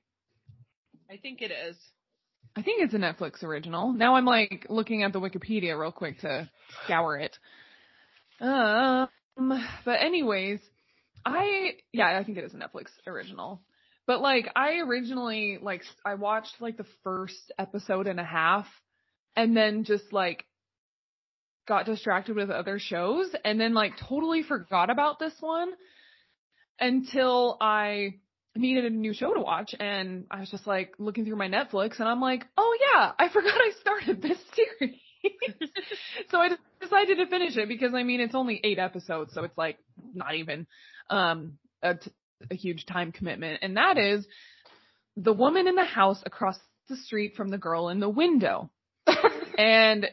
I 1.09 1.17
think 1.17 1.41
it 1.41 1.51
is. 1.51 1.77
I 2.55 2.61
think 2.61 2.83
it's 2.83 2.93
a 2.93 2.97
Netflix 2.97 3.43
original. 3.43 3.93
Now 3.93 4.15
I'm 4.15 4.25
like 4.25 4.67
looking 4.69 5.03
at 5.03 5.13
the 5.13 5.19
Wikipedia 5.19 5.79
real 5.79 5.91
quick 5.91 6.19
to 6.21 6.49
scour 6.85 7.17
it. 7.17 7.37
Um, 8.39 9.07
but 9.85 10.01
anyways, 10.01 10.59
I 11.25 11.73
yeah, 11.91 12.17
I 12.17 12.23
think 12.23 12.37
it 12.37 12.43
is 12.43 12.53
a 12.53 12.57
Netflix 12.57 12.87
original. 13.07 13.61
But 14.05 14.21
like 14.21 14.49
I 14.55 14.79
originally 14.79 15.57
like 15.61 15.83
I 16.05 16.15
watched 16.15 16.55
like 16.59 16.77
the 16.77 16.85
first 17.03 17.51
episode 17.57 18.07
and 18.07 18.19
a 18.19 18.23
half 18.23 18.67
and 19.35 19.55
then 19.55 19.83
just 19.83 20.11
like 20.11 20.45
got 21.67 21.85
distracted 21.85 22.35
with 22.35 22.49
other 22.49 22.79
shows 22.79 23.33
and 23.45 23.59
then 23.59 23.73
like 23.73 23.93
totally 24.09 24.43
forgot 24.43 24.89
about 24.89 25.19
this 25.19 25.33
one 25.39 25.69
until 26.79 27.57
I 27.61 28.15
needed 28.55 28.85
a 28.85 28.89
new 28.89 29.13
show 29.13 29.33
to 29.33 29.39
watch 29.39 29.73
and 29.79 30.25
I 30.29 30.41
was 30.41 30.49
just 30.49 30.67
like 30.67 30.93
looking 30.99 31.25
through 31.25 31.37
my 31.37 31.47
Netflix 31.47 31.99
and 31.99 32.07
I'm 32.09 32.21
like, 32.21 32.43
oh 32.57 32.77
yeah, 32.81 33.13
I 33.17 33.29
forgot 33.29 33.53
I 33.55 33.71
started 33.79 34.21
this 34.21 34.37
series. 34.79 34.99
so 36.29 36.39
I 36.39 36.49
decided 36.81 37.17
to 37.17 37.27
finish 37.27 37.55
it 37.57 37.67
because 37.67 37.93
I 37.93 38.03
mean 38.03 38.19
it's 38.21 38.35
only 38.35 38.59
eight 38.63 38.79
episodes, 38.79 39.33
so 39.33 39.43
it's 39.43 39.57
like 39.57 39.77
not 40.13 40.35
even 40.35 40.67
um 41.09 41.57
a, 41.81 41.95
t- 41.95 42.11
a 42.51 42.55
huge 42.55 42.85
time 42.85 43.11
commitment. 43.11 43.59
And 43.61 43.77
that 43.77 43.97
is 43.97 44.25
the 45.15 45.33
woman 45.33 45.67
in 45.67 45.75
the 45.75 45.83
house 45.83 46.21
across 46.25 46.57
the 46.89 46.97
street 46.97 47.35
from 47.35 47.49
the 47.49 47.57
girl 47.57 47.89
in 47.89 47.99
the 47.99 48.09
window. 48.09 48.69
and 49.57 50.07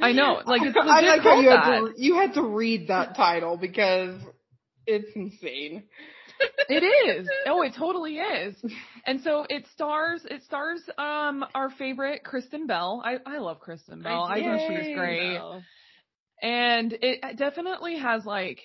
I 0.00 0.12
know, 0.12 0.40
like 0.44 0.62
it's 0.62 0.76
I 0.80 1.00
like 1.00 1.20
how 1.22 1.40
you 1.40 1.48
that. 1.50 1.64
had 1.64 1.80
to 1.80 1.92
you 1.96 2.14
had 2.14 2.34
to 2.34 2.42
read 2.42 2.88
that 2.88 3.16
title 3.16 3.56
because 3.56 4.20
it's 4.86 5.10
insane. 5.14 5.84
It 6.68 6.82
is. 6.82 7.28
Oh, 7.46 7.62
it 7.62 7.74
totally 7.76 8.16
is. 8.16 8.56
And 9.06 9.20
so 9.20 9.44
it 9.48 9.66
stars 9.72 10.22
it 10.28 10.42
stars 10.44 10.80
um 10.98 11.44
our 11.54 11.70
favorite 11.70 12.24
Kristen 12.24 12.66
Bell. 12.66 13.02
I 13.04 13.18
I 13.26 13.38
love 13.38 13.60
Kristen 13.60 14.02
Bell. 14.02 14.22
I 14.24 14.36
think 14.36 14.60
she's 14.60 14.96
great. 14.96 15.38
And 16.42 16.92
it 17.00 17.36
definitely 17.36 17.98
has 17.98 18.24
like 18.24 18.60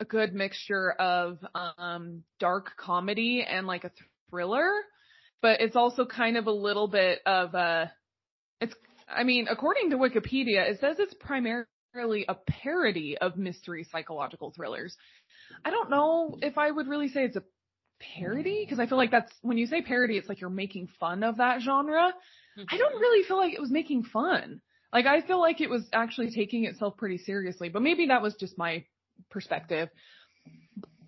a 0.00 0.04
good 0.04 0.34
mixture 0.34 0.92
of 0.92 1.38
um 1.54 2.22
dark 2.40 2.72
comedy 2.76 3.44
and 3.48 3.66
like 3.66 3.84
a 3.84 3.90
thriller, 4.30 4.70
but 5.42 5.60
it's 5.60 5.76
also 5.76 6.04
kind 6.06 6.36
of 6.36 6.46
a 6.46 6.52
little 6.52 6.88
bit 6.88 7.20
of 7.24 7.54
a 7.54 7.92
it's 8.60 8.74
I 9.08 9.24
mean, 9.24 9.46
according 9.48 9.90
to 9.90 9.96
Wikipedia, 9.96 10.68
it 10.68 10.80
says 10.80 10.96
it's 10.98 11.14
primarily 11.14 12.24
a 12.28 12.34
parody 12.46 13.16
of 13.18 13.36
mystery 13.36 13.84
psychological 13.90 14.52
thrillers. 14.54 14.96
I 15.64 15.70
don't 15.70 15.90
know 15.90 16.38
if 16.40 16.58
I 16.58 16.70
would 16.70 16.88
really 16.88 17.08
say 17.08 17.24
it's 17.24 17.36
a 17.36 17.42
parody 18.16 18.64
because 18.64 18.78
I 18.78 18.86
feel 18.86 18.98
like 18.98 19.10
that's 19.10 19.32
when 19.42 19.58
you 19.58 19.66
say 19.66 19.82
parody, 19.82 20.16
it's 20.16 20.28
like 20.28 20.40
you're 20.40 20.50
making 20.50 20.88
fun 21.00 21.22
of 21.22 21.38
that 21.38 21.60
genre. 21.60 22.12
I 22.68 22.76
don't 22.76 23.00
really 23.00 23.26
feel 23.26 23.36
like 23.36 23.54
it 23.54 23.60
was 23.60 23.70
making 23.70 24.04
fun. 24.04 24.60
Like 24.92 25.06
I 25.06 25.20
feel 25.20 25.40
like 25.40 25.60
it 25.60 25.70
was 25.70 25.86
actually 25.92 26.30
taking 26.30 26.64
itself 26.64 26.96
pretty 26.96 27.18
seriously, 27.18 27.68
but 27.68 27.82
maybe 27.82 28.06
that 28.06 28.22
was 28.22 28.34
just 28.34 28.58
my 28.58 28.84
perspective. 29.30 29.88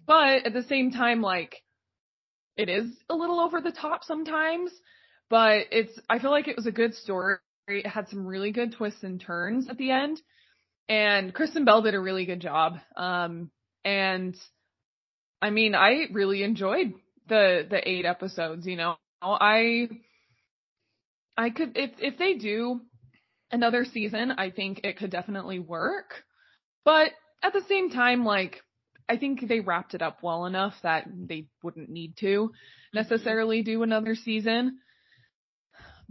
But 0.07 0.47
at 0.47 0.53
the 0.53 0.63
same 0.65 0.91
time, 0.91 1.23
like 1.23 1.57
it 2.57 2.69
is 2.69 2.87
a 3.09 3.15
little 3.15 3.41
over 3.41 3.61
the 3.61 3.73
top 3.73 4.05
sometimes, 4.05 4.71
but 5.29 5.67
it's 5.71 5.99
I 6.09 6.19
feel 6.19 6.31
like 6.31 6.49
it 6.49 6.57
was 6.57 6.67
a 6.67 6.73
good 6.73 6.95
story. 6.95 7.37
It 7.69 7.87
had 7.87 8.09
some 8.09 8.27
really 8.27 8.53
good 8.53 8.75
twists 8.75 9.03
and 9.03 9.21
turns 9.21 9.69
at 9.69 9.79
the 9.79 9.91
end. 9.91 10.21
And 10.89 11.33
Kristen 11.33 11.65
Bell 11.65 11.83
did 11.83 11.95
a 11.95 12.01
really 12.01 12.27
good 12.27 12.41
job. 12.41 12.79
Um 12.97 13.51
and 13.85 14.37
I 15.43 15.51
mean, 15.51 15.75
I 15.75 16.07
really 16.13 16.43
enjoyed 16.43 16.95
the 17.29 17.67
the 17.69 17.89
eight 17.89 18.05
episodes, 18.05 18.67
you 18.67 18.77
know. 18.77 18.97
I 19.23 19.89
I 21.37 21.51
could 21.51 21.77
if 21.77 21.93
if 21.99 22.19
they 22.19 22.35
do 22.35 22.81
another 23.51 23.85
season, 23.85 24.33
I 24.33 24.51
think 24.51 24.81
it 24.85 24.99
could 24.99 25.11
definitely 25.11 25.59
work. 25.59 26.25
But 26.85 27.13
at 27.43 27.53
the 27.53 27.63
same 27.69 27.91
time, 27.91 28.25
like 28.25 28.63
I 29.09 29.17
think 29.17 29.47
they 29.49 29.61
wrapped 29.61 29.95
it 29.95 30.03
up 30.03 30.23
well 30.23 30.47
enough 30.47 30.75
that 30.83 31.07
they 31.09 31.47
wouldn't 31.63 31.91
need 31.91 32.17
to 32.19 32.53
necessarily 32.93 33.63
do 33.63 33.83
another 33.83 34.15
season. 34.15 34.79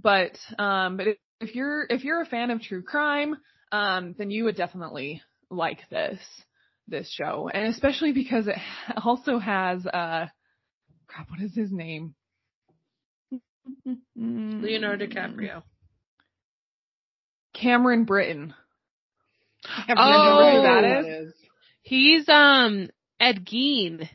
But 0.01 0.38
um 0.57 0.97
but 0.97 1.07
if, 1.07 1.17
if 1.41 1.55
you're 1.55 1.86
if 1.89 2.03
you're 2.03 2.22
a 2.22 2.26
fan 2.26 2.51
of 2.51 2.61
true 2.61 2.84
crime, 2.84 3.38
um 3.72 4.15
then 4.17 4.32
you 4.32 4.45
would 4.45 4.55
definitely 4.55 5.22
like 5.49 5.88
this 5.89 6.20
this 6.90 7.10
show. 7.12 7.50
And 7.54 7.66
especially 7.74 8.12
because 8.12 8.48
it 8.48 8.58
also 9.04 9.40
has 9.40 9.86
uh 9.86 10.28
crap, 11.08 11.30
what 11.30 11.42
is 11.42 11.56
his 11.56 11.72
name? 11.72 12.16
Leonardo 14.16 15.06
DiCaprio. 15.06 15.64
Cameron 17.54 18.06
Britton. 18.06 18.54
I've 19.66 19.98
Oh. 19.98 20.10
never 20.40 20.56
Who 20.58 20.62
that 20.64 20.84
heard 20.84 21.06
of 21.06 21.28
is? 21.28 21.34
He's 21.82 22.30
um 22.30 22.90
Ed 23.20 23.46
Gein. 23.46 24.08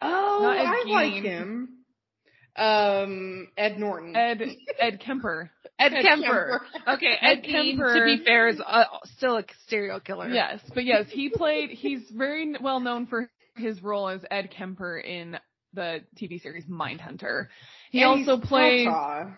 Oh, 0.00 0.50
Ed 0.50 0.66
I 0.66 0.84
like 0.90 1.22
him. 1.22 1.71
Um, 2.56 3.48
Ed 3.56 3.78
Norton. 3.78 4.14
Ed 4.14 4.42
Ed 4.78 5.00
Kemper. 5.00 5.50
Ed, 5.78 5.92
Ed 5.94 6.02
Kemper. 6.02 6.60
Okay, 6.86 7.16
Ed, 7.20 7.38
Ed 7.38 7.42
Gein, 7.44 7.70
Kemper. 7.76 7.94
to 7.94 8.04
be 8.18 8.24
fair, 8.24 8.48
is 8.48 8.60
uh, 8.66 8.84
still 9.16 9.38
a 9.38 9.44
serial 9.68 10.00
killer. 10.00 10.28
Yes, 10.28 10.60
but 10.74 10.84
yes, 10.84 11.06
he 11.10 11.30
played. 11.30 11.70
He's 11.70 12.02
very 12.14 12.54
well 12.60 12.80
known 12.80 13.06
for 13.06 13.30
his 13.56 13.82
role 13.82 14.08
as 14.08 14.20
Ed 14.30 14.50
Kemper 14.50 14.98
in 14.98 15.38
the 15.74 16.00
TV 16.20 16.40
series 16.40 16.64
Mindhunter. 16.66 17.46
He 17.90 18.02
And 18.02 18.28
also 18.28 18.38
plays. 18.44 18.86
Tata. 18.86 19.36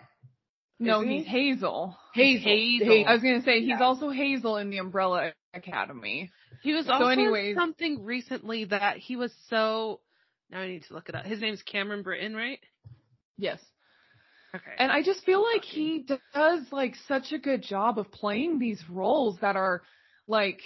No, 0.80 1.00
isn't 1.02 1.10
he's 1.12 1.24
he? 1.24 1.30
Hazel. 1.30 1.96
Hazel. 2.14 2.42
Hazel. 2.50 3.04
I 3.06 3.12
was 3.12 3.22
gonna 3.22 3.42
say 3.42 3.60
he's 3.60 3.68
Yeah. 3.68 3.80
also 3.82 4.10
Hazel 4.10 4.56
in 4.56 4.70
the 4.70 4.78
Umbrella 4.78 5.32
Academy. 5.54 6.30
He 6.62 6.72
was 6.74 6.86
So 6.86 6.92
also 6.94 7.06
in 7.08 7.20
anyways- 7.20 7.56
something 7.56 8.02
recently 8.02 8.64
that 8.64 8.96
he 8.96 9.14
was 9.14 9.32
so. 9.48 10.00
Now 10.50 10.58
I 10.60 10.66
need 10.66 10.82
to 10.88 10.94
look 10.94 11.08
it 11.08 11.14
up. 11.14 11.24
His 11.26 11.40
name's 11.40 11.62
Cameron 11.62 12.02
Britton, 12.02 12.34
right? 12.34 12.58
Yes. 13.36 13.60
Okay. 14.54 14.72
And 14.78 14.92
I 14.92 15.02
just 15.02 15.24
feel 15.24 15.42
like 15.42 15.62
he 15.62 16.06
does 16.34 16.62
like 16.70 16.94
such 17.08 17.32
a 17.32 17.38
good 17.38 17.62
job 17.62 17.98
of 17.98 18.10
playing 18.12 18.58
these 18.58 18.82
roles 18.88 19.36
that 19.40 19.56
are 19.56 19.82
like 20.28 20.60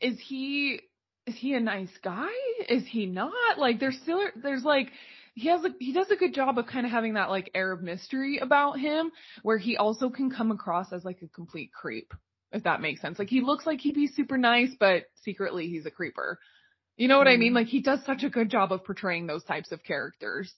is 0.00 0.18
he 0.20 0.80
is 1.26 1.34
he 1.36 1.54
a 1.54 1.60
nice 1.60 1.90
guy? 2.02 2.28
Is 2.68 2.84
he 2.86 3.06
not? 3.06 3.58
Like 3.58 3.80
there's 3.80 3.98
still 4.02 4.20
there's 4.42 4.64
like 4.64 4.90
he 5.34 5.48
has 5.48 5.64
a 5.64 5.70
he 5.78 5.92
does 5.92 6.10
a 6.10 6.16
good 6.16 6.34
job 6.34 6.58
of 6.58 6.66
kind 6.66 6.86
of 6.86 6.92
having 6.92 7.14
that 7.14 7.30
like 7.30 7.50
air 7.54 7.72
of 7.72 7.82
mystery 7.82 8.38
about 8.38 8.78
him 8.78 9.10
where 9.42 9.58
he 9.58 9.76
also 9.76 10.10
can 10.10 10.30
come 10.30 10.50
across 10.50 10.92
as 10.92 11.04
like 11.04 11.22
a 11.22 11.28
complete 11.28 11.70
creep 11.72 12.12
if 12.50 12.62
that 12.64 12.80
makes 12.80 13.00
sense. 13.02 13.18
Like 13.18 13.28
he 13.28 13.42
looks 13.42 13.66
like 13.66 13.80
he'd 13.80 13.94
be 13.94 14.06
super 14.06 14.38
nice 14.38 14.70
but 14.78 15.04
secretly 15.22 15.68
he's 15.68 15.86
a 15.86 15.90
creeper. 15.90 16.38
You 16.96 17.08
know 17.08 17.18
what 17.18 17.28
I 17.28 17.36
mean? 17.36 17.52
Mhm. 17.52 17.56
Like 17.56 17.66
he 17.68 17.80
does 17.80 18.04
such 18.04 18.24
a 18.24 18.30
good 18.30 18.50
job 18.50 18.72
of 18.72 18.84
portraying 18.84 19.26
those 19.26 19.44
types 19.44 19.70
of 19.70 19.84
characters. 19.84 20.52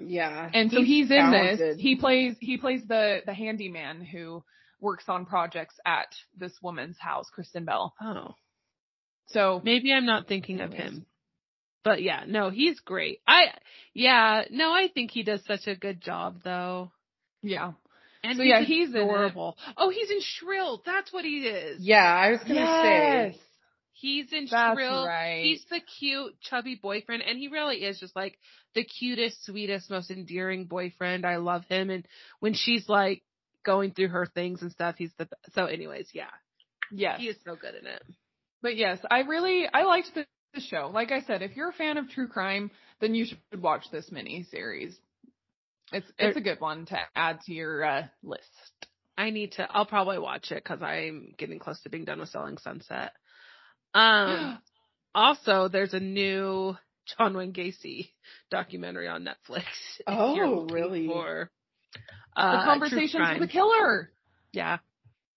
Yeah. 0.00 0.50
And 0.52 0.70
so 0.70 0.82
he's 0.82 1.10
in 1.10 1.30
this. 1.30 1.76
He 1.78 1.96
plays 1.96 2.36
he 2.40 2.56
plays 2.56 2.82
the 2.86 3.20
the 3.26 3.34
handyman 3.34 4.00
who 4.04 4.42
works 4.80 5.04
on 5.08 5.26
projects 5.26 5.74
at 5.84 6.06
this 6.36 6.52
woman's 6.62 6.98
house, 6.98 7.26
Kristen 7.32 7.64
Bell. 7.64 7.94
oh, 8.00 8.34
So 9.26 9.60
maybe 9.64 9.92
I'm 9.92 10.06
not 10.06 10.28
thinking 10.28 10.60
of 10.60 10.72
him. 10.72 11.04
But 11.84 12.02
yeah, 12.02 12.24
no, 12.26 12.50
he's 12.50 12.78
great. 12.80 13.20
I 13.26 13.46
yeah, 13.94 14.44
no, 14.50 14.72
I 14.72 14.88
think 14.92 15.10
he 15.10 15.22
does 15.22 15.44
such 15.46 15.66
a 15.66 15.74
good 15.74 16.00
job 16.00 16.40
though. 16.44 16.92
yeah. 17.42 17.72
And 18.22 18.36
So 18.36 18.42
he's 18.42 18.50
yeah, 18.50 18.62
he's 18.62 18.90
adorable. 18.90 19.56
Oh, 19.76 19.90
he's 19.90 20.10
in 20.10 20.18
Shrill. 20.20 20.82
That's 20.84 21.12
what 21.12 21.24
he 21.24 21.38
is. 21.46 21.80
Yeah, 21.80 22.02
I 22.04 22.32
was 22.32 22.40
gonna 22.40 22.82
say. 22.82 23.40
He's 24.00 24.32
in 24.32 24.46
That's 24.48 24.76
Shrill. 24.76 25.06
right. 25.06 25.42
He's 25.42 25.64
the 25.70 25.80
cute, 25.80 26.40
chubby 26.40 26.78
boyfriend, 26.80 27.22
and 27.26 27.36
he 27.36 27.48
really 27.48 27.78
is 27.78 27.98
just 27.98 28.14
like 28.14 28.38
the 28.74 28.84
cutest, 28.84 29.44
sweetest, 29.44 29.90
most 29.90 30.10
endearing 30.10 30.66
boyfriend. 30.66 31.26
I 31.26 31.36
love 31.36 31.64
him, 31.68 31.90
and 31.90 32.06
when 32.38 32.54
she's 32.54 32.88
like 32.88 33.22
going 33.64 33.90
through 33.92 34.08
her 34.08 34.26
things 34.26 34.62
and 34.62 34.70
stuff, 34.70 34.94
he's 34.98 35.10
the 35.18 35.28
so. 35.52 35.64
Anyways, 35.64 36.10
yeah, 36.12 36.30
yes. 36.92 37.18
he 37.18 37.26
is 37.26 37.36
so 37.44 37.56
good 37.56 37.74
in 37.74 37.86
it. 37.86 38.02
But 38.62 38.76
yes, 38.76 38.98
I 39.10 39.20
really 39.20 39.66
I 39.72 39.82
liked 39.82 40.14
the, 40.14 40.26
the 40.54 40.60
show. 40.60 40.90
Like 40.94 41.10
I 41.10 41.22
said, 41.22 41.42
if 41.42 41.56
you're 41.56 41.70
a 41.70 41.74
fan 41.74 41.96
of 41.96 42.08
true 42.08 42.28
crime, 42.28 42.70
then 43.00 43.16
you 43.16 43.26
should 43.26 43.60
watch 43.60 43.86
this 43.90 44.12
mini 44.12 44.44
series. 44.44 44.96
It's 45.92 46.06
it's 46.18 46.36
a 46.36 46.40
good 46.40 46.60
one 46.60 46.86
to 46.86 46.98
add 47.16 47.40
to 47.46 47.52
your 47.52 47.84
uh, 47.84 48.06
list. 48.22 48.44
I 49.16 49.30
need 49.30 49.52
to. 49.52 49.66
I'll 49.68 49.86
probably 49.86 50.20
watch 50.20 50.52
it 50.52 50.62
because 50.62 50.82
I'm 50.82 51.34
getting 51.36 51.58
close 51.58 51.80
to 51.82 51.88
being 51.88 52.04
done 52.04 52.20
with 52.20 52.28
Selling 52.28 52.58
Sunset. 52.58 53.12
Um. 53.94 54.58
also, 55.14 55.68
there's 55.68 55.94
a 55.94 56.00
new 56.00 56.76
John 57.16 57.36
Wayne 57.36 57.52
Gacy 57.52 58.10
documentary 58.50 59.08
on 59.08 59.24
Netflix. 59.24 59.64
Oh, 60.06 60.66
really? 60.70 61.06
For, 61.08 61.50
the 62.36 62.42
uh, 62.42 62.52
true 62.64 62.64
conversations 62.72 63.28
with 63.32 63.40
the 63.40 63.52
killer. 63.52 64.10
Yeah. 64.52 64.78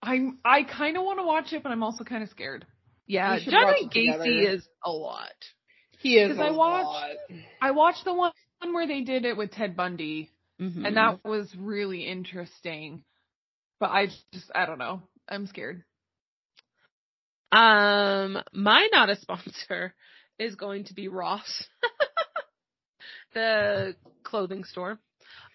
I'm 0.04 0.40
I 0.46 0.64
kind 0.64 0.98
of 0.98 1.04
want 1.04 1.20
to 1.20 1.26
watch 1.26 1.52
it, 1.54 1.62
but 1.64 1.72
I'm 1.72 1.84
also 1.84 2.04
kind 2.04 2.24
of 2.24 2.30
scared. 2.30 2.66
Yeah, 3.08 3.38
John 3.40 3.66
Wayne 3.68 3.76
it 3.86 3.92
together. 3.92 4.24
Gacy 4.26 4.54
is 4.56 4.68
a 4.86 4.92
lot. 4.92 5.30
He 6.00 6.18
is 6.18 6.30
'Cause 6.36 6.40
a 6.40 6.50
I 6.50 6.52
watched- 6.52 6.86
lot. 6.86 7.40
I 7.62 7.72
watched 7.72 8.06
the 8.06 8.14
one 8.14 8.32
where 8.72 8.88
they 8.88 9.02
did 9.02 9.26
it 9.26 9.38
with 9.38 9.52
Ted 9.52 9.76
Bundy, 9.76 10.30
Mhm. 10.60 10.86
and 10.88 10.98
that 10.98 11.24
was 11.24 11.54
really 11.56 12.06
interesting. 12.08 13.04
But 13.80 13.92
I 13.92 14.08
just 14.34 14.52
I 14.56 14.66
don't 14.66 14.80
know. 14.80 15.02
I'm 15.30 15.46
scared. 15.48 15.84
Um, 17.52 18.42
my 18.54 18.88
not 18.92 19.10
a 19.10 19.16
sponsor 19.18 19.94
is 20.40 20.56
going 20.56 20.86
to 20.86 20.94
be 20.94 21.08
Ross, 21.08 21.66
the 23.34 23.96
clothing 24.24 24.64
store. 24.64 25.00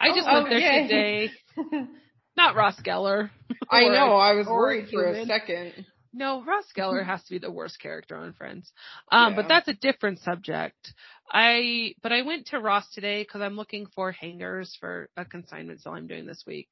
I 0.01 0.09
just 0.15 0.27
Oh, 0.29 0.35
went 0.35 0.49
there 0.51 0.59
okay. 0.59 0.83
today. 0.87 1.31
Not 2.37 2.55
Ross 2.55 2.79
Geller. 2.83 3.31
I 3.71 3.85
Or- 3.85 3.93
know. 3.93 4.17
I 4.17 4.33
was 4.35 4.47
or 4.47 4.59
worried 4.59 4.89
for 4.91 5.05
a 5.07 5.25
second. 5.27 5.87
No, 6.13 6.43
Ross 6.45 6.65
Geller 6.77 7.05
has 7.05 7.23
to 7.25 7.31
be 7.31 7.39
the 7.39 7.51
worst 7.51 7.79
character 7.81 8.17
on 8.17 8.33
Friends. 8.35 8.73
Um, 9.11 9.31
Yeah. 9.33 9.37
but 9.37 9.49
that's 9.49 9.69
a 9.69 9.75
different 9.75 10.19
subject. 10.21 10.93
I, 11.31 11.95
but 12.03 12.13
I 12.13 12.23
went 12.23 12.47
to 12.49 12.59
Ross 12.59 12.89
today 12.93 13.23
because 13.23 13.43
I'm 13.43 13.57
looking 13.57 13.87
for 13.95 14.13
hangers 14.13 14.75
for 14.81 15.09
a 15.17 15.25
consignment 15.25 15.81
sale 15.83 15.93
I'm 15.95 16.07
doing 16.07 16.27
this 16.27 16.45
week. 16.47 16.69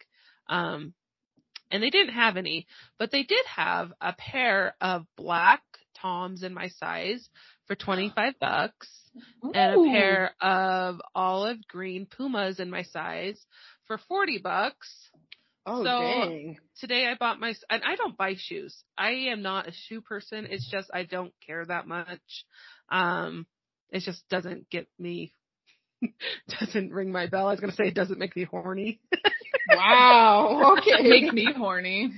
Um, 0.48 0.94
and 1.74 1.82
they 1.82 1.90
didn't 1.90 2.14
have 2.14 2.36
any, 2.36 2.66
but 2.98 3.10
they 3.10 3.24
did 3.24 3.44
have 3.46 3.92
a 4.00 4.12
pair 4.12 4.76
of 4.80 5.04
black 5.16 5.60
Toms 6.00 6.42
in 6.42 6.52
my 6.54 6.68
size 6.68 7.28
for 7.66 7.74
25 7.74 8.34
bucks 8.40 8.88
and 9.54 9.74
a 9.80 9.90
pair 9.90 10.32
of 10.40 11.00
olive 11.14 11.58
green 11.68 12.06
Pumas 12.06 12.60
in 12.60 12.68
my 12.70 12.82
size 12.82 13.40
for 13.86 13.98
40 14.08 14.38
bucks 14.38 14.88
Oh 15.66 15.82
So- 15.82 16.00
dang. 16.00 16.58
today 16.78 17.06
I 17.06 17.14
bought 17.14 17.40
my 17.40 17.54
and 17.70 17.82
I 17.84 17.96
don't 17.96 18.16
buy 18.18 18.34
shoes. 18.36 18.76
I 18.98 19.10
am 19.32 19.40
not 19.42 19.66
a 19.68 19.72
shoe 19.72 20.02
person. 20.02 20.46
It's 20.50 20.68
just 20.70 20.90
I 20.92 21.04
don't 21.04 21.32
care 21.46 21.64
that 21.64 21.86
much. 21.88 22.44
Um 22.90 23.46
it 23.90 24.00
just 24.02 24.28
doesn't 24.28 24.68
get 24.68 24.86
me 24.98 25.32
doesn't 26.60 26.92
ring 26.92 27.12
my 27.12 27.28
bell. 27.28 27.46
I 27.46 27.52
was 27.52 27.60
gonna 27.60 27.72
say 27.72 27.84
it 27.86 27.94
doesn't 27.94 28.18
make 28.18 28.36
me 28.36 28.44
horny. 28.44 29.00
Wow. 29.70 30.74
Okay. 30.78 31.02
Make 31.08 31.32
me 31.32 31.48
horny. 31.56 32.12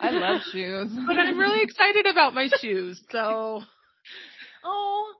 I 0.00 0.10
love 0.10 0.40
shoes. 0.52 0.90
But 1.06 1.18
I'm 1.18 1.38
really 1.38 1.62
excited 1.62 2.06
about 2.06 2.34
my 2.34 2.48
shoes. 2.60 3.00
So 3.10 3.62
Oh, 4.64 5.12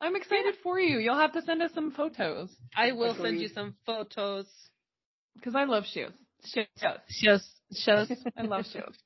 I'm 0.00 0.16
excited 0.16 0.54
for 0.62 0.78
you. 0.78 0.98
You'll 0.98 1.18
have 1.18 1.32
to 1.32 1.42
send 1.42 1.62
us 1.62 1.70
some 1.74 1.90
photos 1.92 2.50
I 2.76 2.92
will 2.92 3.14
send 3.14 3.40
you 3.40 3.48
some 3.48 3.74
photos. 3.86 4.46
because 5.34 5.54
I 5.54 5.64
love 5.64 5.84
shoes. 5.86 6.12
Shoes. 6.44 6.66
Shoes. 7.08 7.48
Shoes. 7.72 8.10
I 8.36 8.42
love 8.42 8.64
shoes. 8.66 8.96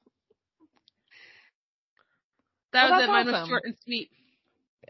That 2.73 2.91
Oh, 2.91 2.91
was 2.91 3.01
that's 3.01 3.09
it. 3.09 3.13
Mine 3.13 3.27
was 3.27 3.35
awesome. 3.35 3.49
short 3.49 3.63
and 3.65 3.75
sweet. 3.85 4.11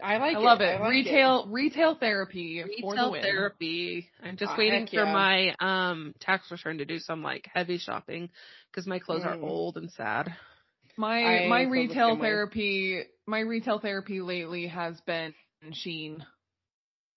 I 0.03 0.19
like 0.19 0.37
I 0.37 0.41
it. 0.41 0.43
love 0.43 0.61
it. 0.61 0.65
I 0.77 0.79
like 0.81 0.91
retail 0.91 1.47
retail 1.51 1.95
therapy 1.95 2.63
for 2.81 2.95
the 2.95 2.97
Retail 2.97 3.11
win. 3.13 3.23
therapy. 3.23 4.11
I'm 4.23 4.37
just 4.37 4.53
Ah, 4.53 4.57
waiting 4.59 4.87
for 4.87 5.05
yeah. 5.05 5.13
my 5.13 5.55
um 5.61 6.15
tax 6.21 6.51
return 6.51 6.79
to 6.79 6.85
do 6.85 6.99
some 6.99 7.23
like 7.23 7.49
heavy 7.53 7.79
shopping 7.79 8.31
because 8.71 8.87
my 8.87 8.99
clothes 8.99 9.25
are 9.25 9.37
Mm. 9.37 9.43
old 9.43 9.77
and 9.77 9.91
sad. 9.93 10.35
My 10.97 11.47
I 11.47 11.49
my 11.49 11.65
feel 11.65 11.69
the 11.69 11.73
retail 11.73 12.17
therapy 12.17 13.03
my 13.27 13.41
retail 13.41 13.79
therapy 13.79 14.21
lately 14.21 14.67
has 14.69 15.01
been 15.03 15.35
Shein. 15.73 16.19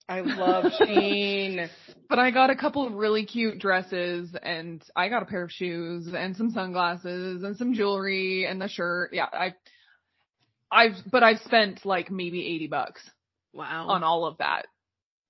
I 0.09 0.21
love 0.21 0.65
Shein. 0.81 1.69
But 2.09 2.19
I 2.19 2.31
got 2.31 2.49
a 2.49 2.55
couple 2.55 2.87
of 2.87 2.93
really 2.93 3.25
cute 3.25 3.59
dresses 3.59 4.33
and 4.41 4.81
I 4.95 5.09
got 5.09 5.23
a 5.23 5.25
pair 5.25 5.43
of 5.43 5.51
shoes 5.51 6.07
and 6.15 6.35
some 6.37 6.51
sunglasses 6.51 7.43
and 7.43 7.57
some 7.57 7.73
jewelry 7.73 8.45
and 8.45 8.61
the 8.61 8.69
shirt. 8.69 9.09
Yeah, 9.13 9.25
I 9.33 9.53
I've 10.71 10.95
but 11.11 11.23
I've 11.23 11.39
spent 11.39 11.85
like 11.85 12.11
maybe 12.11 12.45
80 12.45 12.67
bucks 12.67 13.01
Wow. 13.53 13.87
on 13.87 14.03
all 14.03 14.25
of 14.25 14.37
that. 14.37 14.67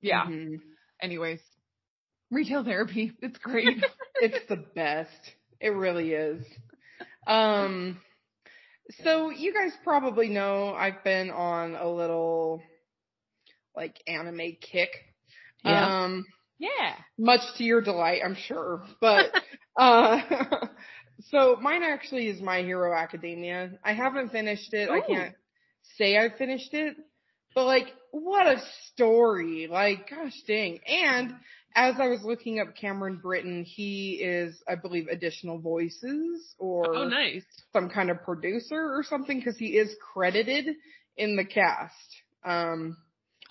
Yeah. 0.02 0.26
Mhm. 0.26 0.60
Anyways, 1.02 1.40
retail 2.32 2.64
therapy, 2.64 3.14
it's 3.22 3.38
great. 3.40 3.84
It's 4.20 4.48
the 4.50 4.66
best. 4.76 5.12
It 5.62 5.70
really 5.70 6.12
is. 6.14 6.44
Um 7.28 8.00
so 9.04 9.30
you 9.30 9.54
guys 9.54 9.74
probably 9.84 10.30
know 10.30 10.74
I've 10.74 11.04
been 11.04 11.30
on 11.30 11.76
a 11.76 11.88
little 11.88 12.64
like 13.76 13.96
anime 14.08 14.58
kick. 14.60 14.90
Yeah. 15.64 16.04
Um 16.04 16.26
yeah. 16.58 16.96
much 17.20 17.42
to 17.58 17.64
your 17.64 17.82
delight, 17.82 18.22
I'm 18.26 18.36
sure. 18.36 18.84
But 19.00 19.32
uh 19.80 20.20
so 21.30 21.58
mine 21.62 21.84
actually 21.84 22.28
is 22.28 22.42
My 22.42 22.62
Hero 22.62 22.94
Academia. 22.98 23.72
I 23.84 23.94
haven't 23.94 24.32
finished 24.32 24.74
it. 24.74 24.90
I 24.90 25.02
can't 25.02 25.36
say 25.98 26.18
I 26.18 26.30
finished 26.38 26.74
it. 26.74 26.96
But 27.56 27.66
like 27.66 27.88
what 28.12 28.46
a 28.48 28.62
story. 28.94 29.68
Like 29.70 30.10
gosh 30.10 30.34
dang. 30.48 30.80
And 30.88 31.34
as 31.76 31.96
I 32.00 32.08
was 32.08 32.22
looking 32.24 32.60
up 32.60 32.76
Cameron 32.76 33.18
Britton, 33.22 33.64
he 33.64 34.14
is, 34.14 34.62
I 34.68 34.76
believe, 34.76 35.08
additional 35.08 35.60
voices 35.60 36.56
or 36.58 36.96
Oh, 36.96 37.08
nice. 37.08 37.44
some 37.74 37.90
kind 37.90 38.10
of 38.10 38.24
producer 38.24 38.76
or 38.96 39.04
something 39.04 39.38
because 39.38 39.58
he 39.58 39.78
is 39.78 39.96
credited 40.14 40.76
in 41.18 41.36
the 41.36 41.46
cast. 41.46 41.94
Um, 42.44 42.98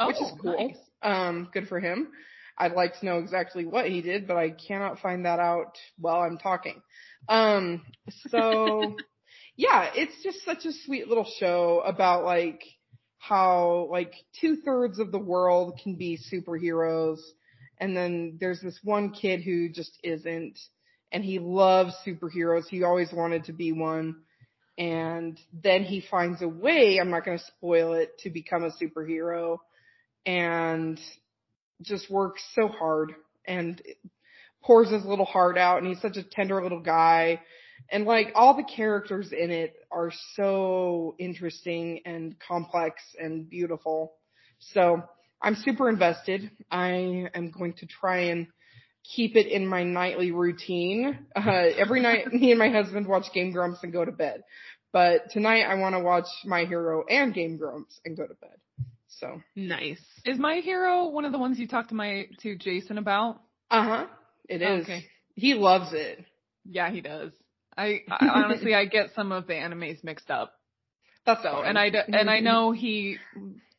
which 0.05 0.17
is 0.17 0.23
Oh, 0.23 0.39
cool. 0.43 0.69
nice. 0.69 0.79
Um, 1.03 1.49
good 1.53 1.69
for 1.69 1.79
him. 1.79 2.09
I'd 2.59 2.73
like 2.73 2.99
to 3.01 3.07
know 3.07 3.19
exactly 3.19 3.67
what 3.67 3.87
he 3.87 4.01
did, 4.01 4.27
but 4.27 4.37
I 4.37 4.51
cannot 4.51 4.99
find 5.01 5.25
that 5.27 5.39
out 5.39 5.77
while 5.99 6.23
I'm 6.23 6.39
talking. 6.39 6.83
Um, 7.29 7.83
so 8.29 8.97
yeah, 9.57 9.91
it's 9.95 10.22
just 10.22 10.45
such 10.45 10.64
a 10.64 10.72
sweet 10.85 11.09
little 11.09 11.29
show 11.39 11.83
about 11.85 12.24
like 12.24 12.62
how 13.18 13.89
like 13.91 14.12
two 14.41 14.57
thirds 14.64 14.99
of 14.99 15.12
the 15.12 15.18
world 15.18 15.81
can 15.83 15.97
be 15.97 16.18
superheroes. 16.33 17.18
And 17.79 17.97
then 17.97 18.39
there's 18.41 18.61
this 18.61 18.79
one 18.83 19.11
kid 19.11 19.43
who 19.43 19.68
just 19.68 19.99
isn't 20.03 20.59
and 21.12 21.24
he 21.24 21.39
loves 21.39 21.95
superheroes. 22.07 22.66
He 22.68 22.83
always 22.83 23.12
wanted 23.12 23.45
to 23.45 23.53
be 23.53 23.72
one. 23.72 24.16
And 24.79 25.39
then 25.53 25.85
he 25.85 26.05
finds 26.11 26.43
a 26.43 26.49
way, 26.49 26.99
I'm 27.01 27.11
not 27.11 27.24
going 27.24 27.39
to 27.39 27.45
spoil 27.45 27.95
it, 27.95 28.18
to 28.20 28.31
become 28.31 28.64
a 28.64 28.70
superhero 28.70 29.59
and 30.27 31.01
just 31.83 32.11
works 32.11 32.43
so 32.55 32.68
hard 32.68 33.14
and 33.47 33.81
pours 34.67 34.91
his 34.91 35.05
little 35.05 35.25
heart 35.25 35.57
out 35.57 35.79
and 35.79 35.87
he's 35.87 36.01
such 36.01 36.17
a 36.17 36.23
tender 36.23 36.61
little 36.62 36.81
guy. 36.81 37.41
And 37.91 38.05
like 38.05 38.33
all 38.35 38.57
the 38.57 38.64
characters 38.64 39.33
in 39.33 39.51
it 39.51 39.75
are 39.93 40.11
so 40.35 41.14
interesting 41.19 42.01
and 42.05 42.35
complex 42.41 43.01
and 43.19 43.49
beautiful. 43.49 44.14
So 44.59 45.03
I'm 45.41 45.55
super 45.55 45.89
invested. 45.89 46.51
I 46.71 47.29
am 47.35 47.53
going 47.57 47.75
to 47.75 47.87
try 47.87 48.23
and 48.31 48.49
keep 49.14 49.37
it 49.37 49.47
in 49.47 49.67
my 49.67 49.85
nightly 49.85 50.33
routine. 50.33 51.27
Uh, 51.37 51.51
every 51.79 52.01
night 52.01 52.27
me 52.33 52.51
and 52.51 52.59
my 52.59 52.71
husband 52.71 53.07
watch 53.07 53.27
Game 53.33 53.53
Grumps 53.53 53.79
and 53.85 53.93
go 53.93 54.05
to 54.05 54.11
bed. 54.12 54.43
But 54.93 55.31
tonight 55.31 55.62
I 55.62 55.75
want 55.75 55.95
to 55.95 56.01
watch 56.01 56.27
My 56.45 56.64
Hero 56.64 57.05
and 57.09 57.33
Game 57.35 57.57
Grumps 57.57 58.01
and 58.05 58.17
go 58.17 58.27
to 58.27 58.35
bed. 58.35 58.57
So, 59.09 59.41
Nice. 59.55 60.01
Is 60.25 60.39
my 60.39 60.57
hero 60.57 61.09
one 61.09 61.25
of 61.25 61.33
the 61.33 61.39
ones 61.39 61.59
you 61.59 61.69
talked 61.69 61.91
to 61.91 61.95
my 61.95 62.27
to 62.41 62.57
Jason 62.57 62.99
about? 62.99 63.41
uh 63.71 63.83
huh. 63.85 64.07
It 64.49 64.63
is. 64.63 64.85
Okay. 64.85 65.05
He 65.35 65.55
loves 65.55 65.93
it. 65.93 66.25
Yeah, 66.65 66.91
he 66.91 67.01
does. 67.01 67.33
I, 67.77 68.01
I 68.11 68.27
honestly 68.45 68.75
I 68.75 68.87
get 68.87 69.11
some 69.15 69.33
of 69.33 69.47
the 69.47 69.55
animes 69.55 70.03
mixed 70.03 70.31
up. 70.31 70.53
That's 71.25 71.43
So, 71.43 71.51
fine. 71.53 71.67
and 71.67 71.79
I 71.79 71.91
mm-hmm. 71.91 72.15
and 72.15 72.31
I 72.31 72.41
know 72.41 72.73
he 72.73 73.19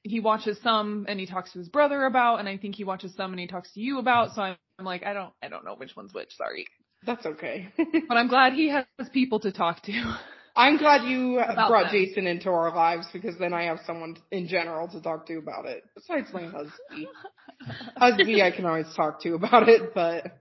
he 0.03 0.19
watches 0.19 0.59
some 0.61 1.05
and 1.09 1.19
he 1.19 1.25
talks 1.25 1.51
to 1.53 1.59
his 1.59 1.69
brother 1.69 2.05
about, 2.05 2.39
and 2.39 2.47
I 2.47 2.57
think 2.57 2.75
he 2.75 2.83
watches 2.83 3.13
some 3.15 3.31
and 3.31 3.39
he 3.39 3.47
talks 3.47 3.73
to 3.73 3.79
you 3.79 3.99
about. 3.99 4.33
So 4.35 4.41
I'm, 4.41 4.57
I'm 4.79 4.85
like, 4.85 5.03
I 5.03 5.13
don't 5.13 5.33
I 5.41 5.47
don't 5.47 5.65
know 5.65 5.75
which 5.75 5.95
one's 5.95 6.13
which. 6.13 6.29
Sorry, 6.37 6.65
That's 7.05 7.25
okay. 7.25 7.69
but 7.77 8.17
I'm 8.17 8.27
glad 8.27 8.53
he 8.53 8.69
has 8.69 8.85
people 9.13 9.39
to 9.41 9.51
talk 9.51 9.81
to. 9.83 10.17
I'm 10.55 10.77
glad 10.77 11.07
you 11.07 11.37
uh, 11.37 11.67
brought 11.67 11.91
them. 11.91 11.91
Jason 11.91 12.25
into 12.25 12.49
our 12.49 12.75
lives 12.75 13.07
because 13.13 13.37
then 13.37 13.53
I 13.53 13.65
have 13.65 13.77
someone 13.85 14.17
in 14.31 14.47
general 14.47 14.87
to 14.87 14.99
talk 14.99 15.27
to 15.27 15.37
about 15.37 15.65
it. 15.67 15.83
Besides 15.95 16.29
my 16.33 16.45
husband. 16.45 17.07
husband 17.95 18.41
I 18.41 18.51
can 18.51 18.65
always 18.65 18.87
talk 18.95 19.21
to 19.21 19.35
about 19.35 19.69
it, 19.69 19.93
but 19.93 20.39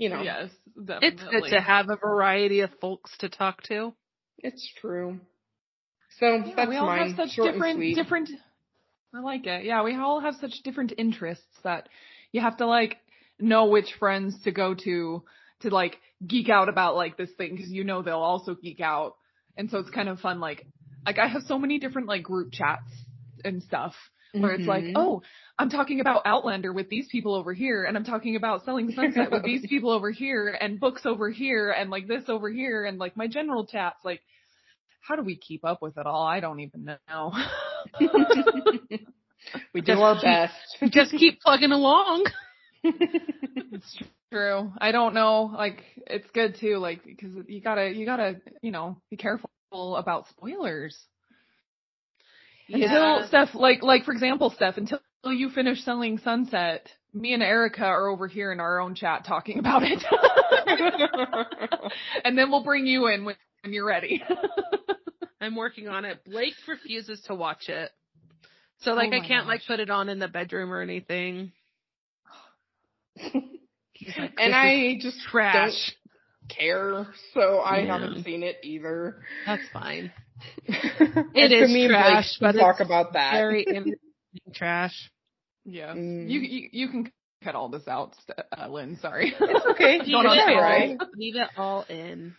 you 0.00 0.08
know, 0.08 0.22
Yes, 0.22 0.48
definitely. 0.76 1.08
It's 1.08 1.22
good 1.22 1.50
to 1.56 1.60
have 1.60 1.90
a 1.90 1.96
variety 1.96 2.60
of 2.60 2.70
folks 2.80 3.12
to 3.18 3.28
talk 3.28 3.62
to. 3.64 3.92
it's 4.38 4.66
true. 4.80 5.20
So 6.18 6.26
Yeah, 6.36 6.52
that's 6.56 6.68
we 6.68 6.76
all 6.76 6.86
mine. 6.86 7.08
have 7.10 7.16
such 7.16 7.34
Short 7.36 7.52
different 7.52 7.94
different. 7.94 8.30
I 9.14 9.20
like 9.20 9.46
it. 9.46 9.64
Yeah, 9.64 9.82
we 9.82 9.94
all 9.96 10.20
have 10.20 10.34
such 10.40 10.52
different 10.64 10.92
interests 10.96 11.44
that 11.64 11.88
you 12.32 12.40
have 12.40 12.56
to 12.58 12.66
like 12.66 12.96
know 13.38 13.66
which 13.66 13.92
friends 13.98 14.40
to 14.44 14.50
go 14.52 14.74
to 14.74 15.22
to 15.60 15.70
like 15.70 15.98
geek 16.26 16.48
out 16.48 16.68
about 16.68 16.96
like 16.96 17.16
this 17.16 17.30
thing 17.36 17.54
because 17.56 17.70
you 17.70 17.84
know 17.84 18.02
they'll 18.02 18.18
also 18.18 18.54
geek 18.54 18.80
out, 18.80 19.16
and 19.56 19.70
so 19.70 19.78
it's 19.78 19.90
kind 19.90 20.08
of 20.08 20.18
fun. 20.20 20.40
Like, 20.40 20.66
like 21.04 21.18
I 21.18 21.28
have 21.28 21.42
so 21.46 21.58
many 21.58 21.78
different 21.78 22.08
like 22.08 22.22
group 22.22 22.52
chats 22.52 22.90
and 23.44 23.62
stuff 23.62 23.94
where 24.32 24.52
it's 24.52 24.66
like, 24.66 24.84
Mhm. 24.84 24.92
oh, 24.96 25.22
I'm 25.58 25.68
talking 25.70 26.00
about 26.00 26.22
Outlander 26.24 26.72
with 26.72 26.88
these 26.88 27.08
people 27.08 27.34
over 27.34 27.52
here, 27.52 27.84
and 27.84 27.96
I'm 27.96 28.04
talking 28.04 28.36
about 28.36 28.64
Selling 28.64 28.90
Sunset 28.96 29.30
with 29.30 29.44
these 29.44 29.66
people 29.66 29.90
over 29.90 30.10
here, 30.10 30.48
and 30.60 30.80
books 30.80 31.04
over 31.04 31.30
here, 31.30 31.70
and 31.70 31.90
like 31.90 32.06
this 32.06 32.28
over 32.28 32.48
here, 32.50 32.84
and 32.84 32.98
like 32.98 33.16
my 33.16 33.26
general 33.26 33.66
chats. 33.66 34.04
Like, 34.04 34.22
how 35.02 35.16
do 35.16 35.22
we 35.22 35.36
keep 35.36 35.64
up 35.64 35.82
with 35.82 35.98
it 35.98 36.06
all? 36.06 36.24
I 36.26 36.40
don't 36.40 36.60
even 36.60 36.96
know. 37.08 37.32
we 39.74 39.80
do 39.80 39.92
our 40.00 40.20
best. 40.20 40.54
Just 40.90 41.12
keep 41.12 41.40
plugging 41.40 41.72
along. 41.72 42.24
it's 42.82 43.98
true. 44.32 44.72
I 44.78 44.92
don't 44.92 45.14
know. 45.14 45.50
Like, 45.54 45.82
it's 46.06 46.28
good 46.32 46.56
too. 46.60 46.76
Like, 46.78 47.04
because 47.04 47.32
you 47.48 47.60
gotta, 47.60 47.90
you 47.90 48.06
gotta, 48.06 48.40
you 48.62 48.70
know, 48.70 48.96
be 49.10 49.16
careful 49.16 49.50
about 49.72 50.28
spoilers. 50.28 50.96
Until 52.72 52.88
Yeah. 52.88 53.26
Steph, 53.28 53.54
like, 53.54 53.82
like 53.82 54.04
for 54.04 54.12
example, 54.12 54.50
Steph, 54.50 54.76
until 54.76 55.00
you 55.24 55.50
finish 55.50 55.82
selling 55.82 56.18
Sunset, 56.18 56.88
me 57.12 57.34
and 57.34 57.42
Erica 57.42 57.84
are 57.84 58.08
over 58.08 58.28
here 58.28 58.52
in 58.52 58.60
our 58.60 58.78
own 58.80 58.94
chat 58.94 59.24
talking 59.24 59.58
about 59.58 59.82
it. 59.84 60.02
and 62.24 62.38
then 62.38 62.50
we'll 62.50 62.64
bring 62.64 62.86
you 62.86 63.08
in 63.08 63.24
when, 63.24 63.36
when 63.62 63.72
you're 63.72 63.86
ready. 63.86 64.22
I'm 65.40 65.56
working 65.56 65.88
on 65.88 66.04
it. 66.04 66.22
Blake 66.24 66.54
refuses 66.68 67.20
to 67.22 67.34
watch 67.34 67.68
it. 67.68 67.90
So 68.82 68.92
oh 68.92 68.94
like 68.94 69.12
Oh 69.12 69.16
I 69.16 69.26
can't 69.26 69.46
like 69.46 69.62
put 69.66 69.80
it 69.80 69.90
on 69.90 70.08
in 70.08 70.18
the 70.18 70.28
bedroom 70.28 70.72
or 70.72 70.80
anything. 70.80 71.52
Like, 74.18 74.32
and 74.38 74.54
I 74.54 74.96
just 74.98 75.20
trash. 75.30 75.54
don't 75.54 76.56
care, 76.56 77.06
so 77.34 77.60
I 77.60 77.80
Yeah. 77.80 77.98
haven't 77.98 78.24
seen 78.24 78.42
it 78.42 78.56
either. 78.62 79.22
That's 79.46 79.68
fine. 79.74 80.10
It 80.66 81.52
is 81.52 81.70
me 81.70 81.84
and 81.84 81.90
Blake 81.92 82.02
trash, 82.02 82.38
can 82.38 82.52
but 82.52 82.58
talk 82.58 82.76
it's 82.80 82.86
about 82.88 83.12
that. 83.14 83.32
Very 83.32 83.66
trash. 84.54 85.10
yeah. 85.64 85.94
Mm. 85.94 86.28
You, 86.30 86.40
you, 86.40 86.68
you 86.72 86.88
can 86.88 87.12
cut 87.44 87.54
all 87.54 87.68
this 87.68 87.86
out, 87.88 88.14
uh, 88.56 88.68
Lynn. 88.68 88.98
Sorry. 89.00 89.34
It's 89.40 89.66
okay. 89.72 89.98
Leave 90.04 90.12
Don't 90.12 90.26
it 90.26 90.38
all- 90.48 90.60
right? 90.60 90.98
Leave 91.16 91.36
it 91.36 91.48
all 91.56 91.84
in. 91.88 92.34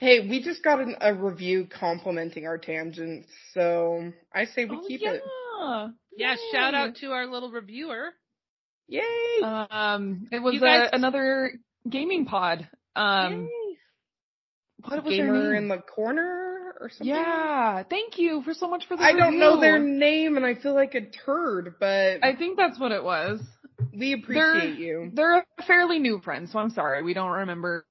Hey, 0.00 0.28
we 0.28 0.40
just 0.42 0.62
got 0.62 0.80
an, 0.80 0.94
a 1.00 1.12
review 1.12 1.66
complimenting 1.68 2.46
our 2.46 2.56
tangents, 2.56 3.28
so 3.52 4.12
I 4.32 4.44
say 4.44 4.64
we 4.64 4.76
Oh, 4.76 4.84
keep 4.86 5.00
yeah. 5.02 5.14
it. 5.14 5.22
Yeah, 6.16 6.36
shout 6.52 6.72
out 6.74 6.94
to 6.96 7.08
our 7.10 7.26
little 7.26 7.50
reviewer. 7.50 8.10
Yay! 8.86 9.02
Um, 9.42 10.28
it 10.30 10.40
was 10.40 10.58
guys- 10.60 10.88
uh, 10.92 10.96
another 10.96 11.50
gaming 11.88 12.26
pod. 12.26 12.68
Um, 12.94 13.42
Yay. 13.42 13.76
what 14.88 15.04
was 15.04 15.16
their 15.16 15.26
Gamer 15.26 15.52
name? 15.54 15.62
in 15.64 15.68
the 15.68 15.78
corner 15.78 16.47
or 16.80 16.88
something. 16.90 17.06
yeah, 17.06 17.82
thank 17.88 18.18
you 18.18 18.42
for 18.42 18.54
so 18.54 18.68
much 18.68 18.84
for 18.88 18.96
the 18.96 19.02
I 19.02 19.12
don't 19.12 19.38
know 19.38 19.60
their 19.60 19.78
name, 19.78 20.36
and 20.36 20.44
I 20.46 20.54
feel 20.54 20.74
like 20.74 20.94
a 20.94 21.02
turd, 21.02 21.74
but 21.80 22.24
I 22.24 22.34
think 22.36 22.56
that's 22.56 22.78
what 22.78 22.92
it 22.92 23.02
was. 23.02 23.40
we 23.96 24.12
appreciate 24.14 24.78
you. 24.78 25.10
They're 25.14 25.38
a 25.38 25.44
fairly 25.66 25.98
new 25.98 26.20
friend, 26.20 26.48
so 26.48 26.58
I'm 26.58 26.70
sorry 26.70 27.02
we 27.02 27.14
don't 27.14 27.30
remember. 27.30 27.84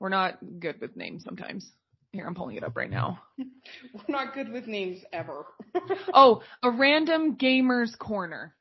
We're 0.00 0.08
not 0.08 0.38
good 0.58 0.80
with 0.80 0.96
names 0.96 1.22
sometimes. 1.24 1.70
Here, 2.12 2.26
I'm 2.26 2.34
pulling 2.34 2.56
it 2.56 2.64
up 2.64 2.76
right 2.76 2.90
now. 2.90 3.20
We're 3.38 4.02
not 4.08 4.34
good 4.34 4.50
with 4.52 4.66
names 4.66 4.98
ever. 5.12 5.46
Oh, 6.12 6.42
a 6.62 6.70
random 6.70 7.36
gamers 7.36 7.96
corner. 7.98 8.54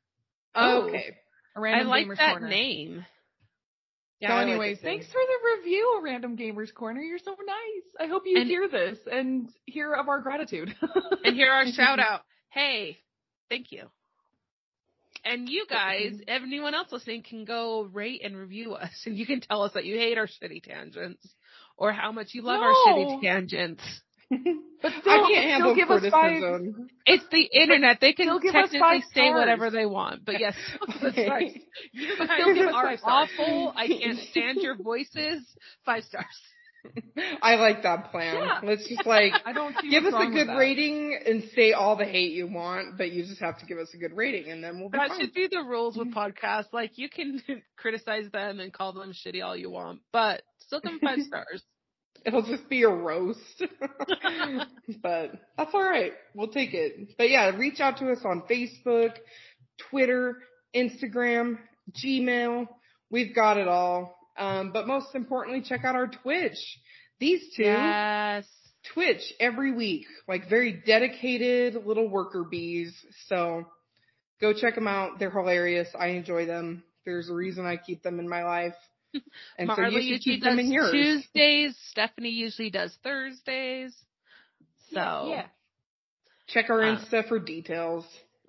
Oh. 0.55 0.83
okay. 0.87 1.17
A 1.55 1.59
I 1.59 1.61
random 1.61 1.87
like 1.89 2.07
gamers 2.07 2.17
that 2.17 2.31
corner. 2.31 2.47
name. 2.47 3.05
Yeah, 4.21 4.29
so 4.29 4.33
I 4.33 4.37
like 4.43 4.47
anyways, 4.49 4.79
thanks 4.81 5.07
for 5.07 5.13
the 5.19 5.57
review, 5.57 5.99
random 6.03 6.37
gamers 6.37 6.71
corner. 6.73 7.01
You're 7.01 7.17
so 7.19 7.31
nice. 7.31 7.83
I 7.99 8.05
hope 8.07 8.23
you 8.25 8.37
And- 8.39 8.47
hear 8.47 8.67
this 8.69 8.99
and 9.11 9.49
hear 9.65 9.93
of 9.93 10.07
our 10.07 10.21
gratitude. 10.21 10.73
And 11.25 11.35
hear 11.35 11.51
our 11.51 11.65
shout 11.71 11.99
out. 11.99 12.21
Hey, 12.49 12.97
thank 13.49 13.71
you. 13.71 13.87
And 15.23 15.47
you 15.49 15.65
guys, 15.69 16.19
anyone 16.27 16.73
else 16.73 16.91
listening 16.91 17.23
can 17.23 17.45
go 17.45 17.83
rate 17.83 18.21
and 18.23 18.35
review 18.35 18.73
us 18.73 18.91
and 19.05 19.17
you 19.17 19.25
can 19.25 19.39
tell 19.41 19.61
us 19.63 19.73
that 19.73 19.85
you 19.85 19.95
hate 19.97 20.17
our 20.17 20.27
shitty 20.27 20.63
tangents 20.63 21.27
or 21.77 21.91
how 21.91 22.11
much 22.11 22.29
you 22.33 22.41
love 22.41 22.59
our 22.61 22.71
No. 22.71 22.85
shitty 22.87 23.21
tangents. 23.21 23.83
But 24.81 24.93
still, 24.99 25.13
I 25.13 25.29
can't 25.29 25.49
handle 25.51 25.75
still 25.75 25.85
give 25.85 25.91
us 25.91 26.11
five. 26.11 26.41
criticism. 26.41 26.87
It's 27.05 27.23
the 27.31 27.41
internet. 27.53 27.99
They 28.01 28.13
can 28.13 28.25
still 28.25 28.39
give 28.39 28.55
us 28.55 28.71
technically 28.71 28.79
five 28.79 29.01
say 29.13 29.27
stars. 29.29 29.39
whatever 29.39 29.69
they 29.69 29.85
want. 29.85 30.25
But 30.25 30.39
yes, 30.39 30.55
still 30.97 31.11
give 31.11 31.19
us 31.19 31.25
stars. 31.25 31.43
You 31.93 32.15
But 32.17 32.27
guys 32.27 32.37
still 32.41 32.55
give 32.55 32.67
are 32.67 32.83
five 32.87 32.99
stars. 32.99 33.29
awful. 33.37 33.73
I 33.75 33.87
can't 33.87 34.17
stand 34.31 34.57
your 34.61 34.75
voices. 34.75 35.43
Five 35.85 36.03
stars. 36.05 36.25
I 37.43 37.55
like 37.57 37.83
that 37.83 38.09
plan. 38.09 38.33
Yeah. 38.37 38.59
Let's 38.63 38.89
just 38.89 39.05
like 39.05 39.33
I 39.45 39.53
don't 39.53 39.75
give 39.87 40.03
us 40.03 40.15
a 40.17 40.31
good 40.31 40.47
rating 40.57 41.15
and 41.27 41.43
say 41.55 41.73
all 41.73 41.95
the 41.95 42.05
hate 42.05 42.31
you 42.31 42.47
want, 42.47 42.97
but 42.97 43.11
you 43.11 43.21
just 43.23 43.39
have 43.39 43.59
to 43.59 43.67
give 43.67 43.77
us 43.77 43.93
a 43.93 43.97
good 43.97 44.17
rating, 44.17 44.49
and 44.51 44.63
then 44.63 44.79
we'll 44.79 44.89
be 44.89 44.97
That 44.97 45.09
fine. 45.09 45.19
should 45.19 45.33
be 45.35 45.47
the 45.47 45.61
rules 45.61 45.95
with 45.95 46.11
podcasts. 46.11 46.73
Like 46.73 46.97
you 46.97 47.07
can 47.07 47.39
criticize 47.77 48.31
them 48.31 48.59
and 48.59 48.73
call 48.73 48.93
them 48.93 49.13
shitty 49.13 49.45
all 49.45 49.55
you 49.55 49.69
want, 49.69 49.99
but 50.11 50.41
still 50.57 50.79
give 50.79 50.93
them 50.93 50.99
five 51.03 51.19
stars. 51.19 51.61
It'll 52.25 52.43
just 52.43 52.69
be 52.69 52.83
a 52.83 52.89
roast. 52.89 53.39
but 55.01 55.31
that's 55.57 55.73
all 55.73 55.83
right. 55.83 56.13
We'll 56.35 56.49
take 56.49 56.73
it. 56.73 57.17
But 57.17 57.29
yeah, 57.29 57.49
reach 57.55 57.79
out 57.79 57.97
to 57.97 58.11
us 58.11 58.19
on 58.23 58.43
Facebook, 58.49 59.13
Twitter, 59.89 60.37
Instagram, 60.75 61.57
Gmail, 62.03 62.67
We've 63.11 63.35
got 63.35 63.57
it 63.57 63.67
all. 63.67 64.17
Um, 64.37 64.71
but 64.71 64.87
most 64.87 65.13
importantly, 65.13 65.61
check 65.61 65.83
out 65.83 65.95
our 65.95 66.07
Twitch. 66.07 66.57
These 67.19 67.41
two, 67.55 67.63
Yes. 67.63 68.47
Twitch 68.93 69.21
every 69.39 69.71
week, 69.73 70.05
like 70.27 70.49
very 70.49 70.81
dedicated 70.85 71.85
little 71.85 72.09
worker 72.09 72.43
bees. 72.49 72.95
So 73.27 73.65
go 74.39 74.53
check 74.53 74.73
them 74.75 74.87
out. 74.87 75.19
They're 75.19 75.29
hilarious. 75.29 75.89
I 75.99 76.07
enjoy 76.07 76.45
them. 76.47 76.83
There's 77.05 77.29
a 77.29 77.33
reason 77.33 77.65
I 77.65 77.77
keep 77.77 78.01
them 78.01 78.19
in 78.19 78.27
my 78.27 78.43
life. 78.43 78.75
And 79.57 79.69
so 79.75 79.81
you 79.81 79.91
should 79.91 80.03
usually 80.03 80.19
keep 80.19 80.43
them 80.43 80.57
does 80.57 80.65
in 80.65 80.71
yours. 80.71 80.91
Tuesdays. 80.91 81.77
Stephanie 81.91 82.29
usually 82.29 82.69
does 82.69 82.95
Thursdays. 83.03 83.93
So 84.93 85.27
yeah. 85.29 85.45
Check 86.47 86.69
our 86.69 86.81
Uh, 86.83 86.97
Insta 86.97 87.27
for 87.27 87.39
details. 87.39 88.05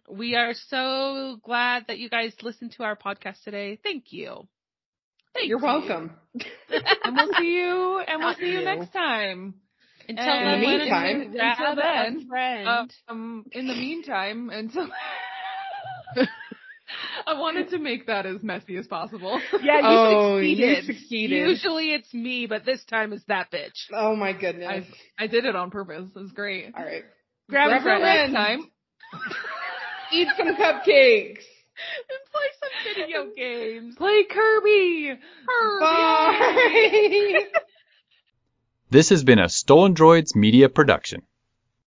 we 0.09 0.35
are 0.35 0.55
so 0.69 1.37
glad 1.43 1.85
that 1.89 1.99
you 1.99 2.09
guys 2.11 2.35
listened 2.43 2.73
to 2.73 2.83
our 2.83 2.97
podcast 2.97 3.43
today. 3.45 3.79
Thank 3.83 4.13
you. 4.13 4.47
Thank 5.35 5.49
You're 5.49 5.59
you. 5.61 5.65
welcome. 5.65 6.13
And 7.05 7.17
we'll 7.17 7.33
see 7.39 7.55
you. 7.57 7.99
And 8.07 8.21
we'll 8.21 8.35
see 8.35 8.47
you 8.53 8.59
you. 8.61 8.65
next 8.65 8.93
time. 8.93 9.55
Until 10.09 10.25
And 10.25 10.47
then, 10.47 10.55
in 10.55 10.61
the 10.61 10.67
why 10.67 11.13
don't 11.13 11.21
you 11.23 11.29
meantime- 11.29 11.59
Until 11.59 11.77
then, 11.77 12.29
friend. 12.29 12.91
Um, 13.09 13.47
in 13.53 13.67
the 13.69 13.75
meantime, 13.75 14.51
until 14.51 14.89
I 17.27 17.39
wanted 17.39 17.71
to 17.71 17.79
make 17.79 18.07
that 18.07 18.27
as 18.27 18.43
messy 18.43 18.77
as 18.77 18.87
possible. 18.87 19.41
yeah, 19.63 19.79
you 19.79 19.83
oh, 19.85 20.39
you 20.39 20.57
succeeded. 20.57 20.85
succeeded. 20.87 21.49
Usually 21.51 21.93
it's 21.93 22.13
me, 22.15 22.47
but 22.47 22.65
this 22.65 22.85
time 22.85 23.13
it's 23.13 23.25
that 23.29 23.51
bitch. 23.51 23.89
Oh 23.93 24.15
my 24.17 24.33
goodness. 24.33 24.69
I 25.19 25.25
I 25.25 25.27
did 25.27 25.45
it 25.45 25.57
on 25.57 25.71
purpose. 25.71 26.11
It 26.15 26.19
was 26.19 26.33
great. 26.33 26.73
All 26.77 26.85
right. 26.85 27.05
Grab, 27.51 27.69
Grab 27.69 27.73
a 27.73 27.77
a 27.77 27.83
friend 27.83 28.03
friend. 28.03 28.33
Next 28.33 28.45
time. 28.47 28.71
Eat 30.13 30.29
some 30.37 30.49
cupcakes. 30.57 31.45
and 32.09 32.21
play 32.31 32.49
some 32.61 32.95
video 32.95 33.27
games. 33.37 33.95
Play 33.97 34.25
Kirby. 34.25 35.15
Bye. 35.81 37.45
This 38.91 39.09
has 39.09 39.25
been 39.25 39.39
a 39.39 39.49
Stolen 39.49 39.95
Droids 39.95 40.35
Media 40.37 40.69
Production. 40.69 41.23